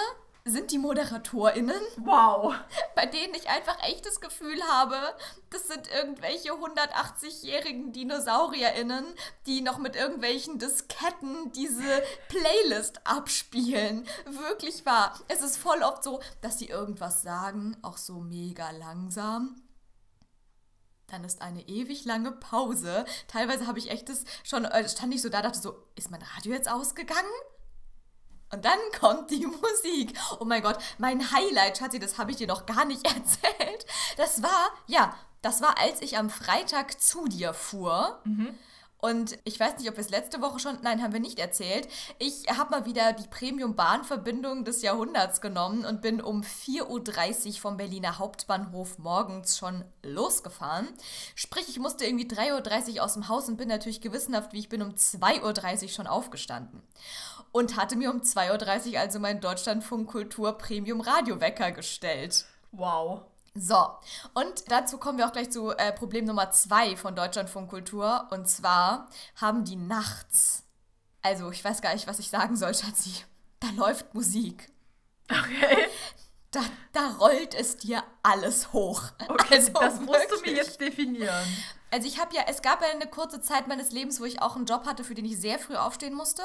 sind 0.45 0.71
die 0.71 0.77
ModeratorInnen 0.77 1.82
Wow. 1.97 2.53
bei 2.95 3.06
denen 3.06 3.34
ich 3.34 3.47
einfach 3.49 3.82
echt 3.84 4.06
das 4.06 4.19
Gefühl 4.19 4.62
habe, 4.63 4.97
das 5.49 5.67
sind 5.67 5.89
irgendwelche 5.89 6.51
180-jährigen 6.51 7.93
DinosaurierInnen, 7.93 9.06
die 9.45 9.62
noch 9.62 9.77
mit 9.77 9.95
irgendwelchen 9.95 10.60
Disketten 10.60 11.51
diese 11.53 12.03
Playlist 12.27 13.08
abspielen. 13.08 14.06
Wirklich 14.25 14.86
wahr. 14.86 15.17
Es 15.29 15.41
ist 15.41 15.58
voll 15.58 15.82
oft 15.82 16.03
so, 16.03 16.19
dass 16.41 16.60
sie 16.60 16.67
irgendwas 16.67 17.21
sagen, 17.21 17.77
auch 17.82 17.97
so 17.97 18.19
mega 18.19 18.69
langsam. 18.71 19.62
Dann 21.08 21.23
ist 21.23 21.41
eine 21.41 21.62
ewig 21.69 22.03
lange 22.03 22.32
Pause. 22.34 23.06
Teilweise 23.27 23.65
habe 23.67 23.79
ich 23.79 23.91
echt 23.91 24.10
das 24.10 24.25
schon, 24.43 24.65
äh, 24.65 24.89
stand 24.89 25.13
ich 25.13 25.21
so 25.21 25.29
da, 25.29 25.41
dachte 25.41 25.60
so, 25.60 25.75
ist 25.95 26.12
mein 26.12 26.23
Radio 26.36 26.53
jetzt 26.53 26.69
ausgegangen? 26.69 27.32
Und 28.54 28.63
dann 28.63 28.80
kommt 29.00 29.32
die 29.32 29.46
Musik. 29.46 30.18
Oh 30.39 30.46
mein 30.46 30.62
Gott, 30.62 30.78
mein 31.00 31.32
Highlight, 31.32 31.78
Schatzi, 31.78 32.00
das 32.00 32.18
habe 32.18 32.32
ich 32.32 32.38
dir 32.38 32.48
noch 32.48 32.66
gar 32.66 32.86
nicht 32.86 33.06
erzählt. 33.16 33.86
Das 34.18 34.44
war, 34.44 34.70
ja, 34.88 35.16
das 35.42 35.62
war, 35.62 35.78
als 35.80 36.02
ich 36.02 36.18
am 36.18 36.30
Freitag 36.30 37.02
zu 37.02 37.28
dir 37.28 37.54
fuhr. 37.54 38.22
Und 39.04 39.38
ich 39.44 39.60
weiß 39.60 39.80
nicht, 39.80 39.89
ob 39.89 39.98
wir 39.98 40.02
es 40.02 40.12
letzte 40.12 40.39
Woche 40.39 40.60
schon, 40.60 40.78
nein, 40.82 41.04
haben 41.04 41.12
wir 41.12 41.20
nicht 41.20 41.38
erzählt. 41.38 41.89
Ich 42.20 42.46
habe 42.48 42.70
mal 42.70 42.86
wieder 42.86 43.12
die 43.12 43.28
Premium-Bahnverbindung 43.28 44.63
des 44.63 44.82
Jahrhunderts 44.82 45.42
genommen 45.42 45.84
und 45.84 46.02
bin 46.02 46.22
um 46.22 46.39
4.30 46.39 47.48
Uhr 47.48 47.54
vom 47.56 47.76
Berliner 47.76 48.18
Hauptbahnhof 48.18 49.00
morgens 49.00 49.58
schon 49.58 49.84
losgefahren. 50.04 50.88
Sprich, 51.36 51.68
ich 51.68 51.80
musste 51.80 52.06
irgendwie 52.06 52.28
3.30 52.28 52.96
Uhr 52.96 53.04
aus 53.04 53.16
dem 53.16 53.28
Haus 53.28 53.50
und 53.50 53.58
bin 53.58 53.68
natürlich 53.68 54.00
gewissenhaft, 54.00 54.54
wie 54.54 54.60
ich 54.60 54.70
bin, 54.70 54.82
um 54.82 54.92
2.30 54.92 55.84
Uhr 55.84 55.89
schon 55.89 56.08
aufgestanden. 56.08 56.82
Und 57.54 57.78
hatte 57.78 57.96
mir 57.96 58.10
um 58.12 58.22
2.30 58.22 58.94
Uhr 58.94 59.00
also 59.00 59.20
meinen 59.20 59.39
Deutschlandfunk 59.39 60.10
Kultur 60.10 60.58
Premium 60.58 61.00
Radiowecker 61.00 61.72
gestellt. 61.72 62.46
Wow. 62.72 63.22
So, 63.56 63.88
und 64.34 64.72
dazu 64.72 64.98
kommen 64.98 65.20
wir 65.20 65.28
auch 65.28 65.32
gleich 65.32 65.52
zu 65.52 65.70
äh, 65.72 65.94
Problem 65.94 66.26
Nummer 66.26 66.50
zwei 66.50 66.98
von 66.98 67.16
Deutschlandfunk 67.16 67.70
Kultur. 67.70 68.28
Und 68.32 68.50
zwar 68.50 69.08
haben 69.36 69.63
die 69.63 69.76
nachts, 69.76 70.63
also 71.22 71.52
ich 71.52 71.63
weiß 71.63 71.82
gar 71.84 71.94
nicht, 71.94 72.08
was 72.08 72.18
ich 72.18 72.32
sagen 72.32 72.56
soll, 72.56 72.74
Schatzi, 72.74 73.24
da 73.60 73.70
läuft 73.78 74.16
Musik. 74.16 74.72
Okay. 75.30 75.88
Da, 76.50 76.62
da 76.92 77.10
rollt 77.20 77.56
es 77.56 77.78
dir 77.78 78.04
alles 78.22 78.74
hoch. 78.74 79.04
Okay, 79.28 79.56
also 79.56 79.74
das 79.74 80.00
musst 80.00 80.20
wirklich. 80.20 80.42
du 80.42 80.50
mir 80.50 80.56
jetzt 80.56 80.82
definieren. 80.82 81.58
Also 81.93 82.08
ich 82.08 82.19
habe 82.19 82.36
ja, 82.36 82.41
es 82.47 82.62
gab 82.62 82.82
ja 82.82 82.89
eine 82.89 83.08
kurze 83.08 83.39
Zeit 83.39 83.67
meines 83.67 83.91
Lebens, 83.91 84.19
wo 84.19 84.25
ich 84.25 84.41
auch 84.41 84.56
einen 84.56 84.65
Job 84.65 84.86
hatte, 84.86 85.03
für 85.03 85.13
den 85.13 85.25
ich 85.25 85.39
sehr 85.39 85.60
früh 85.60 85.75
aufstehen 85.75 86.15
musste 86.15 86.41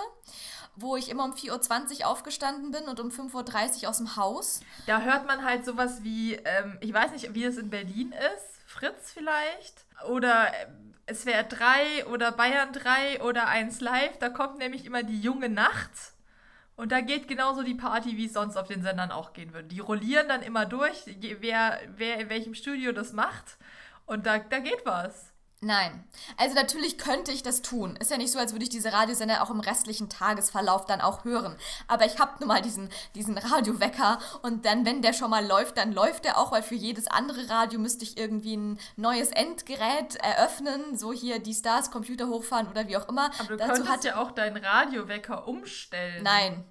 wo 0.80 0.96
ich 0.96 1.10
immer 1.10 1.24
um 1.24 1.32
4.20 1.32 2.00
Uhr 2.00 2.06
aufgestanden 2.06 2.70
bin 2.70 2.84
und 2.84 3.00
um 3.00 3.08
5.30 3.08 3.82
Uhr 3.82 3.90
aus 3.90 3.98
dem 3.98 4.16
Haus. 4.16 4.60
Da 4.86 5.00
hört 5.00 5.26
man 5.26 5.44
halt 5.44 5.64
sowas 5.64 6.02
wie, 6.02 6.34
ähm, 6.34 6.78
ich 6.80 6.92
weiß 6.92 7.12
nicht, 7.12 7.34
wie 7.34 7.44
es 7.44 7.58
in 7.58 7.70
Berlin 7.70 8.12
ist, 8.12 8.62
Fritz 8.66 9.12
vielleicht, 9.12 9.84
oder 10.08 10.48
äh, 10.48 10.66
es 11.06 11.26
wäre 11.26 11.44
3 11.44 12.06
oder 12.06 12.32
Bayern 12.32 12.72
3 12.72 13.22
oder 13.22 13.48
1 13.48 13.80
Live, 13.80 14.18
da 14.18 14.28
kommt 14.28 14.58
nämlich 14.58 14.84
immer 14.84 15.02
die 15.02 15.20
junge 15.20 15.48
Nacht. 15.48 15.90
Und 16.76 16.92
da 16.92 17.00
geht 17.00 17.26
genauso 17.26 17.64
die 17.64 17.74
Party, 17.74 18.16
wie 18.16 18.26
es 18.26 18.34
sonst 18.34 18.56
auf 18.56 18.68
den 18.68 18.82
Sendern 18.82 19.10
auch 19.10 19.32
gehen 19.32 19.52
würde. 19.52 19.66
Die 19.66 19.80
rollieren 19.80 20.28
dann 20.28 20.42
immer 20.42 20.64
durch, 20.64 21.02
wer, 21.40 21.80
wer 21.96 22.20
in 22.20 22.28
welchem 22.28 22.54
Studio 22.54 22.92
das 22.92 23.12
macht. 23.12 23.56
Und 24.06 24.26
da, 24.26 24.38
da 24.38 24.60
geht 24.60 24.86
was. 24.86 25.32
Nein. 25.60 26.04
Also 26.36 26.54
natürlich 26.54 26.98
könnte 26.98 27.32
ich 27.32 27.42
das 27.42 27.62
tun. 27.62 27.96
Ist 27.96 28.12
ja 28.12 28.16
nicht 28.16 28.30
so, 28.30 28.38
als 28.38 28.52
würde 28.52 28.62
ich 28.62 28.68
diese 28.68 28.92
Radiosender 28.92 29.42
auch 29.42 29.50
im 29.50 29.58
restlichen 29.58 30.08
Tagesverlauf 30.08 30.86
dann 30.86 31.00
auch 31.00 31.24
hören. 31.24 31.56
Aber 31.88 32.06
ich 32.06 32.20
habe 32.20 32.32
nun 32.38 32.48
mal 32.48 32.62
diesen, 32.62 32.90
diesen 33.16 33.36
Radiowecker 33.36 34.20
und 34.42 34.64
dann, 34.64 34.86
wenn 34.86 35.02
der 35.02 35.12
schon 35.12 35.30
mal 35.30 35.44
läuft, 35.44 35.76
dann 35.76 35.92
läuft 35.92 36.24
der 36.24 36.38
auch, 36.38 36.52
weil 36.52 36.62
für 36.62 36.76
jedes 36.76 37.08
andere 37.08 37.50
Radio 37.50 37.80
müsste 37.80 38.04
ich 38.04 38.16
irgendwie 38.16 38.56
ein 38.56 38.78
neues 38.96 39.30
Endgerät 39.30 40.14
eröffnen, 40.16 40.96
so 40.96 41.12
hier 41.12 41.40
die 41.40 41.54
Stars 41.54 41.90
Computer 41.90 42.28
hochfahren 42.28 42.68
oder 42.68 42.86
wie 42.86 42.96
auch 42.96 43.08
immer. 43.08 43.30
Aber 43.40 43.48
du 43.48 43.56
Dazu 43.56 43.72
könntest 43.72 43.90
hat, 43.90 44.04
ja 44.04 44.22
auch 44.22 44.30
deinen 44.30 44.64
Radiowecker 44.64 45.48
umstellen. 45.48 46.22
Nein, 46.22 46.64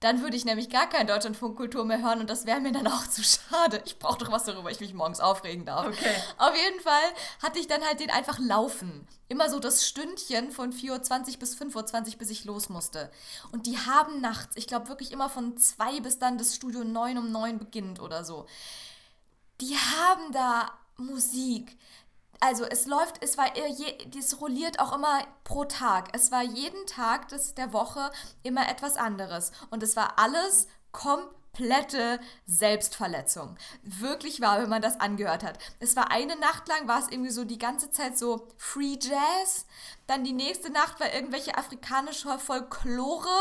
dann 0.00 0.22
würde 0.22 0.36
ich 0.36 0.44
nämlich 0.44 0.68
gar 0.68 0.88
kein 0.88 1.06
Deutschlandfunkkultur 1.06 1.84
mehr 1.84 2.02
hören 2.02 2.20
und 2.20 2.28
das 2.28 2.46
wäre 2.46 2.60
mir 2.60 2.72
dann 2.72 2.86
auch 2.86 3.06
zu 3.06 3.22
schade. 3.22 3.82
Ich 3.86 3.98
brauche 3.98 4.18
doch 4.18 4.30
was, 4.30 4.44
darüber 4.44 4.70
ich 4.70 4.80
mich 4.80 4.94
morgens 4.94 5.20
aufregen 5.20 5.64
darf. 5.64 5.86
Okay. 5.86 6.14
Auf 6.38 6.54
jeden 6.54 6.80
Fall 6.80 7.02
hatte 7.42 7.58
ich 7.58 7.66
dann 7.66 7.82
halt 7.82 8.00
den 8.00 8.10
einfach 8.10 8.38
laufen. 8.38 9.06
Immer 9.28 9.48
so 9.48 9.58
das 9.58 9.88
Stündchen 9.88 10.50
von 10.50 10.72
4.20 10.72 10.90
Uhr 10.90 11.38
bis 11.38 11.56
5.20 11.56 12.12
Uhr, 12.12 12.18
bis 12.18 12.30
ich 12.30 12.44
los 12.44 12.68
musste. 12.68 13.10
Und 13.52 13.66
die 13.66 13.78
haben 13.78 14.20
nachts, 14.20 14.56
ich 14.56 14.66
glaube 14.66 14.88
wirklich 14.88 15.12
immer 15.12 15.30
von 15.30 15.56
2 15.56 16.00
bis 16.00 16.18
dann 16.18 16.38
das 16.38 16.54
Studio 16.54 16.84
9 16.84 17.18
um 17.18 17.32
9 17.32 17.58
beginnt 17.58 18.00
oder 18.00 18.24
so. 18.24 18.46
Die 19.60 19.76
haben 19.76 20.32
da 20.32 20.72
Musik 20.96 21.76
also 22.44 22.64
es 22.64 22.86
läuft, 22.86 23.24
es 23.24 23.38
war, 23.38 23.46
das 24.14 24.40
rolliert 24.40 24.78
auch 24.78 24.94
immer 24.94 25.26
pro 25.44 25.64
Tag. 25.64 26.10
Es 26.12 26.30
war 26.30 26.42
jeden 26.42 26.86
Tag 26.86 27.28
des, 27.28 27.54
der 27.54 27.72
Woche 27.72 28.10
immer 28.42 28.68
etwas 28.68 28.98
anderes. 28.98 29.50
Und 29.70 29.82
es 29.82 29.96
war 29.96 30.18
alles 30.18 30.68
komplette 30.92 32.20
Selbstverletzung. 32.44 33.56
Wirklich 33.82 34.42
war, 34.42 34.60
wenn 34.60 34.68
man 34.68 34.82
das 34.82 35.00
angehört 35.00 35.42
hat. 35.42 35.58
Es 35.80 35.96
war 35.96 36.10
eine 36.10 36.36
Nacht 36.36 36.68
lang, 36.68 36.86
war 36.86 36.98
es 36.98 37.08
irgendwie 37.08 37.30
so 37.30 37.44
die 37.44 37.58
ganze 37.58 37.90
Zeit 37.90 38.18
so 38.18 38.48
Free 38.58 38.98
Jazz. 39.00 39.64
Dann 40.06 40.22
die 40.22 40.34
nächste 40.34 40.70
Nacht 40.70 41.00
war 41.00 41.14
irgendwelche 41.14 41.56
afrikanische 41.56 42.38
Folklore. 42.38 43.40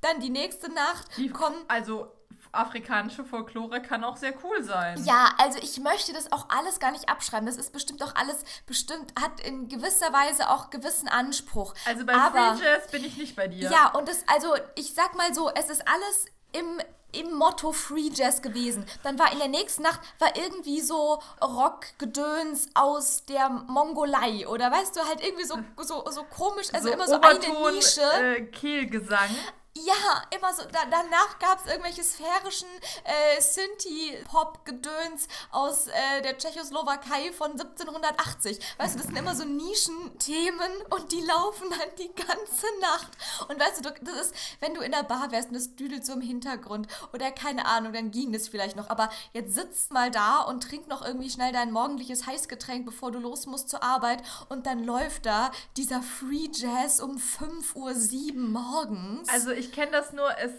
Dann 0.00 0.20
die 0.20 0.30
nächste 0.30 0.72
Nacht 0.72 1.08
die, 1.16 1.28
kommen. 1.28 1.58
Also 1.66 2.12
afrikanische 2.56 3.24
Folklore 3.24 3.82
kann 3.82 4.04
auch 4.04 4.16
sehr 4.16 4.34
cool 4.44 4.62
sein. 4.62 5.02
Ja, 5.04 5.30
also 5.38 5.58
ich 5.62 5.80
möchte 5.80 6.12
das 6.12 6.32
auch 6.32 6.48
alles 6.48 6.78
gar 6.78 6.92
nicht 6.92 7.08
abschreiben. 7.08 7.46
Das 7.46 7.56
ist 7.56 7.72
bestimmt 7.72 8.02
auch 8.02 8.14
alles, 8.14 8.44
bestimmt, 8.66 9.12
hat 9.20 9.40
in 9.40 9.68
gewisser 9.68 10.12
Weise 10.12 10.50
auch 10.50 10.70
gewissen 10.70 11.08
Anspruch. 11.08 11.74
Also 11.86 12.04
bei 12.04 12.14
Aber, 12.14 12.56
Free 12.56 12.64
Jazz 12.64 12.88
bin 12.88 13.04
ich 13.04 13.16
nicht 13.16 13.36
bei 13.36 13.48
dir. 13.48 13.70
Ja, 13.70 13.88
und 13.90 14.08
das, 14.08 14.24
also 14.26 14.54
ich 14.74 14.94
sag 14.94 15.14
mal 15.14 15.34
so, 15.34 15.50
es 15.50 15.70
ist 15.70 15.86
alles 15.86 16.26
im 16.52 16.80
im 17.14 17.32
Motto 17.32 17.72
Free 17.72 18.10
Jazz 18.12 18.42
gewesen. 18.42 18.84
Dann 19.02 19.18
war 19.18 19.32
in 19.32 19.38
der 19.38 19.48
nächsten 19.48 19.82
Nacht 19.82 20.00
war 20.18 20.36
irgendwie 20.36 20.80
so 20.80 21.22
Rockgedöns 21.40 22.70
aus 22.74 23.24
der 23.26 23.48
Mongolei 23.48 24.46
oder 24.48 24.70
weißt 24.70 24.96
du 24.96 25.00
halt 25.00 25.22
irgendwie 25.22 25.44
so 25.44 25.58
so, 25.78 26.04
so 26.10 26.24
komisch, 26.24 26.68
also 26.72 26.88
so 26.88 26.94
immer 26.94 27.06
so 27.06 27.16
Oberton, 27.16 27.56
eine 27.56 27.76
Nische. 27.76 28.02
Äh, 28.02 28.42
Kehlgesang. 28.46 29.30
Ja, 29.76 30.22
immer 30.30 30.54
so. 30.54 30.62
Da, 30.70 30.84
danach 30.88 31.38
gab 31.40 31.58
es 31.58 31.66
irgendwelche 31.66 32.04
sphärischen 32.04 32.68
äh, 33.02 33.40
Synthie-Pop-Gedöns 33.40 35.26
aus 35.50 35.88
äh, 35.88 36.22
der 36.22 36.38
Tschechoslowakei 36.38 37.32
von 37.32 37.50
1780. 37.52 38.60
Weißt 38.78 38.94
du, 38.94 38.98
das 38.98 39.08
sind 39.08 39.18
immer 39.18 39.34
so 39.34 39.44
Nischenthemen 39.44 40.70
und 40.90 41.10
die 41.10 41.20
laufen 41.22 41.70
dann 41.70 41.88
die 41.98 42.14
ganze 42.14 42.66
Nacht. 42.80 43.10
Und 43.48 43.58
weißt 43.58 43.84
du, 43.84 43.90
das 43.90 44.26
ist, 44.26 44.34
wenn 44.60 44.74
du 44.74 44.80
in 44.80 44.92
der 44.92 45.02
Bar 45.02 45.32
wärst 45.32 45.48
und 45.48 45.54
das 45.54 45.74
düdelt 45.74 46.06
so 46.06 46.12
im 46.12 46.20
Hintergrund 46.20 46.86
oder 47.12 47.32
keine 47.32 47.66
Ahnung, 47.66 47.92
dann 47.92 48.12
ging 48.12 48.32
das 48.32 48.46
vielleicht 48.46 48.76
noch. 48.76 48.90
Aber 48.90 49.10
jetzt 49.32 49.56
sitzt 49.56 49.92
mal 49.92 50.12
da 50.12 50.42
und 50.42 50.62
trink 50.62 50.86
noch 50.86 51.04
irgendwie 51.04 51.30
schnell 51.30 51.52
dein 51.52 51.72
morgendliches 51.72 52.26
Heißgetränk, 52.26 52.86
bevor 52.86 53.10
du 53.10 53.18
los 53.18 53.46
musst 53.46 53.70
zur 53.70 53.82
Arbeit 53.82 54.22
und 54.48 54.66
dann 54.66 54.84
läuft 54.84 55.26
da 55.26 55.50
dieser 55.76 56.00
Free 56.00 56.48
Jazz 56.52 57.00
um 57.00 57.16
5.07 57.16 57.74
Uhr 57.74 58.50
morgens. 58.50 59.28
Also 59.30 59.50
ich 59.50 59.63
ich 59.64 59.72
kenne 59.72 59.92
das 59.92 60.12
nur, 60.12 60.28
es, 60.38 60.52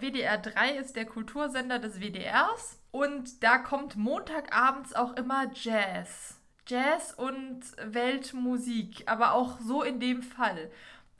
WDR 0.00 0.38
3 0.38 0.76
ist 0.76 0.96
der 0.96 1.06
Kultursender 1.06 1.78
des 1.78 2.00
WDRs 2.00 2.78
und 2.90 3.42
da 3.42 3.58
kommt 3.58 3.96
Montagabends 3.96 4.94
auch 4.94 5.16
immer 5.16 5.50
Jazz. 5.54 6.40
Jazz 6.66 7.14
und 7.14 7.60
Weltmusik, 7.82 9.04
aber 9.06 9.34
auch 9.34 9.58
so 9.60 9.82
in 9.82 10.00
dem 10.00 10.22
Fall. 10.22 10.70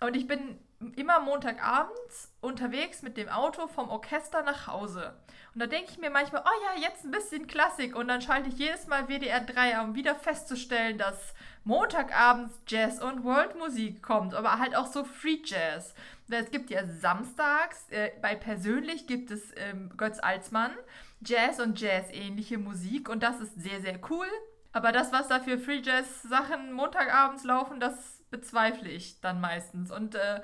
Und 0.00 0.16
ich 0.16 0.26
bin 0.26 0.58
immer 0.96 1.20
Montagabends 1.20 2.32
unterwegs 2.40 3.02
mit 3.02 3.16
dem 3.16 3.28
Auto 3.28 3.68
vom 3.68 3.90
Orchester 3.90 4.42
nach 4.42 4.66
Hause. 4.66 5.14
Und 5.54 5.60
da 5.60 5.66
denke 5.66 5.90
ich 5.90 5.98
mir 5.98 6.10
manchmal, 6.10 6.42
oh 6.44 6.64
ja, 6.64 6.82
jetzt 6.82 7.04
ein 7.04 7.10
bisschen 7.10 7.46
Klassik. 7.46 7.94
Und 7.94 8.08
dann 8.08 8.22
schalte 8.22 8.48
ich 8.48 8.58
jedes 8.58 8.86
Mal 8.86 9.08
WDR 9.08 9.40
3 9.40 9.82
um 9.82 9.94
wieder 9.94 10.14
festzustellen, 10.14 10.96
dass 10.96 11.34
Montagabends 11.64 12.58
Jazz 12.66 13.02
und 13.02 13.24
Worldmusik 13.24 14.02
kommt, 14.02 14.34
aber 14.34 14.58
halt 14.58 14.74
auch 14.74 14.86
so 14.86 15.04
Free 15.04 15.40
Jazz. 15.44 15.94
Es 16.30 16.50
gibt 16.50 16.70
ja 16.70 16.86
samstags, 16.86 17.88
äh, 17.90 18.12
bei 18.22 18.34
Persönlich 18.34 19.06
gibt 19.06 19.30
es 19.30 19.52
ähm, 19.56 19.90
Götz 19.96 20.20
Alsmann, 20.20 20.72
Jazz 21.20 21.60
und 21.60 21.78
Jazz-ähnliche 21.78 22.56
Musik 22.56 23.08
und 23.10 23.22
das 23.22 23.40
ist 23.40 23.60
sehr, 23.60 23.80
sehr 23.82 24.00
cool. 24.08 24.26
Aber 24.72 24.92
das, 24.92 25.12
was 25.12 25.28
da 25.28 25.40
für 25.40 25.58
Free 25.58 25.80
Jazz-Sachen 25.82 26.72
Montagabends 26.72 27.44
laufen, 27.44 27.80
das 27.80 28.22
bezweifle 28.30 28.88
ich 28.88 29.20
dann 29.20 29.40
meistens. 29.40 29.90
Und 29.90 30.14
äh, 30.14 30.40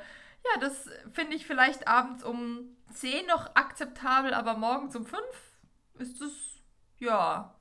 ja, 0.54 0.60
das 0.60 0.88
finde 1.12 1.36
ich 1.36 1.46
vielleicht 1.46 1.88
abends 1.88 2.22
um 2.22 2.76
10 2.92 3.26
noch 3.26 3.54
akzeptabel, 3.54 4.34
aber 4.34 4.56
morgens 4.56 4.94
um 4.96 5.06
5 5.06 5.20
ist 5.98 6.20
es, 6.20 6.62
ja, 6.98 7.55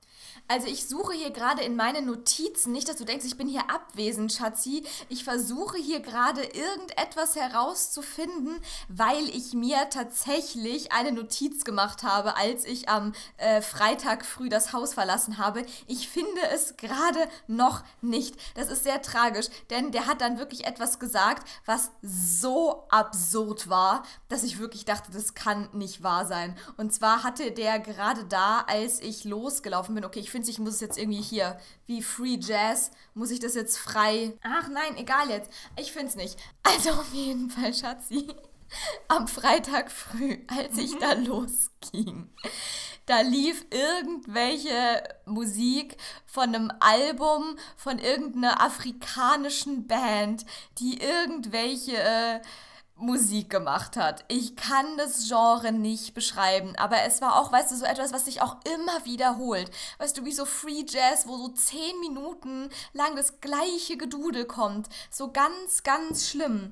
also 0.48 0.68
ich 0.68 0.88
suche 0.88 1.14
hier 1.14 1.32
gerade 1.32 1.64
in 1.64 1.76
meinen 1.76 2.06
Notizen, 2.06 2.72
nicht, 2.72 2.88
dass 2.88 2.98
du 2.98 3.06
denkst, 3.06 3.26
ich 3.26 3.38
bin 3.38 3.48
hier 3.48 3.70
abwesend, 3.70 4.32
Schatzi. 4.32 4.84
Ich 5.10 5.24
versuche 5.24 5.78
hier 5.78 6.02
gerade 6.02 6.44
irgendetwas 6.44 7.36
herauszufinden, 7.36 8.60
weil 8.88 9.28
ich 9.30 9.54
mir 9.54 9.90
tatsächlich 9.90 10.92
eine 10.92 11.12
Notiz 11.12 11.64
gemacht 11.64 12.04
habe, 12.04 12.38
als 12.38 12.64
ich 12.66 12.90
am 12.90 13.14
äh, 13.38 13.62
Freitag 13.62 14.24
früh 14.24 14.48
das 14.48 14.72
Haus 14.72 14.94
verlassen 14.94 15.40
habe. 15.40 15.66
Ich 15.88 16.10
finde 16.10 16.42
es 16.54 16.78
gerade 16.78 17.28
noch 17.48 17.84
nicht. 18.02 18.36
Das 18.54 18.70
ist 18.70 18.84
sehr 18.84 19.02
tragisch, 19.02 19.48
denn 19.72 19.92
der 19.92 20.06
hat 20.06 20.22
dann 20.22 20.38
wirklich 20.38 20.66
etwas 20.66 21.00
gesagt, 21.00 21.48
was 21.66 21.90
so 22.04 22.86
absurd 22.90 23.68
war, 23.68 24.04
dass 24.30 24.44
ich 24.44 24.60
wirklich 24.60 24.86
dachte, 24.86 25.12
das 25.12 25.34
kann 25.34 25.70
nicht 25.74 26.04
wahr 26.04 26.28
sein. 26.28 26.56
Und 26.78 26.94
zwar 26.94 27.24
hatte 27.24 27.52
der 27.52 27.80
gerade 27.80 28.26
da, 28.26 28.64
als 28.68 29.00
ich 29.00 29.24
losgelaufen 29.24 29.96
bin, 29.96 30.06
okay, 30.06 30.20
ich 30.20 30.35
finde, 30.36 30.52
ich 30.52 30.60
muss 30.60 30.76
es 30.76 30.82
jetzt 30.82 30.98
irgendwie 30.98 31.22
hier, 31.22 31.58
wie 31.86 32.02
Free 32.02 32.38
Jazz, 32.38 32.92
muss 33.14 33.32
ich 33.32 33.40
das 33.40 33.56
jetzt 33.56 33.78
frei. 33.78 34.38
Ach 34.44 34.68
nein, 34.68 34.98
egal 34.98 35.30
jetzt. 35.30 35.50
Ich 35.80 35.94
finde 35.94 36.08
es 36.08 36.16
nicht. 36.16 36.38
Also 36.64 36.90
auf 36.92 37.14
jeden 37.14 37.50
Fall, 37.50 37.74
Schatzi. 37.74 38.28
Am 39.08 39.30
Freitag 39.30 39.92
früh, 39.92 40.40
als 40.48 40.78
ich 40.78 40.96
mhm. 40.96 41.00
da 41.00 41.14
losging, 41.14 42.30
da 43.06 43.22
lief 43.22 43.66
irgendwelche 43.70 45.04
Musik 45.26 45.96
von 46.26 46.54
einem 46.54 46.72
Album 46.80 47.58
von 47.78 48.00
irgendeiner 48.00 48.62
afrikanischen 48.62 49.88
Band, 49.88 50.46
die 50.80 51.00
irgendwelche 51.00 51.98
äh, 51.98 52.42
Musik 52.98 53.50
gemacht 53.50 53.98
hat. 53.98 54.24
Ich 54.30 54.56
kann 54.56 54.98
das 54.98 55.28
Genre 55.28 55.74
nicht 55.74 56.14
beschreiben, 56.14 56.76
aber 56.78 57.04
es 57.04 57.22
war 57.22 57.40
auch, 57.40 57.52
weißt 57.52 57.72
du, 57.72 57.76
so 57.76 57.86
etwas, 57.86 58.14
was 58.14 58.26
sich 58.26 58.42
auch 58.42 58.58
immer 58.74 59.06
wiederholt. 59.06 59.70
Weißt 59.98 60.18
du, 60.18 60.24
wie 60.24 60.32
so 60.32 60.46
Free 60.46 60.86
Jazz, 60.88 61.28
wo 61.28 61.38
so 61.38 61.50
zehn 61.50 62.00
Minuten 62.00 62.70
lang 62.94 63.16
das 63.16 63.42
gleiche 63.42 63.98
Gedudel 63.98 64.46
kommt. 64.46 64.88
So 65.12 65.32
ganz, 65.32 65.84
ganz 65.84 66.30
schlimm. 66.30 66.72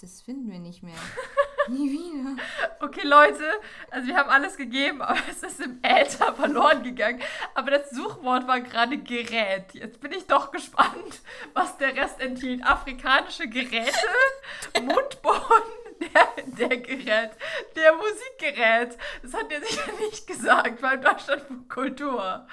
Das, 0.00 0.22
finden 0.22 0.52
wir 0.52 0.60
nicht 0.60 0.84
mehr. 0.84 0.94
Nie 1.68 1.90
wieder. 1.90 2.40
Okay, 2.80 3.04
Leute, 3.04 3.42
also 3.90 4.06
wir 4.06 4.16
haben 4.16 4.30
alles 4.30 4.56
gegeben, 4.56 5.02
aber 5.02 5.18
es 5.28 5.42
ist 5.42 5.60
im 5.60 5.80
Äther 5.82 6.32
verloren 6.34 6.84
gegangen. 6.84 7.20
Aber 7.54 7.72
das 7.72 7.90
Suchwort 7.90 8.46
war 8.46 8.60
gerade 8.60 8.98
Gerät. 8.98 9.72
Jetzt 9.72 10.00
bin 10.00 10.12
ich 10.12 10.26
doch 10.26 10.52
gespannt, 10.52 11.22
was 11.54 11.76
der 11.78 11.96
Rest 11.96 12.20
enthielt. 12.20 12.64
Afrikanische 12.64 13.48
Geräte, 13.48 13.90
Mundboden, 14.80 15.72
der, 16.00 16.68
der 16.68 16.76
Gerät, 16.76 17.30
der 17.74 17.94
Musikgerät. 17.94 18.96
Das 19.22 19.34
hat 19.34 19.50
er 19.50 19.60
sicher 19.60 19.90
nicht 19.98 20.26
gesagt 20.26 20.80
beim 20.80 21.02
Deutschlandfunk 21.02 21.68
Kultur. 21.68 22.46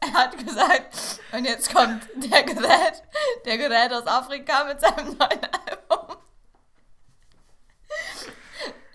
Er 0.00 0.12
hat 0.14 0.38
gesagt, 0.38 1.20
und 1.32 1.44
jetzt 1.44 1.74
kommt 1.74 2.08
der 2.14 2.42
Gerät, 2.42 3.02
der 3.44 3.58
Gerät 3.58 3.92
aus 3.92 4.06
Afrika 4.06 4.64
mit 4.64 4.80
seinem 4.80 5.08
neuen 5.08 5.18
Album. 5.20 6.16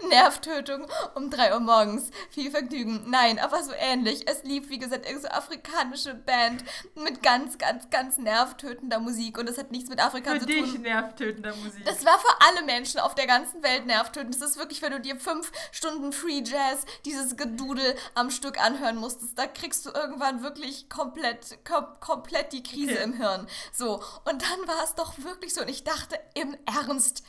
Nervtötung 0.09 0.87
um 1.15 1.29
3 1.29 1.53
Uhr 1.53 1.59
morgens. 1.59 2.09
Viel 2.29 2.51
Vergnügen. 2.51 3.03
Nein, 3.09 3.39
aber 3.39 3.63
so 3.63 3.71
ähnlich. 3.73 4.27
Es 4.27 4.43
lief, 4.43 4.69
wie 4.69 4.77
gesagt, 4.79 5.05
irgendeine 5.05 5.33
so 5.33 5.37
afrikanische 5.39 6.13
Band 6.15 6.63
mit 6.95 7.21
ganz, 7.23 7.57
ganz, 7.57 7.89
ganz 7.89 8.17
nervtötender 8.17 8.99
Musik. 8.99 9.37
Und 9.37 9.49
es 9.49 9.57
hat 9.57 9.71
nichts 9.71 9.89
mit 9.89 10.03
Afrika 10.03 10.31
Für 10.31 10.39
zu 10.39 10.45
dich 10.45 10.71
tun. 10.73 10.81
nervtötender 10.81 11.55
Musik. 11.55 11.85
Das 11.85 12.05
war 12.05 12.17
für 12.19 12.47
alle 12.47 12.65
Menschen 12.65 12.99
auf 12.99 13.15
der 13.15 13.27
ganzen 13.27 13.61
Welt 13.63 13.85
nervtötend. 13.85 14.33
Das 14.35 14.41
ist 14.49 14.57
wirklich, 14.57 14.81
wenn 14.81 14.91
du 14.91 14.99
dir 14.99 15.19
fünf 15.19 15.51
Stunden 15.71 16.11
Free 16.13 16.41
Jazz, 16.45 16.85
dieses 17.05 17.35
Gedudel 17.37 17.95
am 18.13 18.29
Stück 18.31 18.59
anhören 18.63 18.95
musstest, 18.97 19.37
da 19.37 19.47
kriegst 19.47 19.85
du 19.85 19.91
irgendwann 19.91 20.41
wirklich 20.43 20.89
komplett, 20.89 21.63
kom 21.65 21.85
komplett 21.99 22.51
die 22.53 22.63
Krise 22.63 22.93
Okay. 22.95 23.03
im 23.03 23.13
Hirn. 23.13 23.47
So, 23.73 23.95
und 24.25 24.41
dann 24.41 24.67
war 24.67 24.83
es 24.83 24.95
doch 24.95 25.17
wirklich 25.19 25.53
so. 25.53 25.61
Und 25.61 25.69
ich 25.69 25.83
dachte 25.83 26.19
im 26.33 26.55
Ernst, 26.65 27.23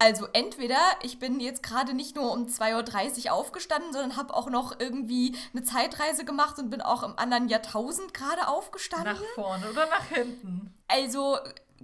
also 0.00 0.26
entweder 0.32 0.78
ich 1.02 1.18
bin 1.18 1.40
jetzt 1.40 1.62
gerade 1.62 1.92
nicht 1.92 2.16
nur 2.16 2.32
um 2.32 2.46
2.30 2.46 3.26
Uhr 3.26 3.32
aufgestanden, 3.34 3.92
sondern 3.92 4.16
habe 4.16 4.34
auch 4.34 4.48
noch 4.48 4.80
irgendwie 4.80 5.36
eine 5.52 5.62
Zeitreise 5.62 6.24
gemacht 6.24 6.58
und 6.58 6.70
bin 6.70 6.80
auch 6.80 7.02
im 7.02 7.18
anderen 7.18 7.50
Jahrtausend 7.50 8.14
gerade 8.14 8.48
aufgestanden. 8.48 9.12
nach 9.12 9.22
vorne 9.34 9.70
oder 9.70 9.86
nach 9.86 10.06
hinten? 10.06 10.74
Also 10.88 11.36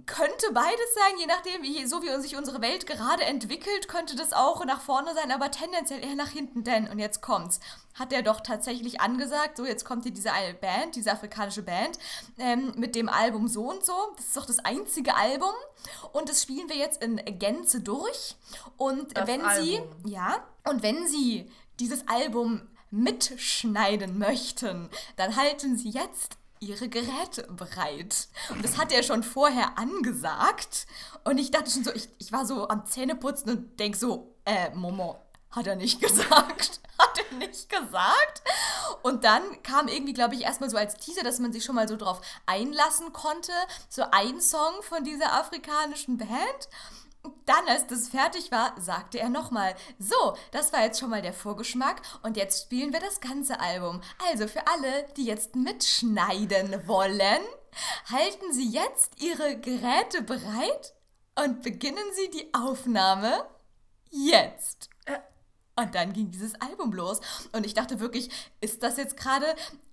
könnte 0.07 0.51
beides 0.51 0.93
sein, 0.95 1.19
je 1.19 1.27
nachdem, 1.27 1.61
wie, 1.61 1.85
so 1.85 2.01
wie 2.01 2.21
sich 2.21 2.35
unsere 2.35 2.61
Welt 2.61 2.87
gerade 2.87 3.23
entwickelt, 3.23 3.87
könnte 3.87 4.15
das 4.15 4.33
auch 4.33 4.65
nach 4.65 4.81
vorne 4.81 5.13
sein, 5.13 5.31
aber 5.31 5.51
tendenziell 5.51 6.03
eher 6.03 6.15
nach 6.15 6.29
hinten. 6.29 6.63
Denn, 6.63 6.87
und 6.87 6.97
jetzt 6.97 7.21
kommt's, 7.21 7.59
hat 7.97 8.13
er 8.13 8.21
doch 8.21 8.41
tatsächlich 8.41 9.01
angesagt, 9.01 9.57
so 9.57 9.65
jetzt 9.65 9.85
kommt 9.85 10.03
hier 10.03 10.13
diese 10.13 10.31
eine 10.31 10.53
Band, 10.53 10.95
diese 10.95 11.11
afrikanische 11.11 11.63
Band, 11.63 11.97
ähm, 12.37 12.73
mit 12.77 12.95
dem 12.95 13.09
Album 13.09 13.47
so 13.47 13.69
und 13.69 13.85
so. 13.85 13.93
Das 14.15 14.27
ist 14.27 14.37
doch 14.37 14.45
das 14.45 14.59
einzige 14.59 15.15
Album. 15.15 15.53
Und 16.13 16.29
das 16.29 16.43
spielen 16.43 16.69
wir 16.69 16.75
jetzt 16.77 17.01
in 17.03 17.17
Gänze 17.39 17.81
durch. 17.81 18.35
Und 18.77 19.17
Das 19.17 19.27
wenn 19.27 19.41
sie, 19.61 19.77
Album. 19.79 19.95
ja, 20.05 20.43
und 20.67 20.83
wenn 20.83 21.07
sie 21.07 21.49
dieses 21.79 22.07
Album 22.07 22.67
mitschneiden 22.89 24.17
möchten, 24.17 24.89
dann 25.15 25.35
halten 25.35 25.77
sie 25.77 25.89
jetzt 25.89 26.37
ihre 26.59 26.89
Geräte 26.89 27.43
bereit. 27.51 28.27
Und 28.49 28.63
das 28.63 28.77
hat 28.77 28.91
er 28.91 29.03
schon 29.03 29.23
vorher 29.23 29.77
angesagt. 29.77 30.87
Und 31.23 31.37
ich 31.37 31.51
dachte 31.51 31.69
schon 31.69 31.83
so, 31.83 31.93
ich, 31.93 32.09
ich 32.17 32.31
war 32.31 32.45
so 32.45 32.67
am 32.67 32.85
Zähneputzen 32.85 33.49
und 33.51 33.79
denk 33.79 33.95
so, 33.95 34.33
äh, 34.45 34.73
Momo, 34.73 35.17
hat 35.51 35.67
er 35.67 35.75
nicht 35.75 36.01
gesagt. 36.01 36.79
Er 37.17 37.37
nicht 37.37 37.69
gesagt. 37.69 38.41
Und 39.03 39.23
dann 39.23 39.61
kam 39.63 39.87
irgendwie, 39.87 40.13
glaube 40.13 40.35
ich, 40.35 40.41
erstmal 40.41 40.69
so 40.69 40.77
als 40.77 40.95
Teaser, 40.95 41.23
dass 41.23 41.39
man 41.39 41.53
sich 41.53 41.63
schon 41.63 41.75
mal 41.75 41.87
so 41.87 41.95
drauf 41.95 42.21
einlassen 42.45 43.13
konnte. 43.13 43.51
So 43.89 44.03
ein 44.11 44.41
Song 44.41 44.81
von 44.81 45.03
dieser 45.03 45.33
afrikanischen 45.33 46.17
Band. 46.17 46.69
Dann, 47.45 47.67
als 47.67 47.87
das 47.87 48.09
fertig 48.09 48.51
war, 48.51 48.73
sagte 48.79 49.19
er 49.19 49.29
nochmal, 49.29 49.75
so, 49.99 50.37
das 50.51 50.71
war 50.71 50.83
jetzt 50.83 50.99
schon 50.99 51.09
mal 51.09 51.21
der 51.21 51.33
Vorgeschmack 51.33 52.01
und 52.23 52.37
jetzt 52.37 52.63
spielen 52.63 52.93
wir 52.93 52.99
das 52.99 53.19
ganze 53.19 53.59
Album. 53.59 54.01
Also 54.29 54.47
für 54.47 54.65
alle, 54.67 55.07
die 55.17 55.25
jetzt 55.25 55.55
mitschneiden 55.55 56.87
wollen, 56.87 57.41
halten 58.09 58.53
Sie 58.53 58.69
jetzt 58.69 59.21
Ihre 59.21 59.59
Geräte 59.59 60.21
bereit 60.21 60.93
und 61.35 61.63
beginnen 61.63 62.13
Sie 62.13 62.29
die 62.29 62.53
Aufnahme 62.53 63.45
jetzt. 64.09 64.89
Und 65.79 65.93
dann 65.95 66.11
ging 66.11 66.31
dieses 66.31 66.53
Album 66.59 66.91
los. 66.91 67.21
Und 67.51 67.65
ich 67.65 67.73
dachte 67.75 67.99
wirklich, 67.99 68.29
ist 68.61 68.81
das 68.83 68.97
jetzt 68.97 69.15
gerade. 69.15 69.45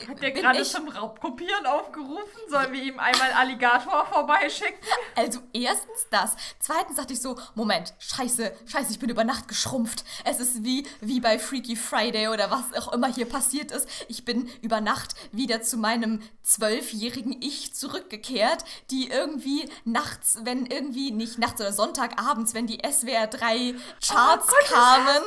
Hat 0.09 0.21
der 0.23 0.33
gerade 0.33 0.61
ich- 0.61 0.71
zum 0.71 0.89
Raubkopieren 0.89 1.67
aufgerufen? 1.67 2.25
Sollen 2.49 2.73
wir 2.73 2.83
ihm 2.83 2.99
einmal 2.99 3.33
Alligator 3.33 4.07
vorbeischicken? 4.11 4.79
Also 5.15 5.41
erstens 5.53 6.07
das. 6.11 6.37
Zweitens 6.59 6.97
dachte 6.97 7.13
ich 7.13 7.21
so, 7.21 7.39
Moment, 7.55 7.93
scheiße, 7.99 8.53
scheiße, 8.67 8.93
ich 8.93 8.99
bin 8.99 9.11
über 9.11 9.25
Nacht 9.25 9.47
geschrumpft. 9.47 10.05
Es 10.25 10.41
ist 10.41 10.65
wie, 10.65 10.87
wie 11.01 11.21
bei 11.21 11.39
Freaky 11.39 11.77
Friday 11.77 12.29
oder 12.29 12.51
was 12.51 12.73
auch 12.83 12.93
immer 12.93 13.13
hier 13.13 13.27
passiert 13.27 13.71
ist. 13.71 13.89
Ich 14.09 14.25
bin 14.25 14.49
über 14.63 14.81
Nacht 14.81 15.15
wieder 15.33 15.61
zu 15.63 15.77
meinem 15.77 16.23
zwölfjährigen 16.43 17.41
Ich 17.43 17.75
zurückgekehrt, 17.75 18.65
die 18.91 19.09
irgendwie 19.11 19.69
nachts, 19.85 20.39
wenn 20.43 20.65
irgendwie, 20.67 21.11
nicht 21.11 21.39
nachts 21.39 21.61
oder 21.61 21.73
Sonntagabends, 21.73 22.55
wenn 22.55 22.67
die 22.67 22.81
SWR 22.91 23.27
3 23.27 23.75
Charts 24.07 24.47
Oh 24.49 24.51
Gott, 24.51 24.69
kamen 24.69 25.23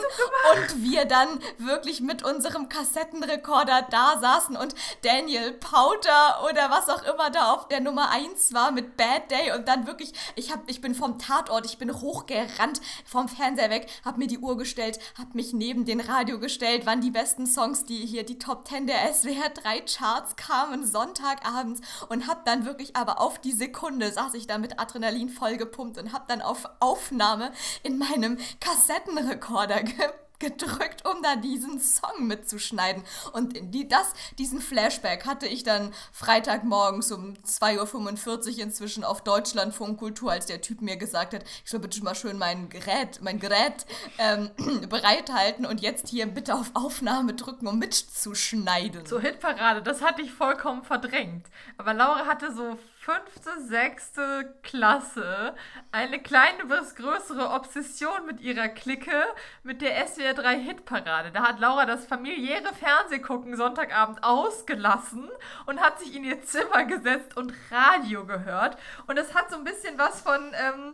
und 0.56 0.84
wir 0.84 1.06
dann 1.06 1.40
wirklich 1.58 2.02
mit 2.02 2.24
unserem 2.24 2.70
Kassettenrekorder 2.70 3.88
da 3.90 4.20
saßen 4.20 4.56
und 4.56 4.76
Daniel 5.04 5.54
Powter 5.54 6.44
oder 6.50 6.70
was 6.70 6.90
auch 6.90 7.04
immer 7.04 7.30
da 7.30 7.54
auf 7.54 7.68
der 7.68 7.82
Nummer 7.82 8.10
1 8.10 8.54
war 8.54 8.72
mit 8.72 8.98
Bad 8.98 9.32
Day 9.32 9.52
und 9.56 9.68
dann 9.68 9.88
wirklich, 9.88 10.14
ich, 10.36 10.52
hab, 10.52 10.70
ich 10.70 10.82
bin 10.82 10.96
vom 10.96 11.20
Tatort, 11.20 11.66
ich 11.66 11.78
bin 11.78 11.94
hochgerannt 11.94 12.82
vom 13.06 13.28
Fernseher 13.28 13.70
weg, 13.70 13.88
hab 14.06 14.18
mir 14.18 14.28
die 14.28 14.40
Uhr 14.40 14.58
gestellt, 14.58 15.00
hab 15.18 15.36
mich 15.36 15.54
neben 15.54 15.86
den 15.86 16.00
Radio 16.00 16.40
gestellt, 16.40 16.84
wann 16.86 17.02
die 17.02 17.12
besten 17.12 17.48
Songs, 17.48 17.86
die 17.86 18.06
hier 18.06 18.26
die 18.26 18.40
Top 18.40 18.68
10 18.68 18.88
der 18.88 19.14
SWR 19.14 19.50
3 19.50 19.82
Charts 19.82 20.36
kamen, 20.36 20.86
Sonntagabends 20.86 21.82
und 22.10 22.28
hab 22.28 22.46
dann 22.46 22.66
wirklich 22.66 22.96
aber 22.96 23.20
auf 23.20 23.40
die 23.40 23.52
Sekunde 23.52 24.12
saß 24.12 24.34
ich 24.34 24.48
da 24.48 24.58
mit 24.58 24.80
Adrenalin 24.80 25.30
vollgepumpt 25.30 25.98
und 25.98 26.14
hab 26.14 26.28
dann 26.28 26.42
auf 26.42 26.70
Aufnahme 26.80 27.52
in 27.84 27.98
meinem 27.98 28.38
Kassettenrekorder 28.60 29.84
ge 29.84 30.10
gedrückt, 30.40 31.08
um 31.08 31.22
da 31.24 31.36
diesen 31.36 31.80
Song 31.80 32.28
mitzuschneiden. 32.28 33.04
Und 33.34 33.74
die, 33.74 33.88
das, 33.88 34.14
diesen 34.38 34.62
Flashback 34.62 35.26
hatte 35.26 35.48
ich 35.48 35.64
dann 35.64 35.94
Freitagmorgens 36.12 37.12
um 37.12 37.34
2.45 37.46 38.58
Uhr 38.58 38.64
inzwischen 38.64 39.04
auf 39.04 39.22
Deutschlandfunk 39.22 40.00
Kultur, 40.00 40.32
als 40.32 40.46
der 40.46 40.62
Typ 40.62 40.82
mir 40.82 40.98
gesagt 40.98 41.34
hat, 41.34 41.44
ich 41.64 41.70
soll 41.70 41.80
bitte 41.80 42.04
mal 42.04 42.16
schön 42.16 42.38
mein 42.38 42.70
Gerät, 42.70 43.20
mein 43.22 43.40
Gerät 43.40 43.86
ähm, 44.18 44.52
bereithalten 44.90 45.66
und 45.66 45.82
jetzt 45.82 46.10
hier 46.10 46.26
bitte 46.28 46.56
auf 46.56 46.72
Aufnahme 46.74 47.34
drücken, 47.34 47.68
um 47.68 47.80
mitzuschneiden. 47.80 49.06
So 49.06 49.20
Hitparade, 49.20 49.82
das 49.82 50.02
hatte 50.02 50.22
ich 50.22 50.32
vollkommen 50.32 50.84
verdrängt. 50.84 51.48
Aber 51.78 51.94
Laura 51.94 52.26
hatte 52.26 52.54
so 52.54 52.78
fünfte, 53.08 53.62
sechste 53.62 54.54
Klasse 54.64 55.56
eine 55.94 56.20
kleine 56.22 56.66
bis 56.66 56.94
größere 56.94 57.52
Obsession 57.52 58.26
mit 58.26 58.42
ihrer 58.42 58.68
Clique 58.68 59.24
mit 59.64 59.82
der 59.82 60.06
SWR 60.06 60.34
3 60.34 60.60
Hitparade. 60.60 61.32
Da 61.32 61.44
hat 61.44 61.62
Laura 61.62 61.86
das 61.86 62.06
familiäre 62.06 62.74
Fernsehgucken 62.74 63.56
Sonntagabend 63.56 64.26
ausgelassen 64.26 65.30
und 65.68 65.80
hat 65.80 66.00
sich 66.00 66.18
in 66.18 66.26
ihr 66.26 66.42
Zimmer 66.42 66.84
gesetzt 66.84 67.38
und 67.38 67.54
Radio 67.72 68.26
gehört. 68.26 68.78
Und 69.08 69.18
das 69.18 69.34
hat 69.34 69.52
so 69.52 69.56
ein 69.56 69.64
bisschen 69.64 69.98
was 69.98 70.20
von... 70.20 70.52
Ähm, 70.54 70.94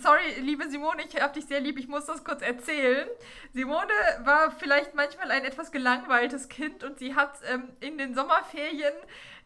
Sorry, 0.00 0.40
liebe 0.40 0.70
Simone, 0.70 1.02
ich 1.02 1.20
hab 1.20 1.34
dich 1.34 1.44
sehr 1.44 1.60
lieb, 1.60 1.78
ich 1.78 1.86
muss 1.86 2.06
das 2.06 2.24
kurz 2.24 2.40
erzählen. 2.40 3.06
Simone 3.52 3.92
war 4.24 4.50
vielleicht 4.50 4.94
manchmal 4.94 5.30
ein 5.30 5.44
etwas 5.44 5.70
gelangweiltes 5.70 6.48
Kind 6.48 6.82
und 6.82 6.98
sie 6.98 7.14
hat 7.14 7.34
ähm, 7.52 7.68
in 7.80 7.98
den 7.98 8.14
Sommerferien 8.14 8.94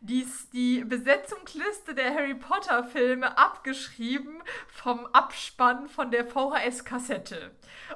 dies, 0.00 0.50
die 0.50 0.84
Besetzungsliste 0.84 1.94
der 1.94 2.14
Harry 2.14 2.34
Potter 2.34 2.84
Filme 2.84 3.36
abgeschrieben 3.38 4.42
vom 4.68 5.06
Abspann 5.06 5.88
von 5.88 6.10
der 6.10 6.26
VHS-Kassette. 6.26 7.50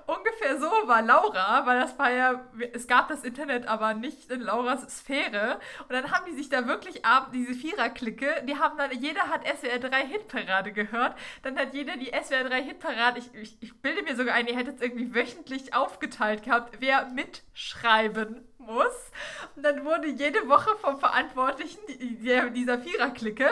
Ungefähr 0.07 0.59
so 0.59 0.70
war 0.86 1.03
Laura, 1.03 1.66
weil 1.66 1.80
das 1.80 1.98
war 1.98 2.11
ja, 2.11 2.44
es 2.72 2.86
gab 2.86 3.09
das 3.09 3.24
Internet 3.24 3.66
aber 3.66 3.94
nicht 3.94 4.30
in 4.30 4.40
Lauras 4.40 4.82
Sphäre. 4.98 5.61
Und 5.82 5.92
dann 5.92 6.11
haben 6.11 6.26
die 6.26 6.36
sich 6.36 6.48
da 6.48 6.66
wirklich 6.66 7.05
abends, 7.05 7.32
diese 7.32 7.55
Vierer-Clique, 7.55 8.44
die 8.46 8.57
haben 8.57 8.76
dann, 8.78 8.90
jeder 8.92 9.28
hat 9.28 9.46
SWR 9.46 9.78
3 9.78 10.07
Hitparade 10.07 10.72
gehört. 10.72 11.16
Dann 11.42 11.59
hat 11.59 11.74
jeder 11.74 11.96
die 11.96 12.12
SWR 12.12 12.44
3 12.44 12.62
Hitparade, 12.62 13.20
ich, 13.20 13.34
ich, 13.34 13.62
ich 13.62 13.80
bilde 13.80 14.03
mir 14.03 14.16
sogar 14.16 14.34
ein, 14.34 14.46
ihr 14.46 14.57
hättet 14.57 14.76
es 14.76 14.82
irgendwie 14.82 15.14
wöchentlich 15.14 15.74
aufgeteilt 15.74 16.42
gehabt, 16.42 16.76
wer 16.80 17.07
mitschreiben 17.07 18.46
muss. 18.61 19.11
Und 19.56 19.62
dann 19.62 19.84
wurde 19.84 20.08
jede 20.08 20.48
Woche 20.48 20.76
vom 20.80 20.98
Verantwortlichen 20.98 21.78
dieser 21.88 22.78
Vierer-Clique 22.78 23.50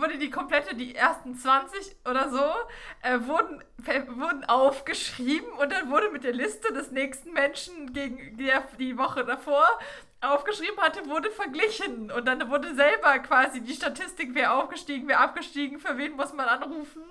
wurde 0.00 0.18
die 0.18 0.30
komplette, 0.30 0.74
die 0.74 0.94
ersten 0.94 1.36
20 1.36 1.96
oder 2.08 2.30
so, 2.30 2.44
äh, 3.02 3.18
wurden, 3.26 3.62
wurden 4.18 4.44
aufgeschrieben 4.44 5.50
und 5.52 5.72
dann 5.72 5.90
wurde 5.90 6.10
mit 6.10 6.24
der 6.24 6.32
Liste 6.32 6.72
des 6.72 6.90
nächsten 6.90 7.32
Menschen, 7.32 7.92
gegen 7.92 8.36
der 8.38 8.64
die 8.78 8.96
Woche 8.96 9.24
davor 9.24 9.64
aufgeschrieben 10.20 10.78
hatte, 10.78 11.08
wurde 11.08 11.30
verglichen. 11.30 12.10
Und 12.10 12.26
dann 12.26 12.48
wurde 12.48 12.74
selber 12.74 13.18
quasi 13.18 13.60
die 13.60 13.74
Statistik, 13.74 14.30
wer 14.34 14.54
aufgestiegen, 14.54 15.08
wer 15.08 15.20
abgestiegen, 15.20 15.78
für 15.78 15.96
wen 15.98 16.12
muss 16.12 16.32
man 16.32 16.46
anrufen, 16.46 17.02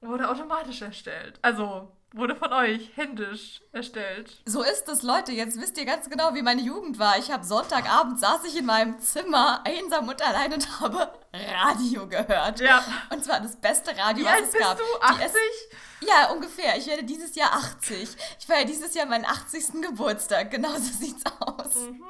wurde 0.00 0.28
automatisch 0.28 0.82
erstellt. 0.82 1.38
Also, 1.42 1.88
wurde 2.12 2.34
von 2.34 2.52
euch 2.52 2.90
händisch 2.96 3.60
erstellt. 3.72 4.40
So 4.46 4.62
ist 4.62 4.88
es, 4.88 5.02
Leute. 5.02 5.32
Jetzt 5.32 5.60
wisst 5.60 5.76
ihr 5.78 5.84
ganz 5.84 6.08
genau, 6.08 6.34
wie 6.34 6.42
meine 6.42 6.62
Jugend 6.62 6.98
war. 6.98 7.18
Ich 7.18 7.30
habe 7.30 7.44
Sonntagabend 7.44 8.18
saß 8.18 8.44
ich 8.44 8.56
in 8.56 8.66
meinem 8.66 8.98
Zimmer 9.00 9.62
einsam 9.64 10.08
und 10.08 10.20
allein 10.22 10.52
und 10.54 10.80
habe 10.80 11.12
Radio 11.34 12.06
gehört. 12.08 12.60
Ja. 12.60 12.82
Und 13.10 13.24
zwar 13.24 13.40
das 13.40 13.56
beste 13.56 13.96
Radio, 13.96 14.24
Wie 14.24 14.26
was 14.26 14.32
alt 14.34 14.44
es 14.44 14.50
bist 14.52 14.64
gab. 14.64 14.78
du? 14.78 14.84
Die 14.84 15.24
80? 15.24 15.40
Ja, 16.00 16.30
ungefähr. 16.30 16.76
Ich 16.76 16.86
werde 16.86 17.04
dieses 17.04 17.34
Jahr 17.34 17.52
80. 17.54 18.16
Ich 18.38 18.46
feiere 18.46 18.64
dieses 18.64 18.94
Jahr 18.94 19.06
meinen 19.06 19.24
80. 19.24 19.82
Geburtstag. 19.82 20.50
Genau 20.50 20.74
so 20.74 20.92
sieht's 20.92 21.24
aus. 21.40 21.74
Mhm. 21.74 22.02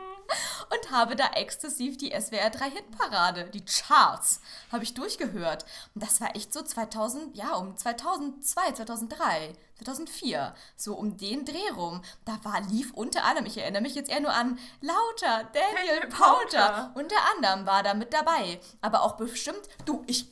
Und 0.71 0.91
habe 0.91 1.17
da 1.17 1.31
exzessiv 1.35 1.97
die 1.97 2.11
SWR 2.11 2.51
3 2.51 2.71
Hitparade, 2.71 3.45
die 3.45 3.65
Charts, 3.65 4.41
habe 4.71 4.85
ich 4.85 4.93
durchgehört. 4.93 5.65
Und 5.95 6.03
das 6.03 6.21
war 6.21 6.37
echt 6.37 6.53
so 6.53 6.61
2000, 6.61 7.35
ja, 7.35 7.55
um 7.55 7.75
2002, 7.77 8.73
2003, 8.73 9.55
2004, 9.79 10.55
so 10.77 10.95
um 10.95 11.17
den 11.17 11.47
Dreh 11.47 11.71
rum. 11.75 12.03
Da 12.27 12.39
war, 12.43 12.61
lief 12.61 12.93
unter 12.93 13.25
anderem, 13.25 13.47
ich 13.47 13.57
erinnere 13.57 13.81
mich 13.81 13.95
jetzt 13.95 14.11
eher 14.11 14.21
nur 14.21 14.35
an 14.35 14.59
Lauter, 14.83 15.49
Daniel 15.55 16.01
Daniel. 16.01 16.09
Powter. 16.09 16.93
Unter 16.95 17.17
anderem 17.35 17.67
war 17.67 17.83
da 17.83 17.95
mit 17.95 18.13
dabei. 18.13 18.61
Aber 18.83 19.03
auch 19.03 19.17
bestimmt, 19.17 19.63
du, 19.87 20.05
ich, 20.07 20.29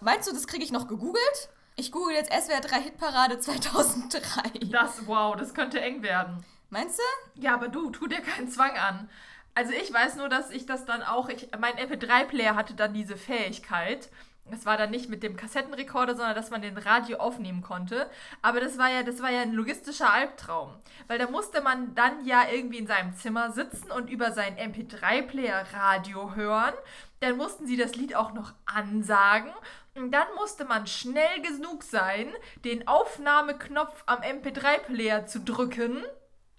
meinst 0.00 0.28
du, 0.28 0.32
das 0.32 0.48
kriege 0.48 0.64
ich 0.64 0.72
noch 0.72 0.88
gegoogelt? 0.88 1.50
Ich 1.78 1.92
google 1.92 2.14
jetzt 2.14 2.32
SWR 2.32 2.62
3 2.62 2.80
Hitparade 2.80 3.38
2003. 3.38 4.70
Das, 4.72 5.06
wow, 5.06 5.36
das 5.36 5.52
könnte 5.52 5.78
eng 5.78 6.02
werden. 6.02 6.42
Meinst 6.70 6.98
du? 6.98 7.40
Ja, 7.40 7.52
aber 7.52 7.68
du, 7.68 7.90
tu 7.90 8.06
dir 8.06 8.22
keinen 8.22 8.48
Zwang 8.48 8.78
an. 8.78 9.10
Also 9.54 9.72
ich 9.72 9.92
weiß 9.92 10.16
nur, 10.16 10.30
dass 10.30 10.50
ich 10.50 10.64
das 10.64 10.86
dann 10.86 11.02
auch, 11.02 11.28
ich, 11.28 11.48
mein 11.58 11.74
MP3-Player 11.74 12.54
hatte 12.54 12.72
dann 12.72 12.94
diese 12.94 13.18
Fähigkeit. 13.18 14.08
Es 14.50 14.64
war 14.64 14.78
dann 14.78 14.90
nicht 14.90 15.10
mit 15.10 15.22
dem 15.22 15.36
Kassettenrekorder, 15.36 16.14
sondern 16.14 16.34
dass 16.34 16.48
man 16.48 16.62
den 16.62 16.78
Radio 16.78 17.18
aufnehmen 17.18 17.60
konnte. 17.60 18.08
Aber 18.40 18.60
das 18.60 18.78
war 18.78 18.90
ja, 18.90 19.02
das 19.02 19.20
war 19.20 19.30
ja 19.30 19.42
ein 19.42 19.52
logistischer 19.52 20.10
Albtraum. 20.10 20.72
Weil 21.08 21.18
da 21.18 21.28
musste 21.28 21.60
man 21.60 21.94
dann 21.94 22.24
ja 22.24 22.44
irgendwie 22.50 22.78
in 22.78 22.86
seinem 22.86 23.14
Zimmer 23.16 23.50
sitzen 23.52 23.90
und 23.90 24.08
über 24.08 24.32
seinen 24.32 24.56
MP3-Player 24.56 25.66
Radio 25.74 26.34
hören. 26.34 26.74
Dann 27.20 27.36
mussten 27.36 27.66
sie 27.66 27.76
das 27.76 27.96
Lied 27.96 28.14
auch 28.14 28.32
noch 28.32 28.54
ansagen. 28.64 29.52
Dann 29.96 30.34
musste 30.36 30.64
man 30.64 30.86
schnell 30.86 31.40
genug 31.42 31.82
sein, 31.82 32.32
den 32.64 32.86
Aufnahmeknopf 32.86 34.02
am 34.06 34.20
MP3-Player 34.20 35.26
zu 35.26 35.40
drücken 35.40 36.04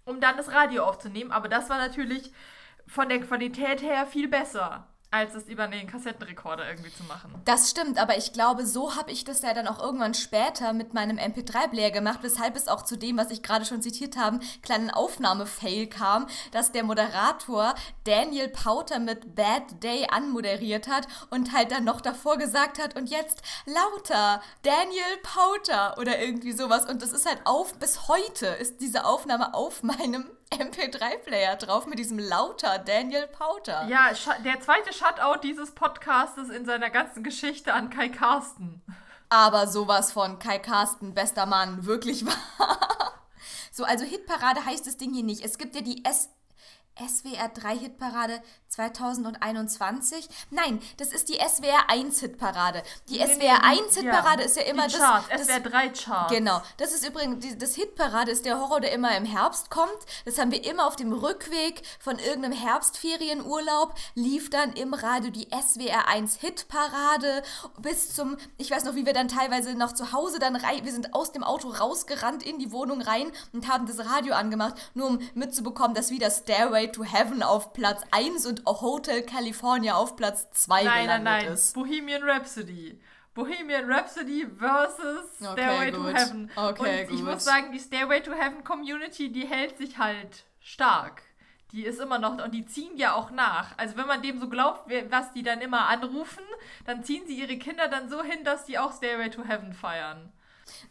um 0.08 0.22
dann 0.22 0.38
das 0.38 0.52
Radio 0.52 0.86
aufzunehmen. 0.86 1.32
Aber 1.32 1.50
das 1.50 1.70
war 1.70 1.78
natürlich 1.78 2.32
von 2.88 3.10
der 3.10 3.20
Qualität 3.20 3.82
her 3.82 4.08
viel 4.08 4.28
besser, 4.28 4.88
als 5.10 5.36
es 5.36 5.48
über 5.48 5.68
den 5.68 5.88
Kassettenrekorder 5.88 6.68
irgendwie 6.70 6.94
zu 6.94 7.04
machen. 7.04 7.34
Das 7.46 7.70
stimmt, 7.70 7.98
aber 7.98 8.18
ich 8.18 8.34
glaube, 8.34 8.66
so 8.66 8.98
habe 8.98 9.12
ich 9.12 9.24
das 9.24 9.42
ja 9.42 9.54
dann 9.54 9.68
auch 9.68 9.82
irgendwann 9.82 10.14
später 10.14 10.74
mit 10.74 10.94
meinem 10.94 11.18
MP3-Player 11.18 11.92
gemacht, 11.92 12.20
weshalb 12.24 12.58
es 12.58 12.68
auch 12.68 12.84
zu 12.84 12.98
dem, 12.98 13.18
was 13.18 13.32
ich 13.32 13.42
gerade 13.42 13.64
schon 13.64 13.82
zitiert 13.82 14.18
habe, 14.18 14.40
kleinen 14.62 14.92
Aufnahmefail 14.92 15.88
kam, 15.88 16.28
dass 16.52 16.74
der 16.74 16.84
Moderator 16.84 17.74
Daniel 18.04 18.50
Powter 18.50 19.00
mit 19.00 19.36
Bad 19.36 19.82
Day 19.82 20.08
anmoderiert 20.12 20.90
hat 20.90 21.08
und 21.30 21.54
halt 21.54 21.72
dann 21.72 21.86
noch 21.86 22.02
davor 22.02 22.38
gesagt 22.38 22.78
hat 22.78 22.98
und 22.98 23.10
jetzt 23.10 23.42
lauter 23.66 24.42
Daniel 24.64 25.18
Powter 25.24 25.98
oder 26.00 26.20
irgendwie 26.20 26.52
sowas 26.52 26.86
und 26.86 27.02
das 27.02 27.14
ist 27.14 27.26
halt 27.26 27.40
auf, 27.46 27.80
bis 27.80 28.10
heute 28.10 28.48
ist 28.48 28.82
diese 28.82 29.06
Aufnahme 29.06 29.54
auf 29.54 29.84
meinem 29.84 30.26
MP3-Player 30.52 31.56
drauf 31.58 31.86
mit 31.88 32.00
diesem 32.00 32.20
lauter 32.20 32.80
Daniel 32.80 33.28
Powter. 33.28 33.86
Ja, 33.88 34.12
der 34.44 34.60
zweite 34.62 34.94
Shutout 34.94 35.40
dieses 35.44 35.72
Podcastes 35.72 36.50
in 36.50 36.66
seiner 36.66 36.90
ganzen 36.90 37.24
Geschichte 37.24 37.74
an 37.74 37.90
Kai 37.90 38.10
Carsten. 38.10 38.82
Aber 39.30 39.68
sowas 39.68 40.12
von 40.12 40.40
Kai 40.40 40.60
Carsten, 40.60 41.14
bester 41.14 41.46
Mann, 41.46 41.86
wirklich 41.86 42.26
wahr. 42.26 43.14
So, 43.72 43.84
also 43.84 44.06
Hitparade 44.06 44.66
heißt 44.66 44.88
das 44.88 44.98
Ding 44.98 45.14
hier 45.14 45.24
nicht. 45.24 45.44
Es 45.44 45.58
gibt 45.58 45.76
ja 45.76 45.82
die 45.82 46.04
S 46.06 46.30
SWR 47.00 47.50
3 47.50 47.78
Hitparade 47.78 48.42
2021. 48.70 50.28
Nein, 50.52 50.82
das 50.98 51.10
ist 51.10 51.30
die 51.30 51.36
SWR 51.40 51.90
1 51.90 52.20
Hitparade. 52.20 52.84
Die 53.10 53.18
Nee, 53.20 53.26
nee, 53.26 53.34
SWR 53.48 53.64
1 53.64 53.94
die- 53.94 54.02
Hitparade 54.02 54.42
ja, 54.42 54.46
ist 54.48 54.56
ja 54.58 54.64
immer 54.64 54.88
die 54.88 54.94
das, 54.94 55.02
Charts, 55.02 55.28
das 55.30 55.42
SWR 55.48 55.60
3 55.62 55.90
Charts. 55.90 56.34
Genau, 56.34 56.62
das 56.78 56.94
ist 56.94 57.08
übrigens, 57.08 57.46
die- 57.46 57.58
das 57.58 57.76
Hitparade 57.76 58.32
ist 58.32 58.46
der 58.46 58.60
Horror, 58.60 58.82
der 58.82 58.92
immer 58.92 59.16
im 59.16 59.26
Herbst 59.26 59.70
kommt. 59.70 59.90
Das 60.26 60.38
haben 60.38 60.52
wir 60.52 60.64
immer 60.66 60.86
auf 60.88 60.96
dem 60.96 61.14
Rückweg 61.14 61.82
von 62.00 62.20
irgendeinem 62.20 62.54
Herbstferienurlaub, 62.58 63.94
lief 64.16 64.50
dann 64.50 64.74
im 64.74 64.94
Radio 64.94 65.32
die 65.32 65.48
SWR 65.52 66.08
1 66.08 66.36
Hitparade 66.38 67.44
bis 67.80 68.14
zum, 68.14 68.38
ich 68.58 68.72
weiß 68.72 68.84
noch, 68.84 68.96
wie 68.96 69.06
wir 69.06 69.14
dann 69.14 69.28
teilweise 69.28 69.74
noch 69.76 69.94
zu 69.94 70.12
Hause 70.12 70.40
dann 70.40 70.56
rein, 70.56 70.84
wir 70.86 70.92
sind 70.92 71.14
aus 71.14 71.32
dem 71.32 71.44
Auto 71.44 71.70
rausgerannt 71.70 72.44
in 72.44 72.60
die 72.60 72.72
Wohnung 72.72 73.02
rein 73.02 73.32
und 73.54 73.68
haben 73.68 73.86
das 73.86 74.00
Radio 74.06 74.34
angemacht, 74.34 74.76
nur 74.94 75.08
um 75.08 75.20
mitzubekommen, 75.34 75.96
dass 75.96 76.10
wieder 76.10 76.30
Stairway 76.30 76.87
to 76.94 77.04
Heaven 77.04 77.44
auf 77.44 77.74
Platz 77.74 78.02
1 78.12 78.46
und 78.46 78.64
Hotel 78.66 79.22
California 79.24 79.96
auf 79.96 80.16
Platz 80.16 80.48
2 80.52 80.84
Nein, 80.84 80.86
nein, 80.86 81.02
gelandet 81.04 81.24
nein. 81.26 81.54
ist. 81.54 81.74
Bohemian 81.74 82.24
Rhapsody. 82.24 83.00
Bohemian 83.34 83.86
Rhapsody 83.92 84.48
versus 84.58 85.26
Okay, 85.42 85.52
Stairway 85.54 85.92
to 85.92 86.02
gut. 86.04 86.16
Heaven. 86.16 86.52
Okay, 86.56 87.04
Und 87.06 87.14
ich 87.14 87.20
gut. 87.22 87.30
muss 87.34 87.44
sagen, 87.46 87.72
die 87.72 87.80
Stairway 87.80 88.22
to 88.22 88.32
Heaven 88.34 88.64
Community, 88.64 89.32
die 89.32 89.46
hält 89.46 89.78
sich 89.78 89.98
halt 89.98 90.44
stark. 90.60 91.22
Die 91.72 91.84
ist 91.86 92.00
immer 92.00 92.18
noch, 92.18 92.44
und 92.44 92.52
die 92.54 92.66
ziehen 92.66 92.98
ja 92.98 93.14
auch 93.14 93.30
nach. 93.30 93.78
Also 93.78 93.98
wenn 93.98 94.08
man 94.08 94.22
dem 94.22 94.40
so 94.40 94.48
glaubt, 94.50 94.90
was 95.10 95.34
die 95.34 95.44
dann 95.44 95.62
immer 95.62 95.88
anrufen, 95.88 96.44
dann 96.86 97.04
ziehen 97.04 97.28
sie 97.28 97.40
ihre 97.40 97.58
Kinder 97.58 97.88
dann 97.90 98.10
so 98.10 98.24
hin, 98.24 98.44
dass 98.44 98.66
die 98.66 98.80
auch 98.80 98.94
Stairway 98.96 99.30
to 99.30 99.44
Heaven 99.44 99.74
feiern. 99.74 100.32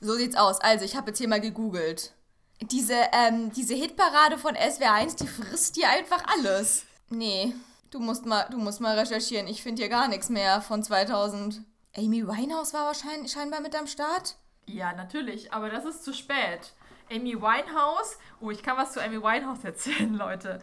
So 0.01 0.15
sieht's 0.15 0.37
aus. 0.37 0.61
Also, 0.61 0.85
ich 0.85 0.97
habe 0.97 1.09
jetzt 1.09 1.19
hier 1.19 1.29
mal 1.29 1.41
gegoogelt. 1.41 2.15
Diese, 2.63 2.95
ähm, 3.13 3.53
diese 3.53 3.75
Hitparade 3.75 4.39
von 4.39 4.57
SWR1, 4.57 5.17
die 5.19 5.27
frisst 5.27 5.77
dir 5.77 5.89
einfach 5.91 6.23
alles. 6.35 6.87
Nee, 7.11 7.55
du 7.91 8.01
musst 8.01 8.25
mal, 8.27 8.47
du 8.51 8.59
musst 8.59 8.81
mal 8.81 8.99
recherchieren. 8.99 9.47
Ich 9.47 9.63
finde 9.63 9.83
hier 9.83 9.91
gar 9.91 10.09
nichts 10.09 10.31
mehr 10.31 10.63
von 10.63 10.83
2000. 10.83 11.61
Amy 11.97 12.27
Winehouse 12.27 12.75
war 12.75 12.87
wahrscheinlich 12.87 13.33
scheinbar 13.33 13.61
mit 13.61 13.75
am 13.75 13.87
Start. 13.87 14.37
Ja, 14.67 14.93
natürlich, 14.93 15.53
aber 15.53 15.71
das 15.71 15.85
ist 15.85 16.05
zu 16.05 16.13
spät. 16.13 16.73
Amy 17.11 17.41
Winehouse, 17.41 18.19
oh, 18.41 18.51
ich 18.51 18.63
kann 18.63 18.77
was 18.77 18.93
zu 18.93 19.03
Amy 19.03 19.23
Winehouse 19.23 19.65
erzählen, 19.65 20.15
Leute. 20.19 20.59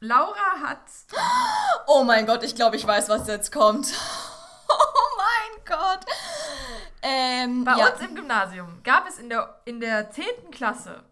Laura 0.00 0.60
hat 0.62 0.80
Oh 1.86 2.04
mein 2.04 2.26
Gott, 2.26 2.42
ich 2.42 2.54
glaube, 2.54 2.76
ich 2.76 2.86
weiß, 2.86 3.08
was 3.08 3.26
jetzt 3.26 3.52
kommt. 3.52 3.92
Oh 4.66 5.16
mein 5.18 5.64
Gott. 5.66 6.06
Ähm, 7.02 7.64
Bei 7.64 7.76
ja, 7.76 7.92
uns 7.92 8.00
im 8.00 8.14
Gymnasium 8.14 8.82
gab 8.82 9.06
es 9.06 9.18
in 9.18 9.28
der, 9.28 9.60
in 9.66 9.78
der 9.78 10.10
10. 10.10 10.50
Klasse, 10.50 11.04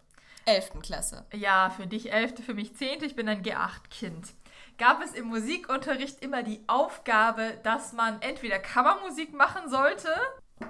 11. 0.45 0.81
Klasse. 0.81 1.25
ja, 1.33 1.69
für 1.69 1.87
dich 1.87 2.11
11., 2.11 2.45
für 2.45 2.53
mich 2.53 2.75
10., 2.75 3.03
ich 3.03 3.15
bin 3.15 3.29
ein 3.29 3.43
G8-Kind, 3.43 4.33
gab 4.77 5.01
es 5.03 5.13
im 5.13 5.27
Musikunterricht 5.27 6.21
immer 6.21 6.43
die 6.43 6.61
Aufgabe, 6.67 7.59
dass 7.63 7.93
man 7.93 8.21
entweder 8.21 8.59
Kammermusik 8.59 9.33
machen 9.33 9.69
sollte, 9.69 10.09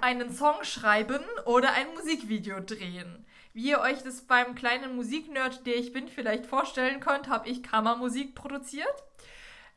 einen 0.00 0.32
Song 0.32 0.62
schreiben 0.62 1.22
oder 1.44 1.72
ein 1.72 1.92
Musikvideo 1.94 2.60
drehen. 2.60 3.24
Wie 3.52 3.70
ihr 3.70 3.80
euch 3.80 4.02
das 4.02 4.22
beim 4.22 4.54
kleinen 4.54 4.96
Musiknerd, 4.96 5.64
der 5.66 5.76
ich 5.76 5.92
bin, 5.92 6.08
vielleicht 6.08 6.46
vorstellen 6.46 7.00
könnt, 7.00 7.28
habe 7.28 7.48
ich 7.48 7.62
Kammermusik 7.62 8.34
produziert. 8.34 9.04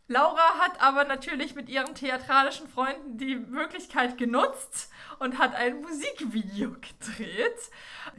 Laura 0.07 0.59
hat 0.59 0.81
aber 0.81 1.03
natürlich 1.03 1.53
mit 1.53 1.69
ihren 1.69 1.93
theatralischen 1.93 2.67
Freunden 2.67 3.17
die 3.17 3.35
Möglichkeit 3.35 4.17
genutzt 4.17 4.89
und 5.19 5.37
hat 5.37 5.55
ein 5.55 5.81
Musikvideo 5.81 6.71
gedreht. 6.71 7.57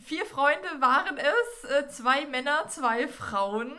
Vier 0.05 0.27
Freunde 0.27 0.69
waren 0.81 1.17
es, 1.17 1.71
äh, 1.71 1.89
zwei 1.89 2.27
Männer, 2.27 2.67
zwei 2.69 3.09
Frauen. 3.09 3.73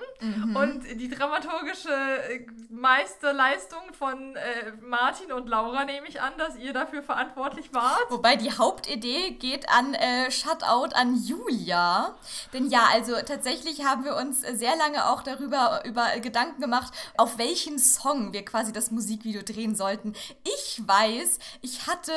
Und 0.56 0.84
die 1.00 1.10
dramaturgische 1.10 1.90
äh, 1.90 2.46
Meisterleistung 2.70 3.94
von 3.98 4.36
äh, 4.36 4.72
Martin 4.82 5.32
und 5.32 5.48
Laura 5.48 5.86
nehme 5.86 6.08
ich 6.08 6.22
an, 6.22 6.34
dass 6.38 6.58
ihr 6.58 6.74
dafür 6.74 7.04
verantwortlich 7.04 7.74
wart. 7.74 8.10
Wobei 8.10 8.36
die 8.36 8.52
Hauptidee 8.52 9.32
geht 9.32 9.70
an 9.70 9.94
äh, 9.94 10.30
Shutout 10.30 10.94
an 10.94 11.16
Julia. 11.16 12.18
Denn 12.54 12.70
ja, 12.70 12.88
also 12.92 13.16
tatsächlich 13.26 13.86
haben 13.86 14.04
wir 14.04 14.16
uns 14.16 14.42
sehr 14.42 14.76
lange 14.76 15.08
auch 15.10 15.24
darüber 15.24 15.84
über 15.86 16.20
Gedanken 16.20 16.62
gemacht, 16.62 16.94
auf 17.18 17.38
welchen 17.38 17.80
Song 17.80 18.34
wir 18.34 18.44
quasi 18.44 18.74
das 18.74 18.92
Musikvideo 18.92 19.42
drehen 19.44 19.76
sollten. 19.76 20.14
Ich 20.44 20.82
weiß, 20.86 21.40
ich 21.62 21.88
hatte, 21.88 22.12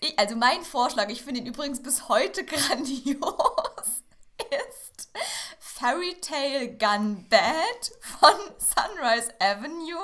ich- 0.00 0.18
also 0.18 0.36
mein 0.36 0.62
Vorschlag, 0.62 1.08
ich 1.08 1.22
finde 1.22 1.40
ihn 1.40 1.46
übrigens 1.46 1.82
bis 1.82 2.08
heute 2.08 2.44
grandios, 2.44 4.02
ist 4.50 5.08
Fairy 5.58 6.16
Tale 6.20 6.76
Gun 6.76 7.26
Bad 7.28 7.92
von 8.00 8.34
Sunrise 8.58 9.32
Avenue. 9.40 9.98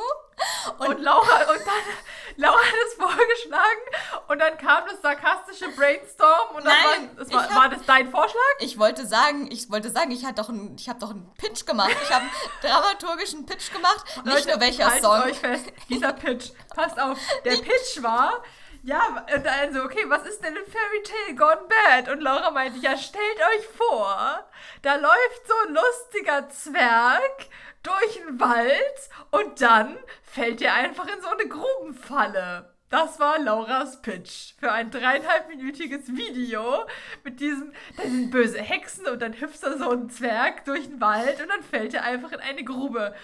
Und 0.79 1.01
Laura, 1.01 1.43
und 1.53 1.61
dann, 1.65 1.83
Laura 2.37 2.59
hat 2.59 2.75
es 2.89 2.95
vorgeschlagen 2.95 3.81
und 4.29 4.39
dann 4.41 4.59
kam 4.59 4.85
das 4.89 5.01
sarkastische 5.01 5.69
Brainstorm 5.71 6.57
und 6.57 6.65
dann 6.65 6.75
Nein, 6.99 7.11
war, 7.17 7.25
das 7.25 7.33
war, 7.33 7.43
hab- 7.49 7.55
war 7.57 7.69
das 7.69 7.85
dein 7.87 8.11
Vorschlag? 8.11 8.41
Ich 8.59 8.77
wollte 8.79 9.07
sagen, 9.07 9.49
ich 9.53 9.71
wollte 9.71 9.91
sagen, 9.91 10.11
ich 10.11 10.25
hatte 10.25 10.43
doch 10.43 10.49
einen, 10.49 10.77
ich 10.77 10.89
habe 10.89 10.99
doch 10.99 11.11
einen 11.11 11.33
Pitch 11.39 11.65
gemacht. 11.67 11.95
Ich 12.03 12.11
habe 12.13 12.23
einen 12.25 12.33
dramaturgischen 12.63 13.47
Pitch 13.47 13.73
gemacht. 13.73 14.05
Nicht 14.25 14.27
Leute, 14.27 14.49
nur 14.49 14.61
welcher 14.61 14.91
Song. 15.01 15.23
euch 15.23 15.39
fest, 15.39 15.67
dieser 15.89 16.13
Pitch, 16.13 16.51
passt 16.75 16.99
auf, 17.01 17.17
der 17.45 17.57
Pitch 17.59 18.03
war, 18.03 18.43
Ja, 18.87 19.25
und 19.35 19.47
also, 19.47 19.83
okay, 19.83 20.05
was 20.09 20.27
ist 20.27 20.45
denn 20.45 20.55
in 20.55 20.67
Fairy 20.67 21.03
Tale 21.03 21.37
Gone 21.37 21.69
Bad? 21.69 22.13
Und 22.13 22.21
Laura 22.21 22.51
meinte, 22.51 22.79
ja, 22.81 22.99
stellt 22.99 23.39
euch 23.57 23.67
vor, 23.69 24.47
da 24.83 24.97
läuft 24.97 25.47
so 25.49 25.55
ein 25.67 25.75
lustiger 25.75 26.51
Zwerg 26.51 27.47
durch 27.83 28.19
den 28.19 28.39
Wald 28.39 29.09
und 29.31 29.63
dann 29.63 29.97
fällt 30.23 30.61
er 30.61 30.75
einfach 30.75 31.07
in 31.07 31.23
so 31.23 31.29
eine 31.29 31.49
Grubenfalle. 31.49 32.75
Das 32.91 33.19
war 33.19 33.39
Lauras 33.39 34.03
Pitch 34.03 34.53
für 34.61 34.71
ein 34.71 34.91
dreieinhalbminütiges 34.91 36.15
Video 36.15 36.87
mit 37.25 37.41
diesem, 37.41 37.73
da 37.97 38.03
sind 38.03 38.31
böse 38.31 38.61
Hexen 38.61 39.07
und 39.07 39.23
dann 39.23 39.33
hüpft 39.33 39.63
da 39.63 39.79
so 39.79 39.91
ein 39.93 40.11
Zwerg 40.11 40.67
durch 40.67 40.89
den 40.89 41.01
Wald 41.01 41.41
und 41.41 41.49
dann 41.49 41.63
fällt 41.63 41.95
er 41.95 42.05
einfach 42.05 42.33
in 42.33 42.41
eine 42.41 42.65
Grube. 42.65 43.15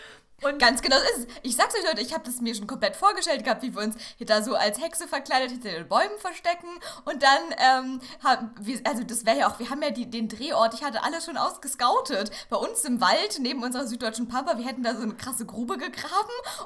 Und 0.42 0.58
Ganz 0.58 0.82
genau 0.82 0.96
ist 0.96 1.18
es. 1.18 1.26
Ich 1.42 1.56
sag's 1.56 1.74
euch, 1.74 1.84
Leute, 1.84 2.00
ich 2.00 2.14
habe 2.14 2.24
das 2.24 2.40
mir 2.40 2.54
schon 2.54 2.66
komplett 2.66 2.96
vorgestellt 2.96 3.44
gehabt, 3.44 3.62
wie 3.62 3.74
wir 3.74 3.82
uns 3.82 3.96
hier 4.16 4.26
da 4.26 4.42
so 4.42 4.54
als 4.54 4.80
Hexe 4.80 5.06
verkleidet 5.06 5.50
hinter 5.50 5.70
den 5.70 5.88
Bäumen 5.88 6.18
verstecken. 6.18 6.68
Und 7.04 7.22
dann, 7.22 7.40
ähm, 7.58 8.00
haben 8.22 8.50
wir, 8.60 8.80
also 8.84 9.04
das 9.04 9.26
wäre 9.26 9.38
ja 9.38 9.50
auch, 9.50 9.58
wir 9.58 9.70
haben 9.70 9.82
ja 9.82 9.90
die, 9.90 10.10
den 10.10 10.28
Drehort, 10.28 10.74
ich 10.74 10.82
hatte 10.82 11.02
alles 11.02 11.24
schon 11.26 11.36
ausgescoutet. 11.36 12.30
Bei 12.48 12.56
uns 12.56 12.84
im 12.84 13.00
Wald, 13.00 13.38
neben 13.40 13.62
unserer 13.62 13.86
süddeutschen 13.86 14.28
Pampa, 14.28 14.56
wir 14.56 14.64
hätten 14.64 14.82
da 14.82 14.94
so 14.94 15.02
eine 15.02 15.14
krasse 15.14 15.44
Grube 15.44 15.76
gegraben. 15.76 16.10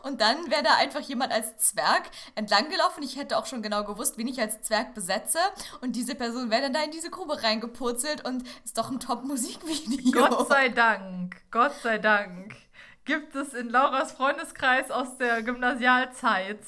Und 0.03 0.21
dann 0.21 0.51
wäre 0.51 0.63
da 0.63 0.75
einfach 0.77 1.01
jemand 1.01 1.33
als 1.33 1.57
Zwerg 1.59 2.11
entlang 2.35 2.69
gelaufen. 2.69 3.03
Ich 3.03 3.17
hätte 3.17 3.39
auch 3.39 3.47
schon 3.47 3.63
genau 3.63 3.85
gewusst, 3.85 4.19
wen 4.19 4.29
ich 4.29 4.41
als 4.41 4.63
Zwerg 4.63 4.95
besetze. 4.95 5.39
Und 5.81 5.97
diese 5.97 6.15
Person 6.15 6.51
wäre 6.51 6.63
dann 6.63 6.73
da 6.75 6.83
in 6.83 6.91
diese 6.91 7.11
Grube 7.11 7.43
reingepurzelt 7.43 8.25
und 8.25 8.45
ist 8.65 8.79
doch 8.79 8.91
ein 8.91 9.01
Top-Musikvideo. 9.01 10.13
Gott 10.13 10.49
sei 10.49 10.69
Dank. 10.69 11.37
Gott 11.51 11.75
sei 11.83 11.99
Dank 11.99 12.64
gibt 13.05 13.35
es 13.35 13.53
in 13.55 13.69
Lauras 13.69 14.13
Freundeskreis 14.13 14.91
aus 14.91 15.19
der 15.19 15.43
Gymnasialzeit 15.43 16.61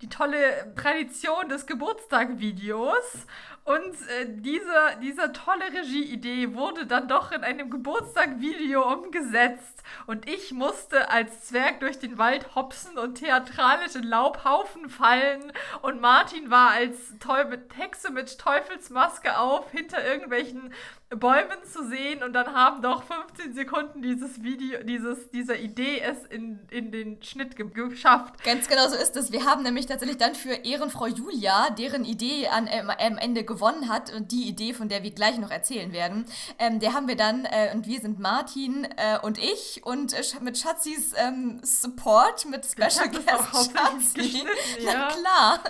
die 0.00 0.08
tolle 0.08 0.74
Tradition 0.74 1.48
des 1.48 1.66
Geburtstagvideos. 1.66 3.26
Und 3.64 3.94
äh, 4.08 4.26
diese, 4.26 4.98
diese 5.00 5.32
tolle 5.32 5.66
Regieidee 5.72 6.54
wurde 6.54 6.84
dann 6.84 7.06
doch 7.06 7.30
in 7.30 7.44
einem 7.44 7.70
Geburtstagvideo 7.70 8.82
umgesetzt. 8.92 9.84
Und 10.06 10.28
ich 10.28 10.52
musste 10.52 11.10
als 11.10 11.44
Zwerg 11.44 11.78
durch 11.78 12.00
den 12.00 12.18
Wald 12.18 12.56
hopsen 12.56 12.98
und 12.98 13.16
theatralisch 13.18 13.94
in 13.94 14.02
Laubhaufen 14.02 14.88
fallen. 14.88 15.52
Und 15.82 16.00
Martin 16.00 16.50
war 16.50 16.70
als 16.70 17.16
Teu 17.20 17.44
mit 17.44 17.76
Hexe 17.76 18.10
mit 18.10 18.36
Teufelsmaske 18.36 19.38
auf 19.38 19.70
hinter 19.70 20.04
irgendwelchen 20.04 20.72
Bäumen 21.16 21.58
zu 21.70 21.86
sehen 21.88 22.22
und 22.22 22.32
dann 22.32 22.54
haben 22.54 22.80
doch 22.80 23.02
15 23.02 23.54
Sekunden 23.54 24.00
dieses 24.02 24.42
Video, 24.42 24.82
dieses, 24.82 25.30
dieser 25.30 25.58
Idee 25.58 26.00
es 26.00 26.24
in, 26.26 26.60
in 26.70 26.90
den 26.90 27.22
Schnitt 27.22 27.56
ge 27.56 27.66
geschafft. 27.72 28.42
Ganz 28.44 28.68
genau 28.68 28.88
so 28.88 28.96
ist 28.96 29.16
es. 29.16 29.30
Wir 29.30 29.44
haben 29.44 29.62
nämlich 29.62 29.86
tatsächlich 29.86 30.18
dann 30.18 30.34
für 30.34 30.52
Ehrenfrau 30.52 31.06
Julia, 31.06 31.70
deren 31.70 32.04
Idee 32.04 32.48
an, 32.48 32.68
ähm, 32.70 32.90
am 32.90 33.18
Ende 33.18 33.44
gewonnen 33.44 33.88
hat 33.88 34.12
und 34.12 34.32
die 34.32 34.48
Idee, 34.48 34.72
von 34.72 34.88
der 34.88 35.02
wir 35.02 35.10
gleich 35.10 35.38
noch 35.38 35.50
erzählen 35.50 35.92
werden, 35.92 36.24
ähm, 36.58 36.80
der 36.80 36.94
haben 36.94 37.08
wir 37.08 37.16
dann, 37.16 37.44
äh, 37.44 37.70
und 37.74 37.86
wir 37.86 38.00
sind 38.00 38.18
Martin 38.18 38.86
äh, 38.96 39.18
und 39.22 39.38
ich 39.38 39.82
und 39.84 40.14
äh, 40.14 40.22
mit 40.40 40.58
Schatzis 40.58 41.12
ähm, 41.16 41.60
Support, 41.62 42.46
mit 42.46 42.64
Special 42.64 43.08
Guest 43.10 43.72
Schatzi, 43.72 44.44
ja. 44.80 44.92
na 44.92 45.08
klar, 45.08 45.60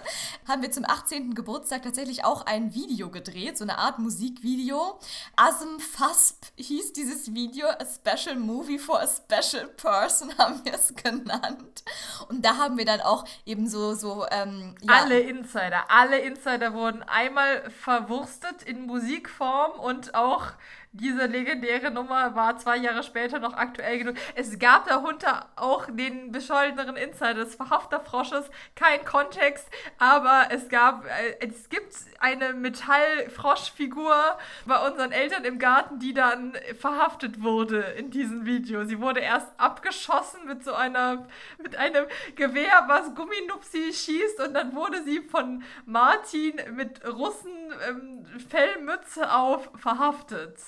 haben 0.46 0.62
wir 0.62 0.70
zum 0.70 0.84
18. 0.84 1.34
Geburtstag 1.34 1.82
tatsächlich 1.82 2.24
auch 2.24 2.46
ein 2.46 2.74
Video 2.74 3.10
gedreht, 3.10 3.58
so 3.58 3.64
eine 3.64 3.78
Art 3.78 3.98
Musikvideo 3.98 4.98
Asm 5.36 5.78
Fasp 5.78 6.44
hieß 6.56 6.92
dieses 6.92 7.34
Video, 7.34 7.66
a 7.68 7.84
special 7.84 8.36
movie 8.36 8.78
for 8.78 9.00
a 9.00 9.06
special 9.06 9.66
person, 9.68 10.32
haben 10.38 10.64
wir 10.64 10.74
es 10.74 10.94
genannt. 10.94 11.82
Und 12.28 12.44
da 12.44 12.56
haben 12.56 12.76
wir 12.76 12.84
dann 12.84 13.00
auch 13.00 13.24
eben 13.46 13.66
so, 13.66 13.94
so 13.94 14.26
ähm, 14.30 14.74
ja. 14.82 15.02
Alle 15.02 15.20
Insider, 15.20 15.90
alle 15.90 16.18
Insider 16.18 16.74
wurden 16.74 17.02
einmal 17.02 17.70
verwurstet 17.70 18.62
in 18.62 18.86
Musikform 18.86 19.80
und 19.80 20.14
auch 20.14 20.52
diese 20.92 21.24
legendäre 21.24 21.90
Nummer 21.90 22.34
war 22.34 22.58
zwei 22.58 22.76
Jahre 22.76 23.02
später 23.02 23.38
noch 23.38 23.54
aktuell 23.54 23.98
genug. 23.98 24.16
Es 24.34 24.58
gab 24.58 24.86
darunter 24.86 25.48
auch 25.56 25.86
den 25.90 26.32
bescholteneren 26.32 26.96
Insider 26.96 27.34
des 27.34 27.54
Verhafterfrosches. 27.54 28.50
Kein 28.76 29.02
Kontext, 29.06 29.66
aber 29.98 30.48
es 30.50 30.68
gab, 30.68 31.06
äh, 31.06 31.38
es 31.40 31.70
gibt 31.70 31.94
eine 32.20 32.52
Metallfroschfigur 32.52 34.36
bei 34.66 34.86
unseren 34.86 35.12
Eltern 35.12 35.44
im 35.44 35.58
Garten, 35.58 35.98
die 35.98 36.12
dann 36.12 36.52
verhaftet 36.78 37.42
wurde 37.42 37.80
in 37.96 38.10
diesem 38.10 38.44
Video. 38.44 38.84
Sie 38.84 39.00
wurde 39.00 39.20
erst 39.20 39.48
abgeschossen 39.56 40.46
mit 40.46 40.62
so 40.62 40.74
einer, 40.74 41.26
mit 41.56 41.74
einem 41.74 42.04
Gewehr, 42.36 42.84
was 42.86 43.14
Gumminupsi 43.14 43.94
schießt 43.94 44.40
und 44.40 44.52
dann 44.52 44.74
wurde 44.74 45.02
sie 45.04 45.22
von 45.22 45.62
Martin 45.86 46.60
mit 46.74 47.02
Russen 47.06 47.72
ähm, 47.88 48.26
Fellmütze 48.50 49.32
auf 49.32 49.70
verhaftet. 49.74 50.58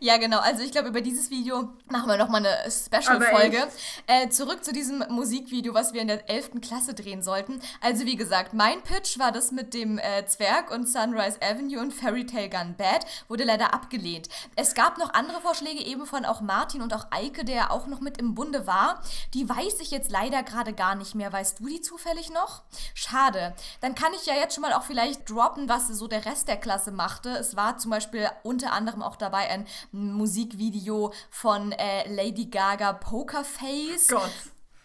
Ja, 0.00 0.16
genau. 0.16 0.38
Also 0.38 0.62
ich 0.62 0.72
glaube, 0.72 0.88
über 0.88 1.00
dieses 1.00 1.30
Video 1.30 1.70
machen 1.90 2.08
wir 2.08 2.16
nochmal 2.16 2.44
eine 2.44 2.70
Special-Folge. 2.70 3.68
Äh, 4.06 4.28
zurück 4.28 4.64
zu 4.64 4.72
diesem 4.72 5.04
Musikvideo, 5.08 5.74
was 5.74 5.92
wir 5.92 6.02
in 6.02 6.08
der 6.08 6.28
11. 6.28 6.60
Klasse 6.60 6.94
drehen 6.94 7.22
sollten. 7.22 7.60
Also 7.80 8.04
wie 8.06 8.16
gesagt, 8.16 8.52
mein 8.54 8.82
Pitch 8.82 9.18
war 9.18 9.32
das 9.32 9.52
mit 9.52 9.74
dem 9.74 9.98
äh, 9.98 10.26
Zwerg 10.26 10.70
und 10.70 10.88
Sunrise 10.88 11.38
Avenue 11.40 11.80
und 11.80 11.92
Fairy 11.92 12.26
Tale 12.26 12.48
Gun 12.48 12.74
Bad. 12.76 13.06
Wurde 13.28 13.44
leider 13.44 13.72
abgelehnt. 13.74 14.28
Es 14.56 14.74
gab 14.74 14.98
noch 14.98 15.14
andere 15.14 15.40
Vorschläge, 15.40 15.82
eben 15.84 16.06
von 16.06 16.24
auch 16.24 16.40
Martin 16.40 16.82
und 16.82 16.92
auch 16.94 17.06
Eike, 17.10 17.44
der 17.44 17.70
auch 17.70 17.86
noch 17.86 18.00
mit 18.00 18.18
im 18.18 18.34
Bunde 18.34 18.66
war. 18.66 19.02
Die 19.32 19.48
weiß 19.48 19.80
ich 19.80 19.90
jetzt 19.90 20.10
leider 20.10 20.42
gerade 20.42 20.72
gar 20.72 20.94
nicht 20.94 21.14
mehr. 21.14 21.32
Weißt 21.32 21.60
du 21.60 21.66
die 21.66 21.80
zufällig 21.80 22.30
noch? 22.30 22.62
Schade. 22.94 23.54
Dann 23.80 23.94
kann 23.94 24.12
ich 24.14 24.26
ja 24.26 24.34
jetzt 24.34 24.54
schon 24.54 24.62
mal 24.62 24.72
auch 24.72 24.84
vielleicht 24.84 25.28
droppen, 25.28 25.68
was 25.68 25.88
so 25.88 26.08
der 26.08 26.24
Rest 26.24 26.48
der 26.48 26.56
Klasse 26.56 26.90
machte. 26.90 27.30
Es 27.30 27.56
war 27.56 27.78
zum 27.78 27.90
Beispiel 27.90 28.28
unter 28.42 28.72
anderem 28.72 29.02
auch 29.02 29.16
dabei 29.16 29.48
ein 29.50 29.63
Musikvideo 29.92 31.12
von 31.30 31.72
äh, 31.72 32.08
Lady 32.12 32.46
Gaga 32.46 32.92
Pokerface. 32.92 34.08
Gott. 34.08 34.30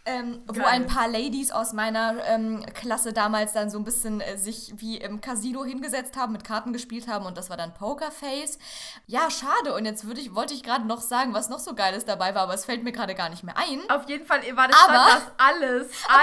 Ähm, 0.09 0.41
wo 0.47 0.63
ein 0.63 0.87
paar 0.87 1.07
Ladies 1.07 1.51
aus 1.51 1.73
meiner 1.73 2.15
ähm, 2.25 2.65
Klasse 2.73 3.13
damals 3.13 3.53
dann 3.53 3.69
so 3.69 3.77
ein 3.77 3.83
bisschen 3.83 4.21
äh, 4.21 4.37
sich 4.37 4.73
wie 4.77 4.97
im 4.97 5.21
Casino 5.21 5.63
hingesetzt 5.63 6.17
haben, 6.17 6.33
mit 6.33 6.43
Karten 6.43 6.73
gespielt 6.73 7.07
haben 7.07 7.25
und 7.25 7.37
das 7.37 7.49
war 7.49 7.57
dann 7.57 7.73
Pokerface. 7.73 8.57
Ja, 9.07 9.29
schade. 9.29 9.73
Und 9.75 9.85
jetzt 9.85 10.03
ich, 10.03 10.33
wollte 10.33 10.53
ich 10.53 10.63
gerade 10.63 10.85
noch 10.87 11.01
sagen, 11.01 11.33
was 11.33 11.49
noch 11.49 11.59
so 11.59 11.75
Geiles 11.75 12.05
dabei 12.05 12.33
war, 12.33 12.43
aber 12.43 12.53
es 12.53 12.65
fällt 12.65 12.83
mir 12.83 12.91
gerade 12.91 13.13
gar 13.13 13.29
nicht 13.29 13.43
mehr 13.43 13.55
ein. 13.57 13.81
Auf 13.89 14.07
jeden 14.09 14.25
Fall 14.25 14.41
war 14.55 14.67
das, 14.67 14.77
aber, 14.81 14.93
das 14.93 15.23
alles, 15.37 15.87
alles 16.07 16.07
aber, 16.07 16.19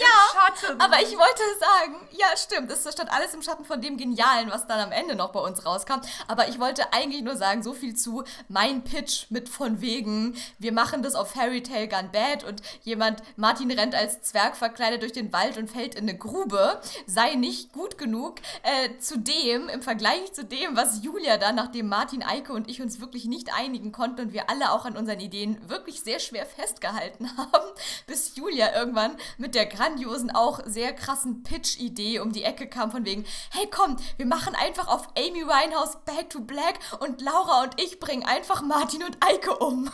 ja, 0.00 0.48
im 0.48 0.56
Schatten. 0.56 0.80
Aber 0.80 1.00
ich 1.00 1.16
wollte 1.16 1.42
sagen, 1.58 2.08
ja, 2.12 2.26
stimmt, 2.36 2.70
es 2.70 2.90
stand 2.92 3.10
alles 3.10 3.34
im 3.34 3.42
Schatten 3.42 3.64
von 3.64 3.80
dem 3.80 3.96
Genialen, 3.96 4.50
was 4.50 4.66
dann 4.66 4.80
am 4.80 4.92
Ende 4.92 5.14
noch 5.14 5.32
bei 5.32 5.40
uns 5.40 5.64
rauskam. 5.64 6.00
Aber 6.28 6.48
ich 6.48 6.58
wollte 6.60 6.92
eigentlich 6.92 7.22
nur 7.22 7.36
sagen, 7.36 7.62
so 7.62 7.72
viel 7.72 7.94
zu 7.94 8.24
mein 8.48 8.84
Pitch 8.84 9.26
mit 9.30 9.48
von 9.48 9.80
wegen, 9.80 10.36
wir 10.58 10.72
machen 10.72 11.02
das 11.02 11.14
auf 11.14 11.30
Fairy 11.30 11.62
Tale 11.62 11.88
Gun 11.88 12.10
Bad 12.12 12.44
und 12.44 12.62
jemand 12.82 13.22
Martin 13.36 13.70
rennt 13.70 13.94
als 13.94 14.22
Zwerg 14.22 14.56
verkleidet 14.56 15.02
durch 15.02 15.12
den 15.12 15.32
Wald 15.32 15.56
und 15.56 15.70
fällt 15.70 15.94
in 15.94 16.08
eine 16.08 16.16
Grube, 16.16 16.80
sei 17.06 17.34
nicht 17.34 17.72
gut 17.72 17.98
genug. 17.98 18.36
Äh, 18.62 18.98
zu 18.98 19.18
dem, 19.18 19.68
im 19.68 19.82
Vergleich 19.82 20.32
zu 20.32 20.44
dem, 20.44 20.76
was 20.76 21.02
Julia 21.02 21.36
dann, 21.36 21.56
nachdem 21.56 21.88
Martin, 21.88 22.22
Eike 22.22 22.52
und 22.52 22.68
ich 22.68 22.82
uns 22.82 23.00
wirklich 23.00 23.24
nicht 23.24 23.54
einigen 23.54 23.92
konnten 23.92 24.22
und 24.22 24.32
wir 24.32 24.50
alle 24.50 24.72
auch 24.72 24.84
an 24.84 24.96
unseren 24.96 25.20
Ideen 25.20 25.58
wirklich 25.68 26.02
sehr 26.02 26.18
schwer 26.18 26.46
festgehalten 26.46 27.30
haben, 27.36 27.68
bis 28.06 28.36
Julia 28.36 28.74
irgendwann 28.76 29.16
mit 29.38 29.54
der 29.54 29.66
grandiosen, 29.66 30.30
auch 30.30 30.60
sehr 30.66 30.92
krassen 30.92 31.42
Pitch-Idee 31.42 32.20
um 32.20 32.32
die 32.32 32.44
Ecke 32.44 32.66
kam 32.66 32.90
von 32.90 33.04
wegen, 33.04 33.24
hey 33.50 33.68
komm, 33.70 33.96
wir 34.16 34.26
machen 34.26 34.54
einfach 34.54 34.88
auf 34.88 35.08
Amy 35.16 35.46
Winehouse 35.46 35.98
Back 36.04 36.30
to 36.30 36.40
Black 36.40 36.78
und 37.00 37.20
Laura 37.20 37.62
und 37.62 37.80
ich 37.80 38.00
bringen 38.00 38.24
einfach 38.24 38.62
Martin 38.62 39.02
und 39.02 39.16
Eike 39.20 39.58
um. 39.58 39.90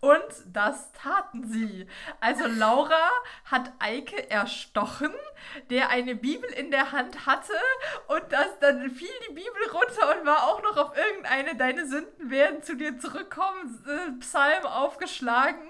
Und 0.00 0.22
das 0.52 0.92
taten 0.92 1.46
sie. 1.46 1.86
Also 2.20 2.46
Laura 2.46 3.10
hat 3.44 3.72
Eike 3.78 4.30
erstochen, 4.30 5.12
der 5.70 5.90
eine 5.90 6.14
Bibel 6.14 6.48
in 6.50 6.70
der 6.70 6.92
Hand 6.92 7.26
hatte 7.26 7.52
und 8.08 8.22
das, 8.30 8.58
dann 8.60 8.90
fiel 8.90 9.08
die 9.28 9.34
Bibel 9.34 9.70
runter 9.72 10.18
und 10.18 10.26
war 10.26 10.44
auch 10.44 10.62
noch 10.62 10.76
auf 10.76 10.96
irgendeine 10.96 11.56
Deine 11.56 11.86
Sünden 11.86 12.30
werden 12.30 12.62
zu 12.62 12.76
dir 12.76 12.98
zurückkommen, 12.98 13.84
äh, 13.86 14.12
Psalm 14.20 14.66
aufgeschlagen. 14.66 15.62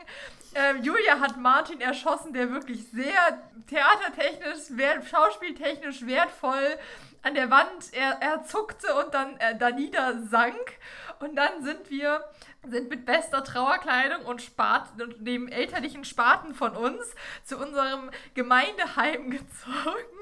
Ähm, 0.54 0.82
Julia 0.82 1.20
hat 1.20 1.36
Martin 1.36 1.80
erschossen, 1.80 2.32
der 2.32 2.50
wirklich 2.50 2.88
sehr 2.90 3.42
theatertechnisch, 3.66 4.76
wert, 4.76 5.04
schauspieltechnisch 5.06 6.06
wertvoll 6.06 6.78
an 7.22 7.34
der 7.34 7.50
Wand, 7.50 7.92
er, 7.92 8.18
er 8.20 8.44
zuckte 8.44 8.94
und 8.94 9.12
dann 9.12 9.36
äh, 9.38 9.58
da 9.58 9.70
niedersank. 9.70 10.78
Und 11.18 11.34
dann 11.36 11.62
sind 11.62 11.90
wir 11.90 12.24
sind 12.70 12.88
mit 12.88 13.06
bester 13.06 13.44
Trauerkleidung 13.44 14.24
und, 14.24 14.42
Spaten, 14.42 15.02
und 15.02 15.26
dem 15.26 15.48
elterlichen 15.48 16.04
Spaten 16.04 16.54
von 16.54 16.76
uns 16.76 17.14
zu 17.44 17.58
unserem 17.58 18.10
Gemeindeheim 18.34 19.30
gezogen 19.30 20.15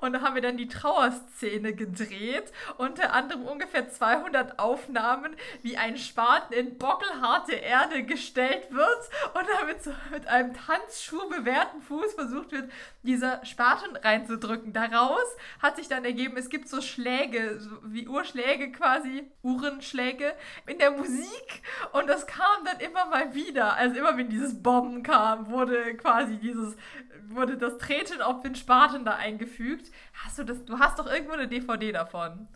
Und 0.00 0.12
da 0.12 0.20
haben 0.22 0.34
wir 0.34 0.42
dann 0.42 0.56
die 0.56 0.68
Trauerszene 0.68 1.74
gedreht. 1.74 2.52
Unter 2.78 3.12
anderem 3.12 3.44
ungefähr 3.46 3.88
200 3.88 4.58
Aufnahmen, 4.58 5.36
wie 5.62 5.76
ein 5.76 5.96
Spaten 5.96 6.52
in 6.54 6.78
bockelharte 6.78 7.52
Erde 7.52 8.02
gestellt 8.04 8.68
wird 8.70 9.10
und 9.34 9.46
damit 9.60 9.82
so 9.82 9.92
mit 10.10 10.26
einem 10.26 10.54
Tanzschuh 10.54 11.28
bewehrten 11.28 11.80
Fuß 11.82 12.14
versucht 12.14 12.52
wird, 12.52 12.70
dieser 13.02 13.44
Spaten 13.44 13.96
reinzudrücken. 13.96 14.72
Daraus 14.72 15.36
hat 15.60 15.76
sich 15.76 15.88
dann 15.88 16.04
ergeben, 16.04 16.36
es 16.36 16.48
gibt 16.48 16.68
so 16.68 16.80
Schläge, 16.80 17.58
so 17.60 17.70
wie 17.84 18.08
Urschläge 18.08 18.72
quasi, 18.72 19.30
Uhrenschläge 19.42 20.34
in 20.66 20.78
der 20.78 20.90
Musik. 20.90 21.62
Und 21.92 22.08
das 22.08 22.26
kam 22.26 22.64
dann 22.64 22.80
immer 22.80 23.06
mal 23.06 23.34
wieder. 23.34 23.76
Also 23.76 23.96
immer 23.96 24.16
wenn 24.16 24.28
dieses 24.28 24.62
Bomben 24.62 25.02
kam, 25.02 25.50
wurde 25.50 25.94
quasi 25.96 26.36
dieses, 26.36 26.76
wurde 27.28 27.56
das 27.56 27.78
Treten 27.78 28.20
auf 28.22 28.40
den 28.40 28.54
Spaten 28.54 29.04
da 29.04 29.12
eingefügt. 29.60 29.90
Hast 30.24 30.38
du 30.38 30.44
das, 30.44 30.64
du 30.64 30.78
hast 30.78 30.98
doch 30.98 31.06
irgendwo 31.06 31.32
eine 31.32 31.48
DVD 31.48 31.92
davon. 31.92 32.48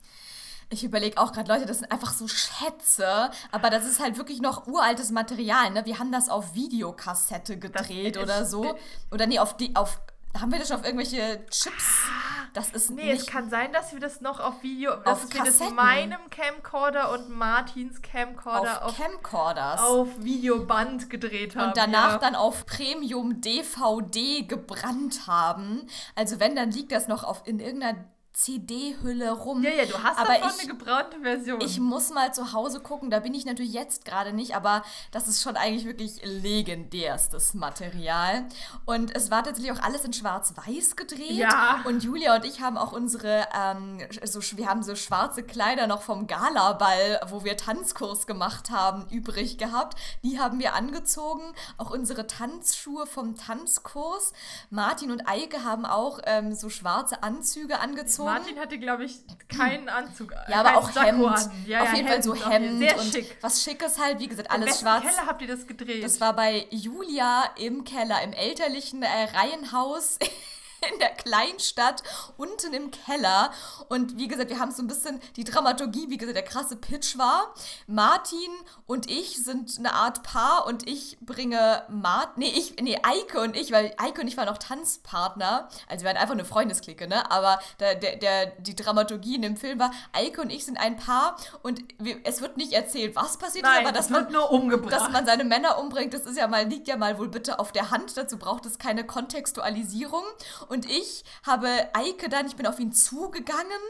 Ich 0.70 0.82
überlege 0.82 1.18
auch 1.18 1.32
gerade, 1.32 1.52
Leute, 1.52 1.66
das 1.66 1.78
sind 1.78 1.92
einfach 1.92 2.12
so 2.12 2.26
Schätze, 2.26 3.30
aber 3.52 3.70
das 3.70 3.86
ist 3.86 4.00
halt 4.00 4.16
wirklich 4.16 4.40
noch 4.40 4.66
uraltes 4.66 5.10
Material, 5.10 5.70
ne? 5.70 5.84
Wir 5.84 5.98
haben 5.98 6.10
das 6.10 6.28
auf 6.28 6.54
Videokassette 6.54 7.58
gedreht 7.58 8.16
oder 8.16 8.44
so. 8.46 8.76
Oder 9.10 9.26
nee, 9.26 9.38
auf 9.38 9.56
die, 9.56 9.76
auf 9.76 10.00
haben 10.40 10.50
wir 10.50 10.58
das 10.58 10.68
schon 10.68 10.78
auf 10.78 10.84
irgendwelche 10.84 11.44
Chips? 11.50 12.08
Das 12.54 12.70
ist 12.70 12.90
nee, 12.90 13.10
nicht. 13.10 13.22
es 13.22 13.26
kann 13.26 13.50
sein, 13.50 13.72
dass 13.72 13.92
wir 13.92 13.98
das 13.98 14.20
noch 14.20 14.38
auf 14.38 14.62
Video, 14.62 14.92
auf 15.04 15.28
wir 15.34 15.44
das 15.44 15.58
meinem 15.72 16.30
Camcorder 16.30 17.10
und 17.12 17.28
Martins 17.28 18.00
Camcorder 18.00 18.84
auf, 18.86 18.90
auf 18.90 18.96
Camcorders 18.96 19.80
auf 19.80 20.08
Videoband 20.20 21.10
gedreht 21.10 21.56
haben. 21.56 21.68
Und 21.68 21.76
danach 21.76 22.12
ja. 22.12 22.18
dann 22.18 22.36
auf 22.36 22.64
Premium 22.64 23.40
DVD 23.40 24.42
gebrannt 24.42 25.26
haben. 25.26 25.88
Also 26.14 26.38
wenn, 26.38 26.54
dann 26.54 26.70
liegt 26.70 26.92
das 26.92 27.08
noch 27.08 27.24
auf 27.24 27.42
in 27.44 27.58
irgendeiner 27.58 28.04
CD-Hülle 28.34 29.30
rum. 29.30 29.62
Ja, 29.62 29.70
ja, 29.70 29.86
du 29.86 30.02
hast 30.02 30.18
aber 30.18 30.34
davon 30.34 30.50
ich, 30.56 30.62
eine 30.62 30.68
gebrannte 30.68 31.20
Version. 31.20 31.60
Ich 31.60 31.78
muss 31.78 32.10
mal 32.10 32.34
zu 32.34 32.52
Hause 32.52 32.80
gucken, 32.80 33.08
da 33.08 33.20
bin 33.20 33.32
ich 33.32 33.44
natürlich 33.46 33.72
jetzt 33.72 34.04
gerade 34.04 34.32
nicht, 34.32 34.56
aber 34.56 34.82
das 35.12 35.28
ist 35.28 35.40
schon 35.40 35.56
eigentlich 35.56 35.86
wirklich 35.86 36.20
legendärstes 36.24 37.54
Material. 37.54 38.44
Und 38.86 39.14
es 39.14 39.30
war 39.30 39.44
tatsächlich 39.44 39.70
auch 39.70 39.80
alles 39.80 40.04
in 40.04 40.12
schwarz-weiß 40.12 40.96
gedreht. 40.96 41.30
Ja. 41.30 41.82
Und 41.84 42.02
Julia 42.02 42.34
und 42.34 42.44
ich 42.44 42.60
haben 42.60 42.76
auch 42.76 42.90
unsere, 42.90 43.46
ähm, 43.54 44.00
so, 44.24 44.40
wir 44.56 44.68
haben 44.68 44.82
so 44.82 44.96
schwarze 44.96 45.44
Kleider 45.44 45.86
noch 45.86 46.02
vom 46.02 46.26
Galaball, 46.26 47.20
wo 47.28 47.44
wir 47.44 47.56
Tanzkurs 47.56 48.26
gemacht 48.26 48.70
haben, 48.70 49.06
übrig 49.10 49.58
gehabt. 49.58 49.96
Die 50.24 50.40
haben 50.40 50.58
wir 50.58 50.74
angezogen. 50.74 51.44
Auch 51.78 51.90
unsere 51.90 52.26
Tanzschuhe 52.26 53.06
vom 53.06 53.36
Tanzkurs. 53.36 54.32
Martin 54.70 55.12
und 55.12 55.28
Eike 55.28 55.62
haben 55.62 55.86
auch 55.86 56.18
ähm, 56.24 56.52
so 56.52 56.68
schwarze 56.68 57.22
Anzüge 57.22 57.78
angezogen 57.78 58.23
angezogen. 58.26 58.56
Martin 58.56 58.58
hatte, 58.60 58.78
glaube 58.78 59.04
ich, 59.04 59.20
keinen 59.48 59.88
Anzug. 59.88 60.32
Ja, 60.48 60.60
aber 60.60 60.78
auch 60.78 60.90
Sakko 60.90 61.06
Hemd. 61.06 61.38
An. 61.38 61.64
Ja, 61.66 61.82
auf 61.82 61.88
ja, 61.90 61.96
jeden 61.96 62.08
Hemd 62.08 62.24
Fall 62.24 62.36
so 62.36 62.50
Hemd. 62.50 62.78
Sehr 62.78 62.98
und 62.98 63.12
schick. 63.12 63.36
Was 63.40 63.62
Schickes 63.62 63.98
halt, 63.98 64.18
wie 64.20 64.28
gesagt, 64.28 64.50
alles 64.50 64.80
schwarz. 64.80 65.04
In 65.04 65.10
Keller 65.10 65.26
habt 65.26 65.42
ihr 65.42 65.48
das 65.48 65.66
gedreht? 65.66 66.04
Das 66.04 66.20
war 66.20 66.34
bei 66.34 66.66
Julia 66.70 67.44
im 67.58 67.84
Keller, 67.84 68.22
im 68.22 68.32
elterlichen 68.32 69.02
äh, 69.02 69.08
Reihenhaus 69.34 70.18
in 70.92 70.98
der 70.98 71.10
Kleinstadt, 71.10 72.02
unten 72.36 72.72
im 72.72 72.90
Keller. 72.90 73.52
Und 73.88 74.16
wie 74.18 74.28
gesagt, 74.28 74.50
wir 74.50 74.58
haben 74.58 74.72
so 74.72 74.82
ein 74.82 74.86
bisschen 74.86 75.20
die 75.36 75.44
Dramaturgie, 75.44 76.08
wie 76.08 76.16
gesagt, 76.16 76.36
der 76.36 76.44
krasse 76.44 76.76
Pitch 76.76 77.18
war. 77.18 77.54
Martin 77.86 78.38
und 78.86 79.10
ich 79.10 79.42
sind 79.44 79.78
eine 79.78 79.94
Art 79.94 80.22
Paar 80.22 80.66
und 80.66 80.88
ich 80.88 81.18
bringe 81.20 81.82
Martin, 81.88 82.44
nee, 82.44 82.52
ich, 82.54 82.76
nee, 82.80 82.98
Eike 83.02 83.40
und 83.40 83.56
ich, 83.56 83.72
weil 83.72 83.94
Eike 83.98 84.20
und 84.20 84.28
ich 84.28 84.36
waren 84.36 84.48
auch 84.48 84.58
Tanzpartner. 84.58 85.68
Also 85.88 86.04
wir 86.04 86.10
waren 86.10 86.16
einfach 86.16 86.34
eine 86.34 86.44
Freundesklicke, 86.44 87.06
ne? 87.06 87.30
Aber 87.30 87.58
der, 87.80 87.94
der, 87.94 88.16
der, 88.16 88.46
die 88.58 88.76
Dramaturgie 88.76 89.36
in 89.36 89.42
dem 89.42 89.56
Film 89.56 89.78
war, 89.78 89.90
Eike 90.12 90.40
und 90.40 90.50
ich 90.50 90.64
sind 90.64 90.78
ein 90.78 90.96
Paar 90.96 91.36
und 91.62 91.82
wir, 91.98 92.18
es 92.24 92.40
wird 92.40 92.56
nicht 92.56 92.72
erzählt, 92.72 93.16
was 93.16 93.38
passiert 93.38 93.64
Nein, 93.64 93.82
ist, 93.82 93.88
aber 93.88 93.92
dass 93.92 94.10
man, 94.10 94.32
nur 94.32 94.50
umgebracht. 94.50 94.92
dass 94.92 95.10
man 95.10 95.26
seine 95.26 95.44
Männer 95.44 95.78
umbringt, 95.78 96.14
das 96.14 96.26
ist 96.26 96.36
ja 96.36 96.46
mal, 96.46 96.66
liegt 96.66 96.88
ja 96.88 96.96
mal 96.96 97.18
wohl 97.18 97.28
bitte 97.28 97.58
auf 97.58 97.72
der 97.72 97.90
Hand. 97.90 98.16
Dazu 98.16 98.38
braucht 98.38 98.66
es 98.66 98.78
keine 98.78 99.04
Kontextualisierung. 99.04 100.24
Und 100.68 100.73
ich 100.82 101.24
habe 101.46 101.68
Eike 101.94 102.28
dann, 102.28 102.46
ich 102.46 102.56
bin 102.56 102.66
auf 102.66 102.80
ihn 102.80 102.92
zugegangen 102.92 103.80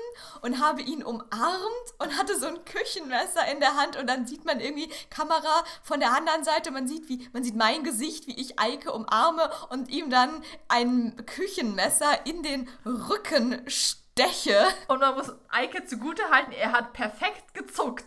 und 0.43 0.61
habe 0.61 0.83
ihn 0.83 1.03
umarmt 1.03 1.95
und 1.99 2.19
hatte 2.19 2.39
so 2.39 2.47
ein 2.47 2.65
Küchenmesser 2.65 3.47
in 3.51 3.61
der 3.61 3.77
Hand. 3.77 3.97
Und 3.97 4.07
dann 4.07 4.27
sieht 4.27 4.45
man 4.45 4.61
irgendwie 4.61 4.91
Kamera 5.11 5.65
von 5.83 6.01
der 6.01 6.13
anderen 6.13 6.45
Seite, 6.45 6.71
man 6.71 6.87
sieht 6.87 7.09
wie 7.09 7.29
man 7.33 7.43
sieht 7.43 7.57
mein 7.57 7.85
Gesicht, 7.85 8.27
wie 8.27 8.39
ich 8.39 8.59
Eike 8.59 8.93
umarme 8.93 9.51
und 9.71 9.89
ihm 9.89 10.11
dann 10.11 10.43
ein 10.69 11.17
Küchenmesser 11.27 12.27
in 12.27 12.43
den 12.43 12.69
Rücken 12.85 13.63
steche. 13.69 14.67
Und 14.89 15.01
man 15.01 15.15
muss 15.15 15.33
Eike 15.49 15.87
zugute 15.87 16.23
halten, 16.31 16.53
er 16.53 16.73
hat 16.73 16.93
perfekt 16.93 17.55
gezuckt 17.55 18.05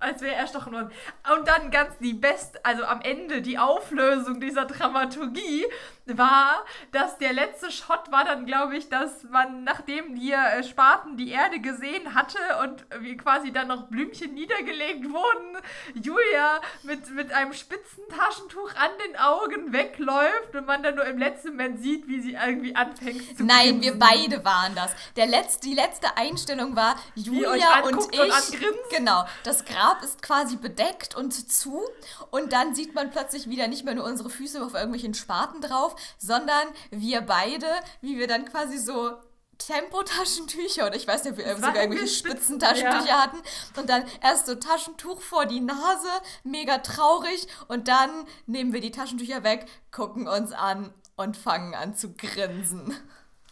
als 0.00 0.22
wäre 0.22 0.34
er 0.34 0.40
erstochen 0.40 0.72
worden. 0.72 0.90
Und 1.36 1.46
dann 1.46 1.70
ganz 1.70 1.96
die 1.98 2.14
best, 2.14 2.64
also 2.64 2.84
am 2.84 3.02
Ende 3.02 3.42
die 3.42 3.58
Auflösung 3.58 4.40
dieser 4.40 4.64
Dramaturgie 4.64 5.66
war, 6.06 6.64
dass 6.92 7.18
der 7.18 7.32
letzte 7.32 7.70
Shot 7.70 8.10
war 8.10 8.24
dann, 8.24 8.46
glaube 8.46 8.76
ich, 8.76 8.88
dass 8.88 9.22
man, 9.24 9.62
nachdem 9.62 10.16
die 10.16 10.32
äh, 10.32 10.64
Spaten 10.64 11.16
die 11.16 11.30
Erde 11.30 11.60
gesehen 11.60 12.14
hatte 12.14 12.38
und 12.62 12.84
wie 13.02 13.16
quasi 13.16 13.52
dann 13.52 13.68
noch 13.68 13.84
Blümchen 13.84 14.34
niedergelegt 14.34 15.04
wurden, 15.04 15.58
Julia 15.94 16.60
mit, 16.82 17.10
mit 17.10 17.32
einem 17.32 17.52
spitzen 17.52 18.02
Taschentuch 18.08 18.74
an 18.74 18.90
den 19.06 19.16
Augen 19.18 19.72
wegläuft 19.72 20.56
und 20.56 20.66
man 20.66 20.82
dann 20.82 20.96
nur 20.96 21.04
im 21.04 21.18
letzten 21.18 21.50
Moment 21.50 21.80
sieht, 21.80 22.08
wie 22.08 22.20
sie 22.20 22.32
irgendwie 22.32 22.74
anfängt 22.74 23.36
zu 23.36 23.44
Nein, 23.44 23.80
grinsen. 23.80 23.82
wir 23.82 23.98
beide 23.98 24.44
waren 24.44 24.74
das. 24.74 24.94
Der 25.16 25.26
letzte, 25.26 25.68
die 25.68 25.74
letzte 25.74 26.16
Einstellung 26.16 26.74
war 26.74 26.96
Julia 27.14 27.80
und 27.84 27.98
ich. 28.12 28.20
Und 28.20 28.90
genau, 28.90 29.24
das 29.44 29.64
Grab 29.64 29.89
ist 30.02 30.22
quasi 30.22 30.56
bedeckt 30.56 31.14
und 31.14 31.32
zu 31.32 31.82
und 32.30 32.52
dann 32.52 32.74
sieht 32.74 32.94
man 32.94 33.10
plötzlich 33.10 33.48
wieder 33.48 33.68
nicht 33.68 33.84
mehr 33.84 33.94
nur 33.94 34.04
unsere 34.04 34.30
Füße 34.30 34.64
auf 34.64 34.74
irgendwelchen 34.74 35.14
Spaten 35.14 35.60
drauf, 35.60 35.96
sondern 36.18 36.68
wir 36.90 37.22
beide, 37.22 37.66
wie 38.00 38.18
wir 38.18 38.26
dann 38.26 38.44
quasi 38.44 38.78
so 38.78 39.12
Tempotaschentücher 39.58 40.86
oder 40.86 40.96
ich 40.96 41.06
weiß 41.06 41.24
nicht, 41.24 41.32
ob 41.32 41.38
wir 41.38 41.44
das 41.44 41.56
sogar 41.56 41.76
irgendwelche 41.76 42.08
Spitzentaschentücher 42.08 43.06
ja. 43.06 43.22
hatten 43.22 43.38
und 43.76 43.88
dann 43.88 44.04
erst 44.22 44.46
so 44.46 44.54
Taschentuch 44.54 45.20
vor 45.20 45.46
die 45.46 45.60
Nase, 45.60 46.08
mega 46.44 46.78
traurig 46.78 47.46
und 47.68 47.88
dann 47.88 48.10
nehmen 48.46 48.72
wir 48.72 48.80
die 48.80 48.90
Taschentücher 48.90 49.44
weg, 49.44 49.66
gucken 49.90 50.26
uns 50.26 50.52
an 50.52 50.92
und 51.16 51.36
fangen 51.36 51.74
an 51.74 51.94
zu 51.94 52.14
grinsen. 52.14 52.96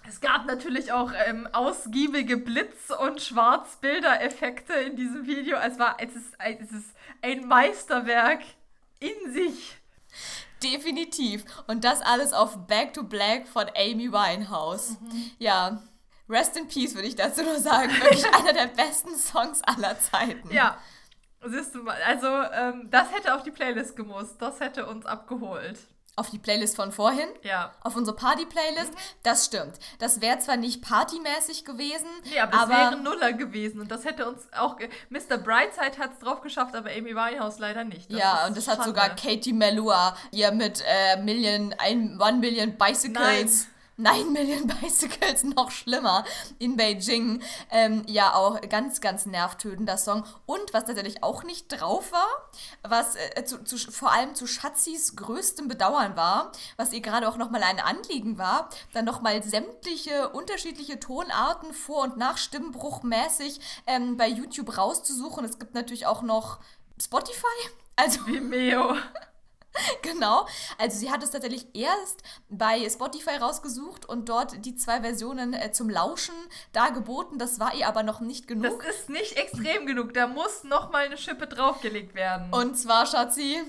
Es 0.09 0.23
gab 0.23 0.47
natürlich 0.47 0.91
auch 0.91 1.13
ähm, 1.27 1.47
ausgiebige 1.53 2.39
Blitz- 2.39 2.91
und 2.91 3.21
Schwarzbilder-Effekte 3.21 4.73
in 4.73 4.97
diesem 4.97 5.27
Video. 5.27 5.59
Es 5.59 5.79
war, 5.79 5.97
es 6.01 6.15
ist, 6.17 6.35
es 6.39 6.73
ist 6.73 6.97
ein 7.21 7.47
Meisterwerk 7.47 8.41
in 9.01 9.33
sich. 9.33 9.77
Definitiv. 10.63 11.45
Und 11.67 11.85
das 11.85 12.01
alles 12.01 12.33
auf 12.33 12.67
Back 12.67 12.95
to 12.95 13.03
Black 13.03 13.47
von 13.47 13.67
Amy 13.77 14.11
Winehouse. 14.11 14.99
Mhm. 14.99 15.31
Ja, 15.39 15.83
Rest 16.27 16.57
in 16.57 16.69
Peace 16.69 16.95
würde 16.95 17.09
ich 17.09 17.17
dazu 17.17 17.43
nur 17.43 17.59
sagen. 17.59 17.91
Wirklich 17.93 18.25
einer 18.35 18.55
der 18.55 18.69
besten 18.69 19.15
Songs 19.15 19.63
aller 19.63 20.01
Zeiten. 20.01 20.51
Ja. 20.51 20.79
Siehst 21.45 21.75
du 21.75 21.83
mal, 21.83 21.97
also 22.05 22.27
ähm, 22.27 22.89
das 22.91 23.13
hätte 23.13 23.35
auf 23.35 23.43
die 23.43 23.51
Playlist 23.51 23.95
gemusst. 23.95 24.41
Das 24.41 24.59
hätte 24.59 24.87
uns 24.87 25.05
abgeholt. 25.05 25.79
Auf 26.19 26.31
die 26.31 26.39
Playlist 26.39 26.77
von 26.77 26.91
vorhin? 26.91 27.29
Ja. 27.43 27.73
Auf 27.83 27.95
unsere 27.95 28.17
Party-Playlist? 28.17 28.93
Mhm. 28.93 28.99
Das 29.23 29.45
stimmt. 29.45 29.75
Das 29.99 30.21
wäre 30.21 30.39
zwar 30.39 30.57
nicht 30.57 30.83
partymäßig 30.83 31.65
gewesen, 31.65 32.09
nee, 32.25 32.41
aber, 32.41 32.59
aber 32.59 32.73
es 32.73 32.79
wäre 32.79 32.97
Nuller 32.97 33.33
gewesen 33.33 33.81
und 33.81 33.91
das 33.91 34.05
hätte 34.05 34.29
uns 34.29 34.49
auch. 34.53 34.79
Mr. 35.11 35.39
Brightside 35.39 35.99
hat 35.99 36.15
es 36.15 36.19
drauf 36.19 36.41
geschafft, 36.41 36.75
aber 36.75 36.91
Amy 36.91 37.15
Winehouse 37.15 37.59
leider 37.59 37.85
nicht. 37.85 38.11
Das 38.11 38.19
ja, 38.19 38.47
und 38.47 38.57
das 38.57 38.67
hat 38.67 38.85
sogar 38.85 39.11
Katie 39.11 39.53
Melua 39.53 40.17
hier 40.33 40.51
mit 40.51 40.83
äh, 40.87 41.23
Million, 41.23 41.75
ein, 41.79 42.21
One 42.21 42.39
Million 42.39 42.77
Bicycles. 42.77 43.67
Nein 43.67 43.78
9 43.99 44.33
Million 44.33 44.67
Bicycles, 44.67 45.45
noch 45.45 45.71
schlimmer, 45.71 46.25
in 46.59 46.77
Beijing. 46.77 47.43
Ähm, 47.71 48.05
ja, 48.07 48.35
auch 48.35 48.61
ganz, 48.69 49.01
ganz 49.01 49.27
nervtötender 49.27 49.99
Song. 49.99 50.25
Und 50.47 50.73
was 50.73 50.85
tatsächlich 50.85 51.23
auch 51.23 51.43
nicht 51.43 51.69
drauf 51.69 52.13
war, 52.13 52.29
was 52.83 53.17
äh, 53.17 53.45
zu, 53.45 53.63
zu, 53.65 53.77
vor 53.77 54.13
allem 54.13 54.35
zu 54.35 54.47
Schatzis 54.47 55.17
größtem 55.17 55.69
Bedauern 55.69 56.17
war, 56.17 56.53
was 56.77 56.93
ihr 56.93 57.01
gerade 57.01 57.29
auch 57.29 57.37
nochmal 57.37 57.63
ein 57.63 57.81
Anliegen 57.81 58.39
war, 58.39 58.71
dann 58.93 59.05
nochmal 59.05 59.43
sämtliche 59.43 60.31
unterschiedliche 60.31 61.01
Tonarten 61.01 61.73
vor- 61.73 62.05
und 62.05 62.17
nach 62.17 62.39
Stimmbruch 62.39 63.03
mäßig 63.03 63.61
ähm, 63.87 64.17
bei 64.17 64.29
YouTube 64.29 64.79
rauszusuchen. 64.79 65.45
Es 65.45 65.59
gibt 65.59 65.75
natürlich 65.75 66.07
auch 66.07 66.23
noch 66.23 66.61
Spotify. 67.01 67.47
Also 67.97 68.27
Vimeo. 68.27 68.95
genau. 70.03 70.47
Also 70.79 70.99
sie 70.99 71.11
hat 71.11 71.23
es 71.23 71.31
tatsächlich 71.31 71.67
erst 71.75 72.23
bei 72.49 72.89
Spotify 72.89 73.37
rausgesucht 73.41 74.07
und 74.07 74.29
dort 74.29 74.65
die 74.65 74.75
zwei 74.75 75.01
Versionen 75.01 75.53
äh, 75.55 75.73
zum 75.73 75.91
Lauschen 75.91 76.35
dargeboten. 76.73 77.39
Das 77.39 77.61
war 77.61 77.75
ihr 77.75 77.89
aber 77.89 78.03
noch 78.03 78.21
nicht 78.21 78.49
genug. 78.49 78.83
Das 78.85 78.97
ist 78.97 79.11
nicht 79.11 79.37
extrem 79.37 79.87
genug. 79.87 80.15
Da 80.15 80.27
muss 80.27 80.65
noch 80.65 80.91
mal 80.91 81.07
eine 81.07 81.17
Schippe 81.17 81.47
draufgelegt 81.47 82.15
werden. 82.15 82.53
Und 82.53 82.77
zwar, 82.77 83.07
Schatzi, 83.07 83.63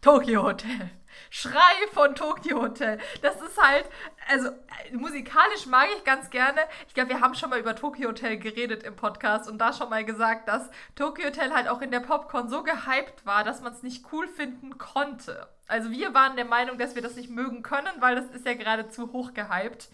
Tokyo 0.00 0.42
Hotel. 0.42 0.90
Schrei 1.30 1.74
von 1.92 2.14
Tokyo 2.14 2.62
Hotel. 2.62 2.98
Das 3.22 3.40
ist 3.40 3.60
halt, 3.60 3.84
also 4.28 4.48
äh, 4.48 4.96
musikalisch 4.96 5.66
mag 5.66 5.88
ich 5.96 6.04
ganz 6.04 6.30
gerne. 6.30 6.60
Ich 6.88 6.94
glaube, 6.94 7.10
wir 7.10 7.20
haben 7.20 7.34
schon 7.34 7.50
mal 7.50 7.58
über 7.58 7.76
Tokyo 7.76 8.08
Hotel 8.08 8.38
geredet 8.38 8.82
im 8.82 8.96
Podcast 8.96 9.48
und 9.48 9.58
da 9.58 9.72
schon 9.72 9.90
mal 9.90 10.04
gesagt, 10.04 10.48
dass 10.48 10.70
Tokyo 10.94 11.26
Hotel 11.26 11.52
halt 11.52 11.68
auch 11.68 11.80
in 11.82 11.90
der 11.90 12.00
Popcorn 12.00 12.48
so 12.48 12.62
gehypt 12.62 13.24
war, 13.24 13.44
dass 13.44 13.60
man 13.60 13.72
es 13.72 13.82
nicht 13.82 14.06
cool 14.12 14.28
finden 14.28 14.78
konnte. 14.78 15.48
Also 15.66 15.90
wir 15.90 16.14
waren 16.14 16.36
der 16.36 16.44
Meinung, 16.44 16.78
dass 16.78 16.94
wir 16.94 17.02
das 17.02 17.16
nicht 17.16 17.30
mögen 17.30 17.62
können, 17.62 17.92
weil 18.00 18.14
das 18.16 18.26
ist 18.26 18.46
ja 18.46 18.54
gerade 18.54 18.88
zu 18.88 19.12
hoch 19.12 19.32
gehypt. 19.34 19.88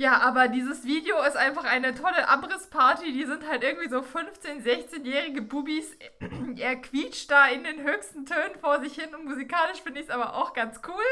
Ja, 0.00 0.18
aber 0.22 0.48
dieses 0.48 0.86
Video 0.86 1.22
ist 1.24 1.36
einfach 1.36 1.64
eine 1.64 1.94
tolle 1.94 2.26
Abrissparty. 2.26 3.12
Die 3.12 3.26
sind 3.26 3.46
halt 3.46 3.62
irgendwie 3.62 3.90
so 3.90 3.98
15-, 3.98 4.64
16-jährige 4.64 5.42
Bubis. 5.42 5.94
er 6.56 6.76
quietscht 6.76 7.30
da 7.30 7.48
in 7.48 7.64
den 7.64 7.82
höchsten 7.82 8.24
Tönen 8.24 8.58
vor 8.62 8.80
sich 8.80 8.94
hin 8.94 9.14
und 9.14 9.26
musikalisch 9.26 9.82
finde 9.82 10.00
ich 10.00 10.06
es 10.06 10.10
aber 10.10 10.36
auch 10.36 10.54
ganz 10.54 10.80
cool. 10.88 11.04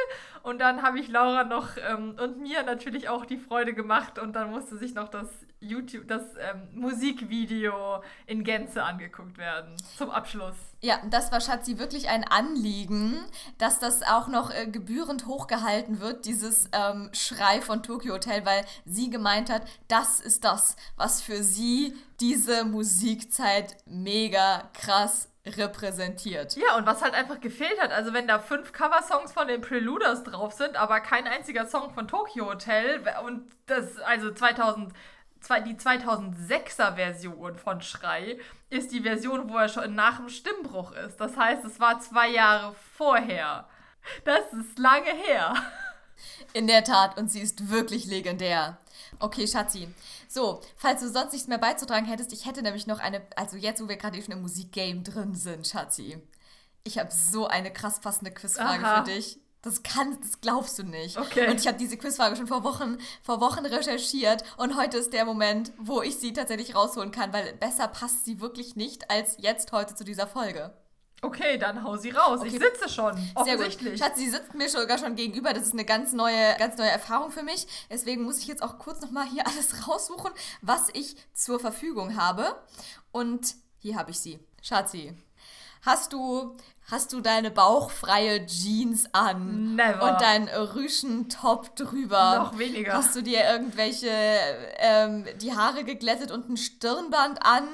Und 0.43 0.63
dann 0.63 0.81
habe 0.81 0.99
ich 0.99 1.09
Laura 1.09 1.45
noch 1.45 1.77
ähm, 1.87 2.17
und 2.19 2.41
mir 2.41 2.63
natürlich 2.63 3.11
auch 3.11 3.27
die 3.27 3.37
Freude 3.37 3.75
gemacht 3.75 4.19
und 4.19 4.33
dann 4.33 4.53
musste 4.53 4.79
sich 4.79 4.95
noch 4.95 5.09
das 5.09 5.29
YouTube, 5.61 6.07
das 6.07 6.23
ähm, 6.39 6.69
Musikvideo 6.73 8.03
in 8.27 8.45
Gänze 8.45 8.83
angeguckt 8.83 9.39
werden. 9.39 9.75
Zum 9.97 10.11
Abschluss. 10.11 10.55
Ja, 10.81 11.01
das 11.11 11.33
war 11.33 11.41
Schatzi 11.41 11.79
wirklich 11.79 12.09
ein 12.09 12.25
Anliegen, 12.25 13.17
dass 13.59 13.79
das 13.79 14.03
auch 14.03 14.29
noch 14.29 14.51
äh, 14.51 14.67
gebührend 14.67 15.27
hochgehalten 15.27 16.01
wird, 16.01 16.25
dieses 16.27 16.69
ähm, 16.73 17.11
Schrei 17.13 17.61
von 17.61 17.83
Tokyo 17.83 18.15
Hotel, 18.15 18.45
weil 18.47 18.65
sie 18.85 19.11
gemeint 19.11 19.51
hat, 19.51 19.63
das 19.89 20.21
ist 20.21 20.45
das, 20.45 20.77
was 20.97 21.21
für 21.21 21.43
sie 21.43 21.97
diese 22.21 22.65
Musikzeit 22.65 23.77
mega 23.87 24.71
krass 24.75 25.29
repräsentiert. 25.57 26.57
Ja, 26.57 26.77
und 26.77 26.87
was 26.87 27.03
halt 27.03 27.15
einfach 27.15 27.41
gefehlt 27.41 27.81
hat, 27.81 27.93
also 27.93 28.13
wenn 28.13 28.27
da 28.27 28.39
fünf 28.39 28.73
Coversongs 28.73 29.33
von 29.33 29.49
den 29.49 29.61
Preluders 29.61 30.25
drauf 30.25 30.53
sind, 30.53 30.77
aber 30.77 31.01
kein 31.01 31.27
einziger 31.27 31.67
Song 31.67 31.91
von 31.91 32.09
Tokyo 32.09 32.47
Hotel 32.47 33.03
und 33.25 33.51
das, 33.67 33.99
also 33.99 34.33
2000 34.33 34.93
die 35.65 35.75
2006er 35.75 36.95
Version 36.95 37.57
von 37.57 37.81
Schrei 37.81 38.39
ist 38.71 38.93
die 38.93 39.01
Version, 39.01 39.49
wo 39.49 39.57
er 39.57 39.69
schon 39.69 39.95
nach 39.95 40.19
dem 40.19 40.29
Stimmbruch 40.29 40.93
ist. 40.93 41.17
Das 41.17 41.37
heißt, 41.37 41.65
es 41.65 41.81
war 41.81 42.01
zwei 42.01 42.29
Jahre 42.31 42.75
vorher. 42.97 43.69
Das 44.25 44.53
ist 44.53 44.79
lange 44.79 45.11
her. 45.11 45.55
In 46.53 46.67
der 46.67 46.85
Tat, 46.85 47.19
und 47.19 47.31
sie 47.31 47.41
ist 47.41 47.71
wirklich 47.71 48.07
legendär. 48.07 48.79
Okay, 49.21 49.47
Schatzi. 49.47 49.89
So, 50.29 50.61
falls 50.77 51.01
du 51.01 51.09
sonst 51.09 51.33
nichts 51.33 51.49
mehr 51.49 51.59
beizutragen 51.59 52.07
hättest, 52.07 52.33
ich 52.33 52.47
hätte 52.47 52.63
nämlich 52.63 52.87
noch 52.87 52.99
eine, 52.99 53.23
also 53.37 53.57
jetzt, 53.57 53.83
wo 53.83 53.89
wir 53.89 53.97
gerade 53.97 54.21
schon 54.21 54.33
im 54.33 54.43
Musikgame 54.43 55.03
drin 55.03 55.35
sind, 55.35 55.67
Schatzi. 55.67 56.21
Ich 56.85 56.99
habe 56.99 57.11
so 57.13 57.47
eine 57.47 57.73
krass 57.73 58.01
passende 58.01 58.31
Quizfrage 58.31 58.85
Aha. 58.85 59.05
für 59.05 59.11
dich. 59.11 59.39
Das 59.63 59.83
kann, 59.83 60.17
das 60.21 60.41
glaubst 60.41 60.79
du 60.79 60.85
nicht. 60.85 61.19
Okay. 61.19 61.49
Und 61.49 61.61
ich 61.61 61.67
habe 61.67 61.77
diese 61.77 61.97
Quizfrage 61.97 62.37
schon 62.37 62.47
vor 62.47 62.63
Wochen, 62.63 62.99
vor 63.23 63.41
Wochen 63.41 63.67
recherchiert 63.67 64.45
und 64.57 64.77
heute 64.77 64.99
ist 64.99 65.13
der 65.13 65.25
Moment, 65.25 65.73
wo 65.79 66.01
ich 66.01 66.17
sie 66.19 66.33
tatsächlich 66.33 66.77
rausholen 66.77 67.11
kann, 67.11 67.33
weil 67.33 67.55
besser 67.55 67.89
passt 67.89 68.25
sie 68.25 68.41
wirklich 68.41 68.77
nicht 68.77 69.11
als 69.11 69.37
jetzt 69.39 69.73
heute 69.73 69.97
zu 69.97 70.05
dieser 70.05 70.29
Folge. 70.29 70.73
Okay, 71.21 71.59
dann 71.59 71.83
hau 71.83 71.97
sie 71.97 72.11
raus. 72.11 72.41
Okay. 72.41 72.49
Ich 72.49 72.53
sitze 72.53 72.89
schon. 72.89 73.17
Sehr 73.45 73.57
gut. 73.57 73.77
Schatz, 73.99 74.19
sie 74.19 74.31
sitzt 74.31 74.55
mir 74.55 74.69
sogar 74.69 74.99
schon 74.99 75.17
gegenüber. 75.17 75.53
Das 75.53 75.65
ist 75.65 75.73
eine 75.73 75.85
ganz 75.85 76.13
neue, 76.13 76.55
ganz 76.59 76.77
neue 76.79 76.91
Erfahrung 76.91 77.33
für 77.33 77.43
mich. 77.43 77.67
Deswegen 77.91 78.23
muss 78.23 78.39
ich 78.39 78.47
jetzt 78.47 78.63
auch 78.63 78.79
kurz 78.79 79.01
nochmal 79.01 79.27
hier 79.27 79.47
alles 79.49 79.89
raussuchen, 79.89 80.31
was 80.63 80.89
ich 80.93 81.17
zur 81.35 81.59
Verfügung 81.59 82.17
habe. 82.17 82.55
Und 83.11 83.57
hier 83.79 83.97
habe 83.97 84.13
ich 84.13 84.21
sie. 84.21 84.39
Schatzi, 84.63 85.17
hast 85.83 86.13
du 86.13 86.57
hast 86.91 87.13
du 87.13 87.21
deine 87.21 87.51
bauchfreie 87.51 88.47
Jeans 88.47 89.09
an 89.13 89.77
Never. 89.77 90.03
und 90.03 90.21
deinen 90.21 90.49
Rüschentop 90.49 91.77
drüber. 91.77 92.39
Noch 92.39 92.59
weniger. 92.59 92.95
Hast 92.95 93.15
du 93.15 93.23
dir 93.23 93.45
irgendwelche 93.45 94.11
ähm, 94.79 95.27
die 95.41 95.55
Haare 95.55 95.85
geglättet 95.85 96.31
und 96.31 96.49
ein 96.49 96.57
Stirnband 96.57 97.45
an 97.45 97.69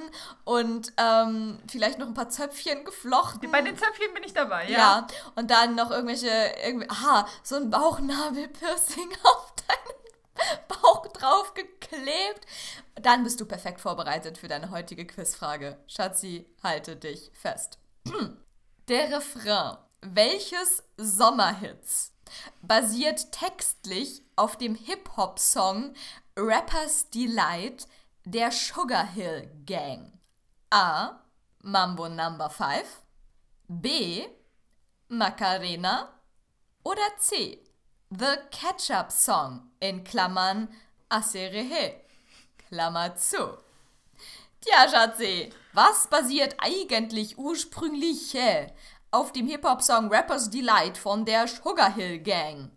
und 0.45 0.93
ähm, 0.97 1.59
vielleicht 1.71 1.99
noch 1.99 2.09
ein 2.09 2.15
paar 2.15 2.29
Zöpfchen 2.29 2.85
geflochten. 2.85 3.51
Bei 3.51 3.63
den 3.63 3.77
Zöpfchen 3.77 4.13
bin 4.15 4.25
ich 4.25 4.35
dabei, 4.35 4.69
ja. 4.69 4.79
Ja, 4.79 5.07
und 5.37 5.51
dann 5.51 5.77
noch 5.77 5.91
irgendwelche 5.91 6.31
irgendwie 6.65 6.91
aha, 6.91 7.27
so 7.43 7.57
ein 7.57 7.71
Bauchnabelpiercing 7.71 9.11
auf 9.23 9.55
deinen 9.69 10.59
Bauch 10.69 11.07
drauf 11.09 11.55
geklebt. 11.55 12.47
Dann 13.01 13.23
bist 13.23 13.41
du 13.41 13.47
perfekt 13.47 13.81
vorbereitet 13.81 14.39
für 14.39 14.49
deine 14.49 14.71
heutige 14.71 15.07
Quizfrage. 15.07 15.79
Schatzi, 15.87 16.47
halte 16.63 16.97
dich 16.97 17.31
fest. 17.35 17.79
Der 18.89 19.11
Refrain 19.17 19.79
welches 20.03 20.83
Sommerhits 20.99 22.13
basiert 22.61 23.33
textlich 23.33 24.23
auf 24.37 24.59
dem 24.59 24.75
Hip-Hop-Song 24.75 25.95
Rapper's 26.37 27.09
Delight 27.09 27.87
der 28.27 28.51
Sugar 28.51 29.07
Hill 29.07 29.51
Gang? 29.65 30.13
A. 30.69 31.21
Mambo 31.63 32.09
Number 32.11 32.51
5 32.51 32.85
B. 33.69 34.27
Macarena 35.09 36.11
oder 36.83 37.17
C. 37.19 37.65
The 38.11 38.37
Ketchup 38.51 39.11
Song 39.11 39.71
in 39.81 40.05
Klammern 40.05 40.69
Aserehe, 41.09 42.03
Klammer 42.69 43.17
zu. 43.17 43.57
Tja, 44.65 44.89
Schatzi, 44.89 45.51
was 45.75 46.07
basiert 46.07 46.57
eigentlich 46.59 47.37
ursprünglich 47.37 48.35
auf 49.11 49.31
dem 49.31 49.47
Hip-Hop-Song 49.47 50.11
Rapper's 50.11 50.49
Delight 50.49 50.97
von 50.97 51.27
der 51.27 51.47
Sugar 51.47 51.93
Hill 51.93 52.21
Gang? 52.21 52.71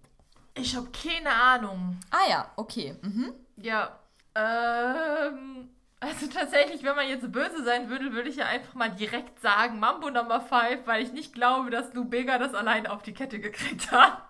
Ich 0.55 0.75
habe 0.75 0.89
keine 0.91 1.31
Ahnung. 1.31 1.97
Ah 2.11 2.29
ja, 2.29 2.51
okay. 2.57 2.95
Mhm. 3.01 3.33
Ja, 3.55 3.97
ähm... 4.35 5.69
Also 5.99 6.27
tatsächlich, 6.27 6.83
wenn 6.83 6.95
man 6.95 7.07
jetzt 7.07 7.31
böse 7.31 7.63
sein 7.63 7.89
würde, 7.89 8.11
würde 8.11 8.29
ich 8.29 8.35
ja 8.35 8.45
einfach 8.45 8.75
mal 8.75 8.91
direkt 8.91 9.39
sagen 9.41 9.79
Mambo 9.79 10.11
Number 10.11 10.41
5, 10.41 10.85
weil 10.85 11.01
ich 11.01 11.11
nicht 11.13 11.33
glaube, 11.33 11.71
dass 11.71 11.93
Lou 11.93 12.03
Bega 12.03 12.37
das 12.37 12.53
allein 12.53 12.85
auf 12.85 13.01
die 13.01 13.13
Kette 13.13 13.39
gekriegt 13.39 13.91
hat. 13.91 14.27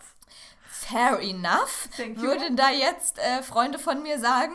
Fair 0.70 1.20
enough. 1.20 1.90
Würden 1.98 2.56
da 2.56 2.70
jetzt 2.70 3.18
äh, 3.18 3.42
Freunde 3.42 3.80
von 3.80 4.02
mir 4.02 4.20
sagen? 4.20 4.54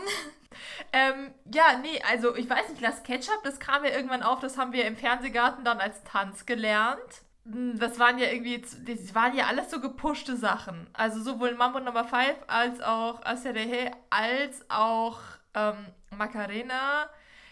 Ähm, 0.93 1.33
ja, 1.53 1.79
nee, 1.81 2.01
also 2.11 2.37
ich 2.37 2.49
weiß 2.49 2.69
nicht, 2.71 2.83
das 2.83 3.03
Ketchup, 3.03 3.43
das 3.45 3.59
kam 3.61 3.85
ja 3.85 3.91
irgendwann 3.91 4.23
auf, 4.23 4.41
das 4.41 4.59
haben 4.59 4.73
wir 4.73 4.85
im 4.87 4.97
Fernsehgarten 4.97 5.65
dann 5.65 5.79
als 5.79 6.03
Tanz 6.05 6.47
gelernt. 6.47 7.23
Hm, 7.45 7.79
das 7.79 7.99
waren 7.99 8.19
ja 8.19 8.31
irgendwie, 8.31 8.61
das 8.61 9.15
waren 9.15 9.37
ja 9.37 9.47
alles 9.47 9.71
so 9.71 9.81
gepushte 9.81 10.37
Sachen. 10.37 10.87
Also 10.93 11.23
sowohl 11.23 11.55
Mambo 11.55 11.81
Number 11.81 12.05
5 12.05 12.37
als 12.47 12.81
auch 12.81 13.25
Aserehe 13.25 13.91
als 14.11 14.65
auch 14.71 15.19
ähm, 15.55 15.87
Macarena 16.17 17.09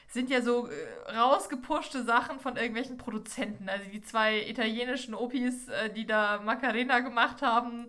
sind 0.08 0.28
ja 0.28 0.42
so 0.42 0.68
äh, 0.68 1.16
rausgepushte 1.16 2.02
Sachen 2.02 2.40
von 2.40 2.56
irgendwelchen 2.56 2.98
Produzenten. 2.98 3.68
Also 3.68 3.88
die 3.90 4.02
zwei 4.02 4.40
italienischen 4.48 5.14
Opis, 5.14 5.68
äh, 5.68 5.90
die 5.90 6.06
da 6.06 6.40
Macarena 6.40 7.00
gemacht 7.00 7.42
haben, 7.42 7.86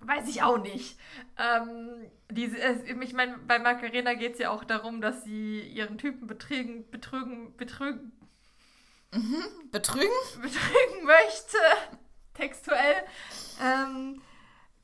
Weiß 0.00 0.28
ich 0.28 0.42
auch 0.42 0.58
nicht. 0.58 0.96
Ähm, 1.38 2.10
diese, 2.30 2.56
ich 2.56 3.12
meine, 3.12 3.38
bei 3.38 3.58
Macarena 3.58 4.14
geht 4.14 4.34
es 4.34 4.38
ja 4.38 4.50
auch 4.50 4.64
darum, 4.64 5.00
dass 5.00 5.24
sie 5.24 5.60
ihren 5.60 5.98
Typen 5.98 6.26
betrügen, 6.26 6.88
betrügen, 6.90 7.56
betrügen. 7.56 8.12
Mhm. 9.12 9.42
Betrügen? 9.72 10.08
Betrügen 10.42 11.04
möchte. 11.04 11.58
Textuell. 12.34 13.04
Ähm, 13.60 14.22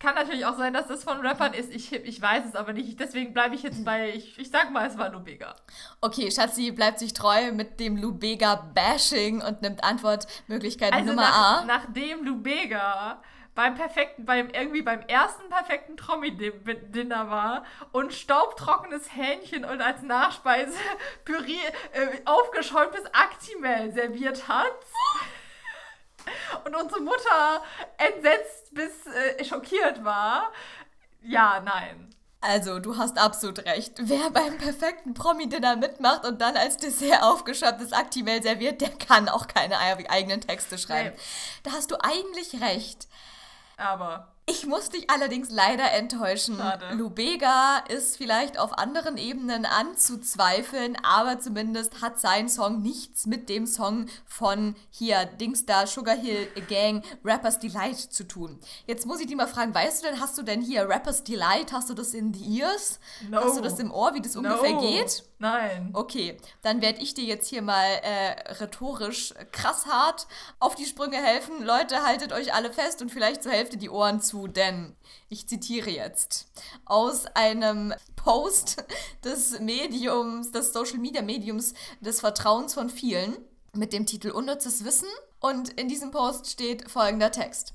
kann 0.01 0.17
natürlich 0.17 0.45
auch 0.45 0.57
sein, 0.57 0.75
dass 0.75 0.89
das 0.89 1.05
von 1.05 1.25
Rappern 1.25 1.55
ist. 1.55 1.73
Ich, 1.73 1.93
ich 1.93 2.21
weiß 2.21 2.45
es 2.47 2.57
aber 2.57 2.73
nicht. 2.73 2.99
Deswegen 2.99 3.33
bleibe 3.33 3.55
ich 3.55 3.63
jetzt 3.63 3.85
bei, 3.85 4.11
ich, 4.11 4.39
ich 4.39 4.51
sag 4.51 4.71
mal, 4.73 4.87
es 4.87 4.99
war 4.99 5.11
Lubega. 5.11 5.55
Okay, 6.01 6.31
Schatzi 6.31 6.73
bleibt 6.73 6.99
sich 6.99 7.15
treu 7.15 7.53
mit 7.53 7.79
dem 7.79 7.97
Lubega-Bashing 7.97 9.43
und 9.43 9.63
nimmt 9.63 9.85
Antwortmöglichkeit 9.85 10.93
also 10.93 11.07
Nummer 11.07 11.23
nach, 11.23 11.63
A. 11.63 11.65
Nachdem 11.65 12.25
Lubega 12.25 13.23
beim 13.55 13.75
perfekten, 13.75 14.25
beim 14.25 14.49
irgendwie 14.51 14.83
beim 14.83 15.01
ersten 15.03 15.49
perfekten 15.49 15.97
Promi-Dinner 15.97 17.31
war 17.31 17.65
und 17.93 18.13
staubtrockenes 18.13 19.15
Hähnchen 19.15 19.65
und 19.65 19.81
als 19.81 20.03
Nachspeise 20.03 20.77
Püree, 21.25 21.59
äh, 21.93 22.07
aufgeschäumtes 22.25 23.05
Actimel 23.13 23.93
serviert 23.93 24.49
hat. 24.49 24.73
Und 26.65 26.75
unsere 26.75 27.03
Mutter 27.03 27.63
entsetzt 27.99 28.75
bis 28.75 29.07
äh, 29.07 29.45
schockiert 29.45 30.05
war. 30.05 30.53
Ja, 31.23 31.61
nein. 31.61 32.15
Also, 32.41 32.79
du 32.79 32.99
hast 32.99 33.17
absolut 33.19 33.65
recht. 33.65 33.95
Wer 33.99 34.29
beim 34.31 34.59
perfekten 34.59 35.15
Promi-Dinner 35.15 35.77
mitmacht 35.77 36.27
und 36.27 36.43
dann 36.43 36.57
als 36.57 36.77
Dessert 36.77 37.23
aufgeschäumtes 37.23 37.93
Actimel 37.93 38.43
serviert, 38.43 38.83
der 38.83 38.91
kann 38.91 39.31
auch 39.31 39.47
keine 39.47 39.79
eigenen 39.79 40.43
Texte 40.43 40.77
schreiben. 40.77 41.15
Nee. 41.15 41.23
Da 41.63 41.73
hast 41.73 41.91
du 41.91 41.97
eigentlich 42.03 42.61
recht. 42.61 43.09
Aber 43.77 44.34
Ich 44.47 44.67
muss 44.67 44.91
dich 44.91 45.09
allerdings 45.09 45.51
leider 45.51 45.91
enttäuschen. 45.93 46.59
Schade. 46.59 46.95
Lubega 46.97 47.79
ist 47.89 48.19
vielleicht 48.19 48.59
auf 48.59 48.77
anderen 48.77 49.17
Ebenen 49.17 49.65
anzuzweifeln, 49.65 50.99
aber 51.03 51.39
zumindest 51.41 52.03
hat 52.03 52.21
sein 52.21 52.51
Song 52.51 52.83
nichts 52.83 53.25
mit 53.25 53.49
dem 53.49 53.67
Song 53.67 54.07
von 54.27 54.77
hier 54.91 55.25
Dings 55.25 55.65
da 55.65 55.87
Sugar 55.87 56.17
Hill 56.17 56.47
Gang 56.69 57.03
Rappers 57.25 57.59
Delight 57.59 57.97
zu 57.99 58.25
tun. 58.25 58.59
Jetzt 58.87 59.07
muss 59.07 59.21
ich 59.21 59.27
dich 59.27 59.37
mal 59.37 59.47
fragen, 59.49 59.75
weißt 59.75 60.03
du 60.05 60.09
denn, 60.09 60.21
hast 60.21 60.37
du 60.37 60.43
denn 60.43 60.61
hier 60.61 60.89
Rappers 60.91 61.25
Delight, 61.25 61.73
hast 61.73 61.89
du 61.89 61.95
das 61.95 62.13
in 62.13 62.35
the 62.35 62.61
ears? 62.61 63.01
No. 63.31 63.41
Hast 63.43 63.57
du 63.57 63.63
das 63.63 63.79
im 63.79 63.91
Ohr, 63.93 64.13
wie 64.15 64.21
das 64.21 64.37
ungefähr 64.37 64.73
No. 64.73 64.81
geht? 64.81 65.25
Nein. 65.39 65.91
Okay, 65.93 66.39
dann 66.63 66.81
werde 66.81 67.01
ich 67.01 67.13
dir 67.13 67.25
jetzt 67.25 67.49
hier 67.49 67.61
mal 67.61 67.85
äh, 68.03 68.53
rhetorisch 68.61 69.35
krass 69.53 69.87
hart 69.87 70.27
auf 70.59 70.75
die 70.75 70.87
Sprünge 70.87 71.17
helfen. 71.17 71.63
Leute, 71.63 72.03
haltet 72.03 72.33
euch 72.33 72.55
alle 72.55 72.73
fest 72.73 73.03
und 73.03 73.11
vielleicht 73.11 73.43
zur 73.43 73.53
Hälfte 73.53 73.77
die 73.77 73.91
Ohren 73.91 74.21
zu, 74.23 74.34
denn 74.49 74.97
ich 75.29 75.49
zitiere 75.49 75.91
jetzt 75.91 76.49
aus 76.85 77.27
einem 77.27 77.95
Post 78.17 78.85
des 79.25 79.61
Mediums, 79.61 80.51
des 80.51 80.73
Social 80.73 80.99
Media 80.99 81.23
Mediums 81.23 81.75
des 82.01 82.21
Vertrauens 82.21 82.75
von 82.75 82.91
vielen 82.91 83.37
mit 83.73 83.93
dem 83.93 84.07
Titel 84.07 84.31
Unnützes 84.31 84.85
Wissen. 84.85 85.09
Und 85.41 85.69
in 85.71 85.89
diesem 85.89 86.11
Post 86.11 86.51
steht 86.51 86.91
folgender 86.91 87.31
Text. 87.31 87.75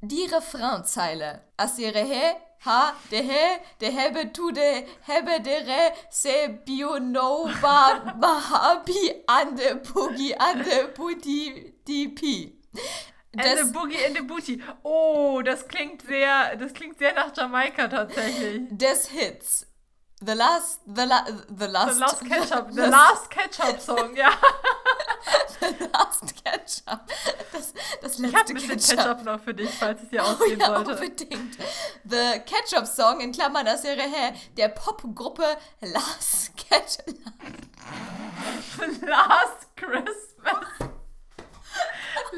Die 0.00 0.24
Refrainzeile. 0.24 1.42
Asire 1.56 2.04
he, 2.04 2.34
ha, 2.64 2.94
de 3.10 3.22
he, 3.22 3.58
de 3.80 3.90
hebe 3.90 4.32
tu 4.32 4.50
de, 4.50 4.86
hebe 5.06 5.42
de 5.42 5.56
re, 5.66 5.92
se 6.10 6.48
bio 6.64 6.98
no 6.98 7.50
ba, 7.60 8.14
mahabi 8.18 9.24
ande 9.26 9.76
pugi 9.76 10.34
ande 10.34 10.88
puti 10.94 11.74
di 11.86 12.08
pi. 13.32 13.42
And 13.48 13.58
the 13.58 13.72
Boogie 13.78 14.04
and 14.06 14.16
the 14.16 14.22
Booty. 14.22 14.62
Oh, 14.82 15.40
das 15.42 15.66
klingt 15.68 16.02
sehr, 16.02 16.56
das 16.56 16.72
klingt 16.74 16.98
sehr 16.98 17.14
nach 17.14 17.36
Jamaika 17.36 17.88
tatsächlich. 17.88 18.62
des 18.70 19.08
Hits. 19.08 19.66
The 20.22 20.34
last, 20.34 20.80
the, 20.84 21.04
la, 21.06 21.24
the 21.48 21.64
last, 21.66 21.94
The 21.94 22.00
Last 22.00 22.20
Ketchup, 22.26 22.68
the 22.72 22.82
the 22.82 22.88
Last 22.90 23.30
Ketchup 23.30 23.80
Song, 23.80 24.14
ja. 24.14 24.28
last 25.94 26.44
Ketchup. 26.44 27.00
Das, 27.52 27.72
das 28.02 28.18
Ich 28.18 28.24
habe 28.26 28.52
letzte 28.52 28.52
ein 28.52 28.54
bisschen 28.54 28.96
Ketchup. 28.96 28.96
Ketchup 28.98 29.24
noch 29.24 29.40
für 29.40 29.54
dich, 29.54 29.70
falls 29.70 30.02
es 30.02 30.10
dir 30.10 30.22
Oh 30.22 30.26
ausgehen 30.32 30.60
ja, 30.60 30.66
sollte. 30.74 30.90
unbedingt. 30.92 31.56
The 32.04 32.40
Ketchup 32.44 32.86
Song 32.86 33.20
in 33.20 33.32
Klammern, 33.32 33.64
das 33.64 33.82
wäre 33.82 34.02
hä, 34.02 34.34
der 34.58 34.68
Popgruppe 34.68 35.56
Last 35.80 36.52
Ketchup. 36.58 37.16
Last 39.06 39.74
Christmas. 39.74 40.90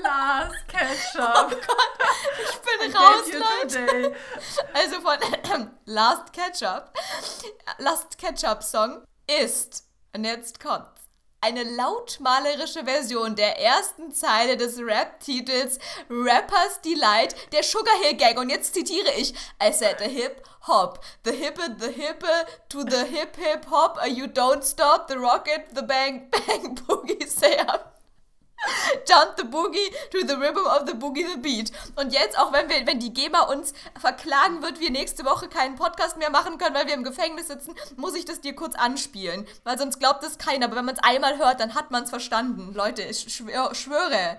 Last 0.03 0.69
Ketchup. 0.69 1.61
Ich 2.43 2.59
bin 2.61 2.91
I 2.91 2.95
raus, 2.95 3.27
Leute. 3.33 4.17
Also 4.73 5.01
von 5.01 5.71
Last 5.87 6.33
Ketchup. 6.33 6.93
Last 7.79 8.19
Ketchup 8.19 8.63
Song 8.63 9.05
ist, 9.27 9.85
und 10.15 10.25
jetzt 10.25 10.61
kommt's, 10.61 11.03
eine 11.43 11.65
lautmalerische 11.65 12.85
Version 12.85 13.35
der 13.35 13.59
ersten 13.61 14.13
Zeile 14.13 14.57
des 14.57 14.79
Rap-Titels 14.79 15.81
Rappers 16.09 16.81
Delight 16.83 17.35
der 17.53 17.65
Sugar 17.65 17.95
Hill 18.01 18.17
Gang. 18.17 18.39
Und 18.39 18.49
jetzt 18.49 18.75
zitiere 18.75 19.11
ich, 19.17 19.35
I 19.61 19.73
said 19.73 19.97
the 19.99 20.09
hip 20.09 20.43
hop, 20.69 21.01
the 21.25 21.33
hippe, 21.33 21.77
the 21.81 21.91
hippe, 21.91 22.47
to 22.69 22.83
the 22.83 23.05
hip 23.05 23.37
hip 23.37 23.67
hop, 23.69 23.99
you 24.07 24.27
don't 24.27 24.63
stop, 24.63 25.09
the 25.09 25.19
rocket, 25.19 25.75
the 25.75 25.83
bang 25.83 26.29
bang 26.31 26.77
boogie, 26.77 27.27
say 27.27 27.59
up. 27.59 27.92
Jump 29.09 29.37
the 29.37 29.45
Boogie 29.45 29.91
to 30.11 30.27
the 30.27 30.35
rhythm 30.37 30.67
of 30.67 30.87
the 30.87 30.95
Boogie 30.95 31.27
the 31.27 31.41
Beat. 31.41 31.73
Und 31.97 32.13
jetzt, 32.13 32.39
auch 32.39 32.53
wenn, 32.53 32.69
wir, 32.69 32.87
wenn 32.87 33.01
die 33.01 33.13
GEMA 33.13 33.43
uns 33.43 33.73
verklagen 34.01 34.63
wird, 34.63 34.81
wir 34.81 34.91
nächste 34.91 35.25
Woche 35.25 35.49
keinen 35.49 35.77
Podcast 35.77 36.17
mehr 36.17 36.31
machen 36.31 36.59
können, 36.59 36.75
weil 36.75 36.87
wir 36.87 36.95
im 36.95 37.05
Gefängnis 37.05 37.49
sitzen, 37.49 37.75
muss 37.97 38.15
ich 38.15 38.25
das 38.25 38.41
dir 38.41 38.55
kurz 38.55 38.75
anspielen. 38.75 39.47
Weil 39.65 39.79
sonst 39.79 39.99
glaubt 39.99 40.23
es 40.25 40.39
keiner. 40.39 40.67
Aber 40.67 40.77
wenn 40.77 40.85
man 40.85 40.95
es 40.95 41.03
einmal 41.03 41.39
hört, 41.39 41.61
dann 41.61 41.75
hat 41.75 41.91
man 41.91 42.05
es 42.05 42.11
verstanden. 42.11 42.73
Leute, 42.75 43.03
ich 43.03 43.35
schwör, 43.35 43.75
schwöre. 43.75 44.39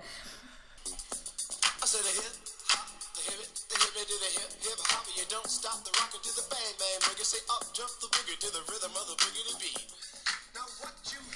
Now 10.54 10.60
what 10.80 10.94
you 11.12 11.33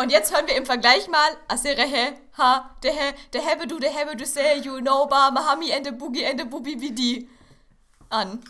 Und 0.00 0.10
jetzt 0.10 0.34
hören 0.34 0.46
wir 0.46 0.56
im 0.56 0.64
Vergleich 0.64 1.08
mal 1.08 1.28
Asere 1.46 1.82
he, 1.82 2.14
ha, 2.38 2.74
de 2.82 2.90
he, 2.90 3.12
de 3.34 3.38
hebe 3.38 3.66
du, 3.66 3.78
de 3.78 3.90
hebe 3.90 4.16
du 4.16 4.24
say, 4.24 4.58
you 4.58 4.80
know, 4.80 5.06
ba, 5.06 5.30
mahami, 5.30 5.74
and 5.74 5.84
the 5.84 5.92
boogie, 5.92 6.24
and 6.24 6.40
the 6.40 6.46
boogie, 6.46 6.80
wie 6.80 6.92
die 6.92 7.28
an. 8.08 8.42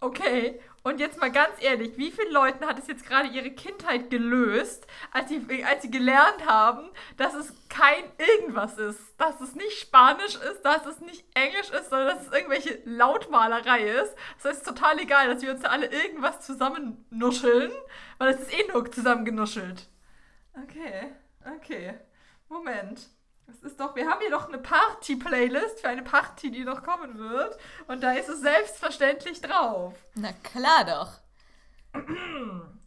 Okay, 0.00 0.60
und 0.82 0.98
jetzt 0.98 1.20
mal 1.20 1.30
ganz 1.30 1.52
ehrlich, 1.60 1.96
wie 1.96 2.10
vielen 2.10 2.32
Leuten 2.32 2.66
hat 2.66 2.76
es 2.76 2.88
jetzt 2.88 3.06
gerade 3.06 3.28
ihre 3.28 3.52
Kindheit 3.52 4.10
gelöst, 4.10 4.88
als 5.12 5.28
sie, 5.28 5.46
als 5.62 5.82
sie 5.82 5.92
gelernt 5.92 6.44
haben, 6.44 6.90
dass 7.16 7.34
es 7.34 7.52
kein 7.68 8.02
irgendwas 8.18 8.78
ist, 8.78 8.98
dass 9.16 9.40
es 9.40 9.54
nicht 9.54 9.78
Spanisch 9.78 10.34
ist, 10.34 10.62
dass 10.62 10.84
es 10.86 10.98
nicht 10.98 11.24
Englisch 11.34 11.70
ist, 11.70 11.90
sondern 11.90 12.16
dass 12.16 12.26
es 12.26 12.32
irgendwelche 12.32 12.80
Lautmalerei 12.84 13.82
ist. 13.90 14.16
Das 14.42 14.56
heißt, 14.56 14.66
total 14.66 14.98
egal, 14.98 15.32
dass 15.32 15.40
wir 15.40 15.52
uns 15.52 15.62
da 15.62 15.68
alle 15.68 15.86
irgendwas 15.86 16.40
zusammennuscheln, 16.40 17.70
weil 18.18 18.34
es 18.34 18.40
ist 18.40 18.52
eh 18.52 18.66
nur 18.72 18.90
zusammengenuschelt. 18.90 19.86
Okay, 20.64 21.12
okay. 21.56 21.94
Moment. 22.48 23.08
Es 23.46 23.62
ist 23.62 23.80
doch, 23.80 23.94
wir 23.96 24.08
haben 24.08 24.20
hier 24.20 24.30
doch 24.30 24.48
eine 24.48 24.58
Party-Playlist 24.58 25.80
für 25.80 25.88
eine 25.88 26.02
Party, 26.02 26.50
die 26.50 26.64
noch 26.64 26.82
kommen 26.82 27.18
wird. 27.18 27.56
Und 27.86 28.02
da 28.02 28.12
ist 28.12 28.28
es 28.28 28.40
selbstverständlich 28.40 29.40
drauf. 29.40 29.94
Na 30.14 30.32
klar 30.42 30.84
doch. 30.84 31.10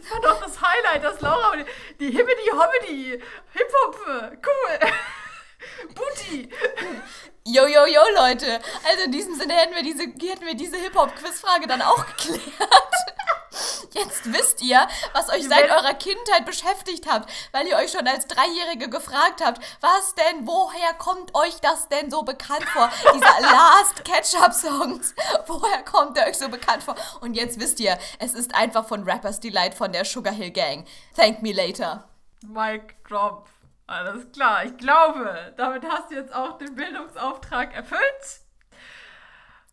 Das 0.00 0.10
war 0.10 0.20
doch 0.22 0.40
das 0.40 0.60
Highlight, 0.60 1.04
das 1.04 1.20
Laura 1.20 1.56
die, 1.56 1.64
die 2.00 2.06
Hibbidi 2.06 2.50
Hobbidi 2.50 3.22
Hip-Hop, 3.52 3.98
äh, 4.08 4.36
cool. 4.36 4.90
Yo, 7.50 7.66
yo, 7.66 7.86
yo, 7.86 8.02
Leute. 8.14 8.60
Also 8.86 9.04
in 9.04 9.12
diesem 9.12 9.34
Sinne 9.34 9.54
hätten 9.54 9.74
wir 9.74 9.82
diese, 9.82 10.02
hätten 10.02 10.44
wir 10.44 10.54
diese 10.54 10.76
Hip-Hop-Quiz-Frage 10.76 11.66
dann 11.66 11.80
auch 11.80 12.04
geklärt. 12.04 12.42
Jetzt 13.92 14.30
wisst 14.30 14.60
ihr, 14.60 14.86
was 15.14 15.30
euch 15.30 15.48
seit 15.48 15.70
eurer 15.70 15.94
Kindheit 15.94 16.44
beschäftigt 16.44 17.06
habt, 17.10 17.30
weil 17.52 17.66
ihr 17.66 17.76
euch 17.76 17.90
schon 17.90 18.06
als 18.06 18.26
Dreijährige 18.26 18.90
gefragt 18.90 19.42
habt, 19.42 19.64
was 19.80 20.14
denn, 20.14 20.46
woher 20.46 20.92
kommt 20.98 21.34
euch 21.34 21.58
das 21.62 21.88
denn 21.88 22.10
so 22.10 22.22
bekannt 22.22 22.64
vor? 22.64 22.90
Dieser 23.14 23.40
Last 23.40 24.04
Ketchup-Songs, 24.04 25.14
woher 25.46 25.82
kommt 25.84 26.18
der 26.18 26.28
euch 26.28 26.36
so 26.36 26.50
bekannt 26.50 26.82
vor? 26.82 26.96
Und 27.22 27.32
jetzt 27.32 27.58
wisst 27.58 27.80
ihr, 27.80 27.98
es 28.18 28.34
ist 28.34 28.54
einfach 28.54 28.86
von 28.86 29.04
Rappers 29.08 29.40
Delight 29.40 29.72
von 29.72 29.90
der 29.90 30.04
Sugar 30.04 30.34
Hill 30.34 30.50
Gang. 30.50 30.86
Thank 31.16 31.40
me 31.40 31.52
later. 31.52 32.06
Mic 32.42 32.94
drop. 33.08 33.48
Alles 33.88 34.30
klar, 34.32 34.66
ich 34.66 34.76
glaube, 34.76 35.54
damit 35.56 35.82
hast 35.88 36.10
du 36.10 36.14
jetzt 36.14 36.34
auch 36.34 36.58
den 36.58 36.74
Bildungsauftrag 36.74 37.74
erfüllt. 37.74 38.40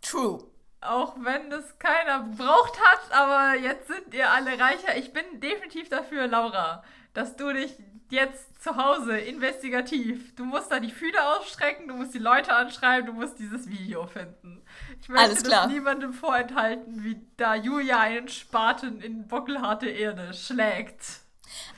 True. 0.02 0.42
Auch 0.80 1.16
wenn 1.20 1.50
das 1.50 1.78
keiner 1.80 2.24
gebraucht 2.24 2.80
hat, 2.82 3.12
aber 3.12 3.60
jetzt 3.60 3.88
sind 3.88 4.14
ihr 4.14 4.32
alle 4.32 4.58
reicher. 4.58 4.96
Ich 4.98 5.12
bin 5.12 5.42
definitiv 5.42 5.90
dafür, 5.90 6.28
Laura, 6.28 6.82
dass 7.14 7.36
du 7.36 7.52
dich 7.52 7.76
jetzt 8.10 8.64
zu 8.64 8.78
Hause 8.78 9.18
investigativ, 9.18 10.34
du 10.36 10.46
musst 10.46 10.72
da 10.72 10.80
die 10.80 10.92
Fühler 10.92 11.36
ausstrecken, 11.36 11.90
du 11.90 11.96
musst 11.96 12.14
die 12.14 12.20
Leute 12.20 12.56
anschreiben, 12.56 13.08
du 13.08 13.14
musst 13.14 13.38
dieses 13.38 13.68
Video 13.68 14.08
finden. 14.08 14.64
Ich 15.02 15.10
möchte 15.10 15.44
das 15.44 15.68
niemandem 15.68 16.14
vorenthalten, 16.14 17.04
wie 17.04 17.20
da 17.36 17.54
Julia 17.56 18.00
einen 18.00 18.30
Spaten 18.30 19.02
in 19.02 19.28
bockelharte 19.28 19.90
Erde 19.90 20.34
schlägt. 20.34 21.25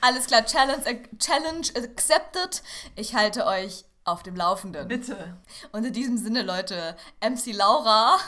Alles 0.00 0.26
klar, 0.26 0.44
Challenge, 0.44 0.82
Challenge 1.18 1.66
accepted. 1.76 2.62
Ich 2.94 3.14
halte 3.14 3.46
euch 3.46 3.84
auf 4.04 4.22
dem 4.22 4.36
Laufenden. 4.36 4.88
Bitte. 4.88 5.36
Und 5.72 5.84
in 5.84 5.92
diesem 5.92 6.16
Sinne, 6.16 6.42
Leute, 6.42 6.96
MC 7.20 7.52
Laura, 7.52 8.18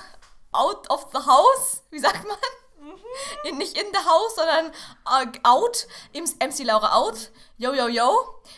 out 0.52 0.90
of 0.90 1.08
the 1.12 1.18
house, 1.18 1.82
wie 1.90 1.98
sagt 1.98 2.26
man? 2.26 2.36
In, 3.44 3.58
nicht 3.58 3.76
in 3.76 3.86
the 3.92 3.98
house, 3.98 4.36
sondern 4.36 4.72
äh, 5.06 5.38
out. 5.42 5.86
MC 6.14 6.64
Laura 6.64 6.94
out. 6.94 7.30
Yo, 7.58 7.72
yo, 7.74 7.88
yo. 7.88 8.10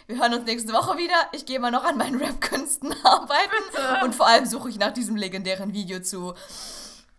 Wir 0.06 0.18
hören 0.18 0.34
uns 0.34 0.44
nächste 0.44 0.72
Woche 0.72 0.96
wieder. 0.96 1.14
Ich 1.32 1.46
gehe 1.46 1.58
mal 1.58 1.70
noch 1.70 1.84
an 1.84 1.96
meinen 1.96 2.20
Rap-Künsten 2.20 2.94
arbeiten. 3.04 3.50
Bitte. 3.70 4.00
Und 4.04 4.14
vor 4.14 4.26
allem 4.26 4.46
suche 4.46 4.68
ich 4.68 4.78
nach 4.78 4.92
diesem 4.92 5.16
legendären 5.16 5.72
Video 5.72 6.00
zu 6.00 6.34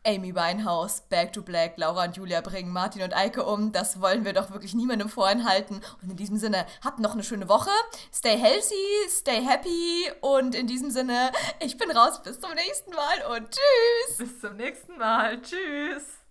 Amy 0.06 0.36
Winehouse, 0.36 1.02
Back 1.10 1.34
to 1.34 1.42
Black, 1.42 1.78
Laura 1.78 2.06
und 2.06 2.18
Julia 2.18 2.42
bringen 2.42 2.72
Martin 2.72 3.04
und 3.04 3.16
Eike 3.16 3.44
um. 3.44 3.72
Das 3.72 4.02
wollen 4.02 4.26
wir 4.26 4.34
doch 4.34 4.52
wirklich 4.52 4.74
niemandem 4.74 5.10
vorenthalten. 5.10 5.82
Und 6.02 6.12
in 6.12 6.18
diesem 6.18 6.38
Sinne, 6.38 6.66
habt 6.84 7.00
noch 7.00 7.14
eine 7.14 7.24
schöne 7.24 7.48
Woche. 7.48 7.72
Stay 8.14 8.38
healthy, 8.38 9.10
stay 9.10 9.42
happy. 9.42 10.12
Und 10.22 10.56
in 10.56 10.68
diesem 10.68 10.92
Sinne, 10.92 11.32
ich 11.60 11.78
bin 11.78 11.92
raus. 11.92 12.22
Bis 12.22 12.40
zum 12.40 12.54
nächsten 12.54 12.92
Mal 12.92 13.38
und 13.38 13.50
tschüss. 13.50 14.18
Bis 14.18 14.42
zum 14.42 14.58
nächsten 14.58 14.98
Mal. 14.98 15.42
Tschüss. 15.42 16.23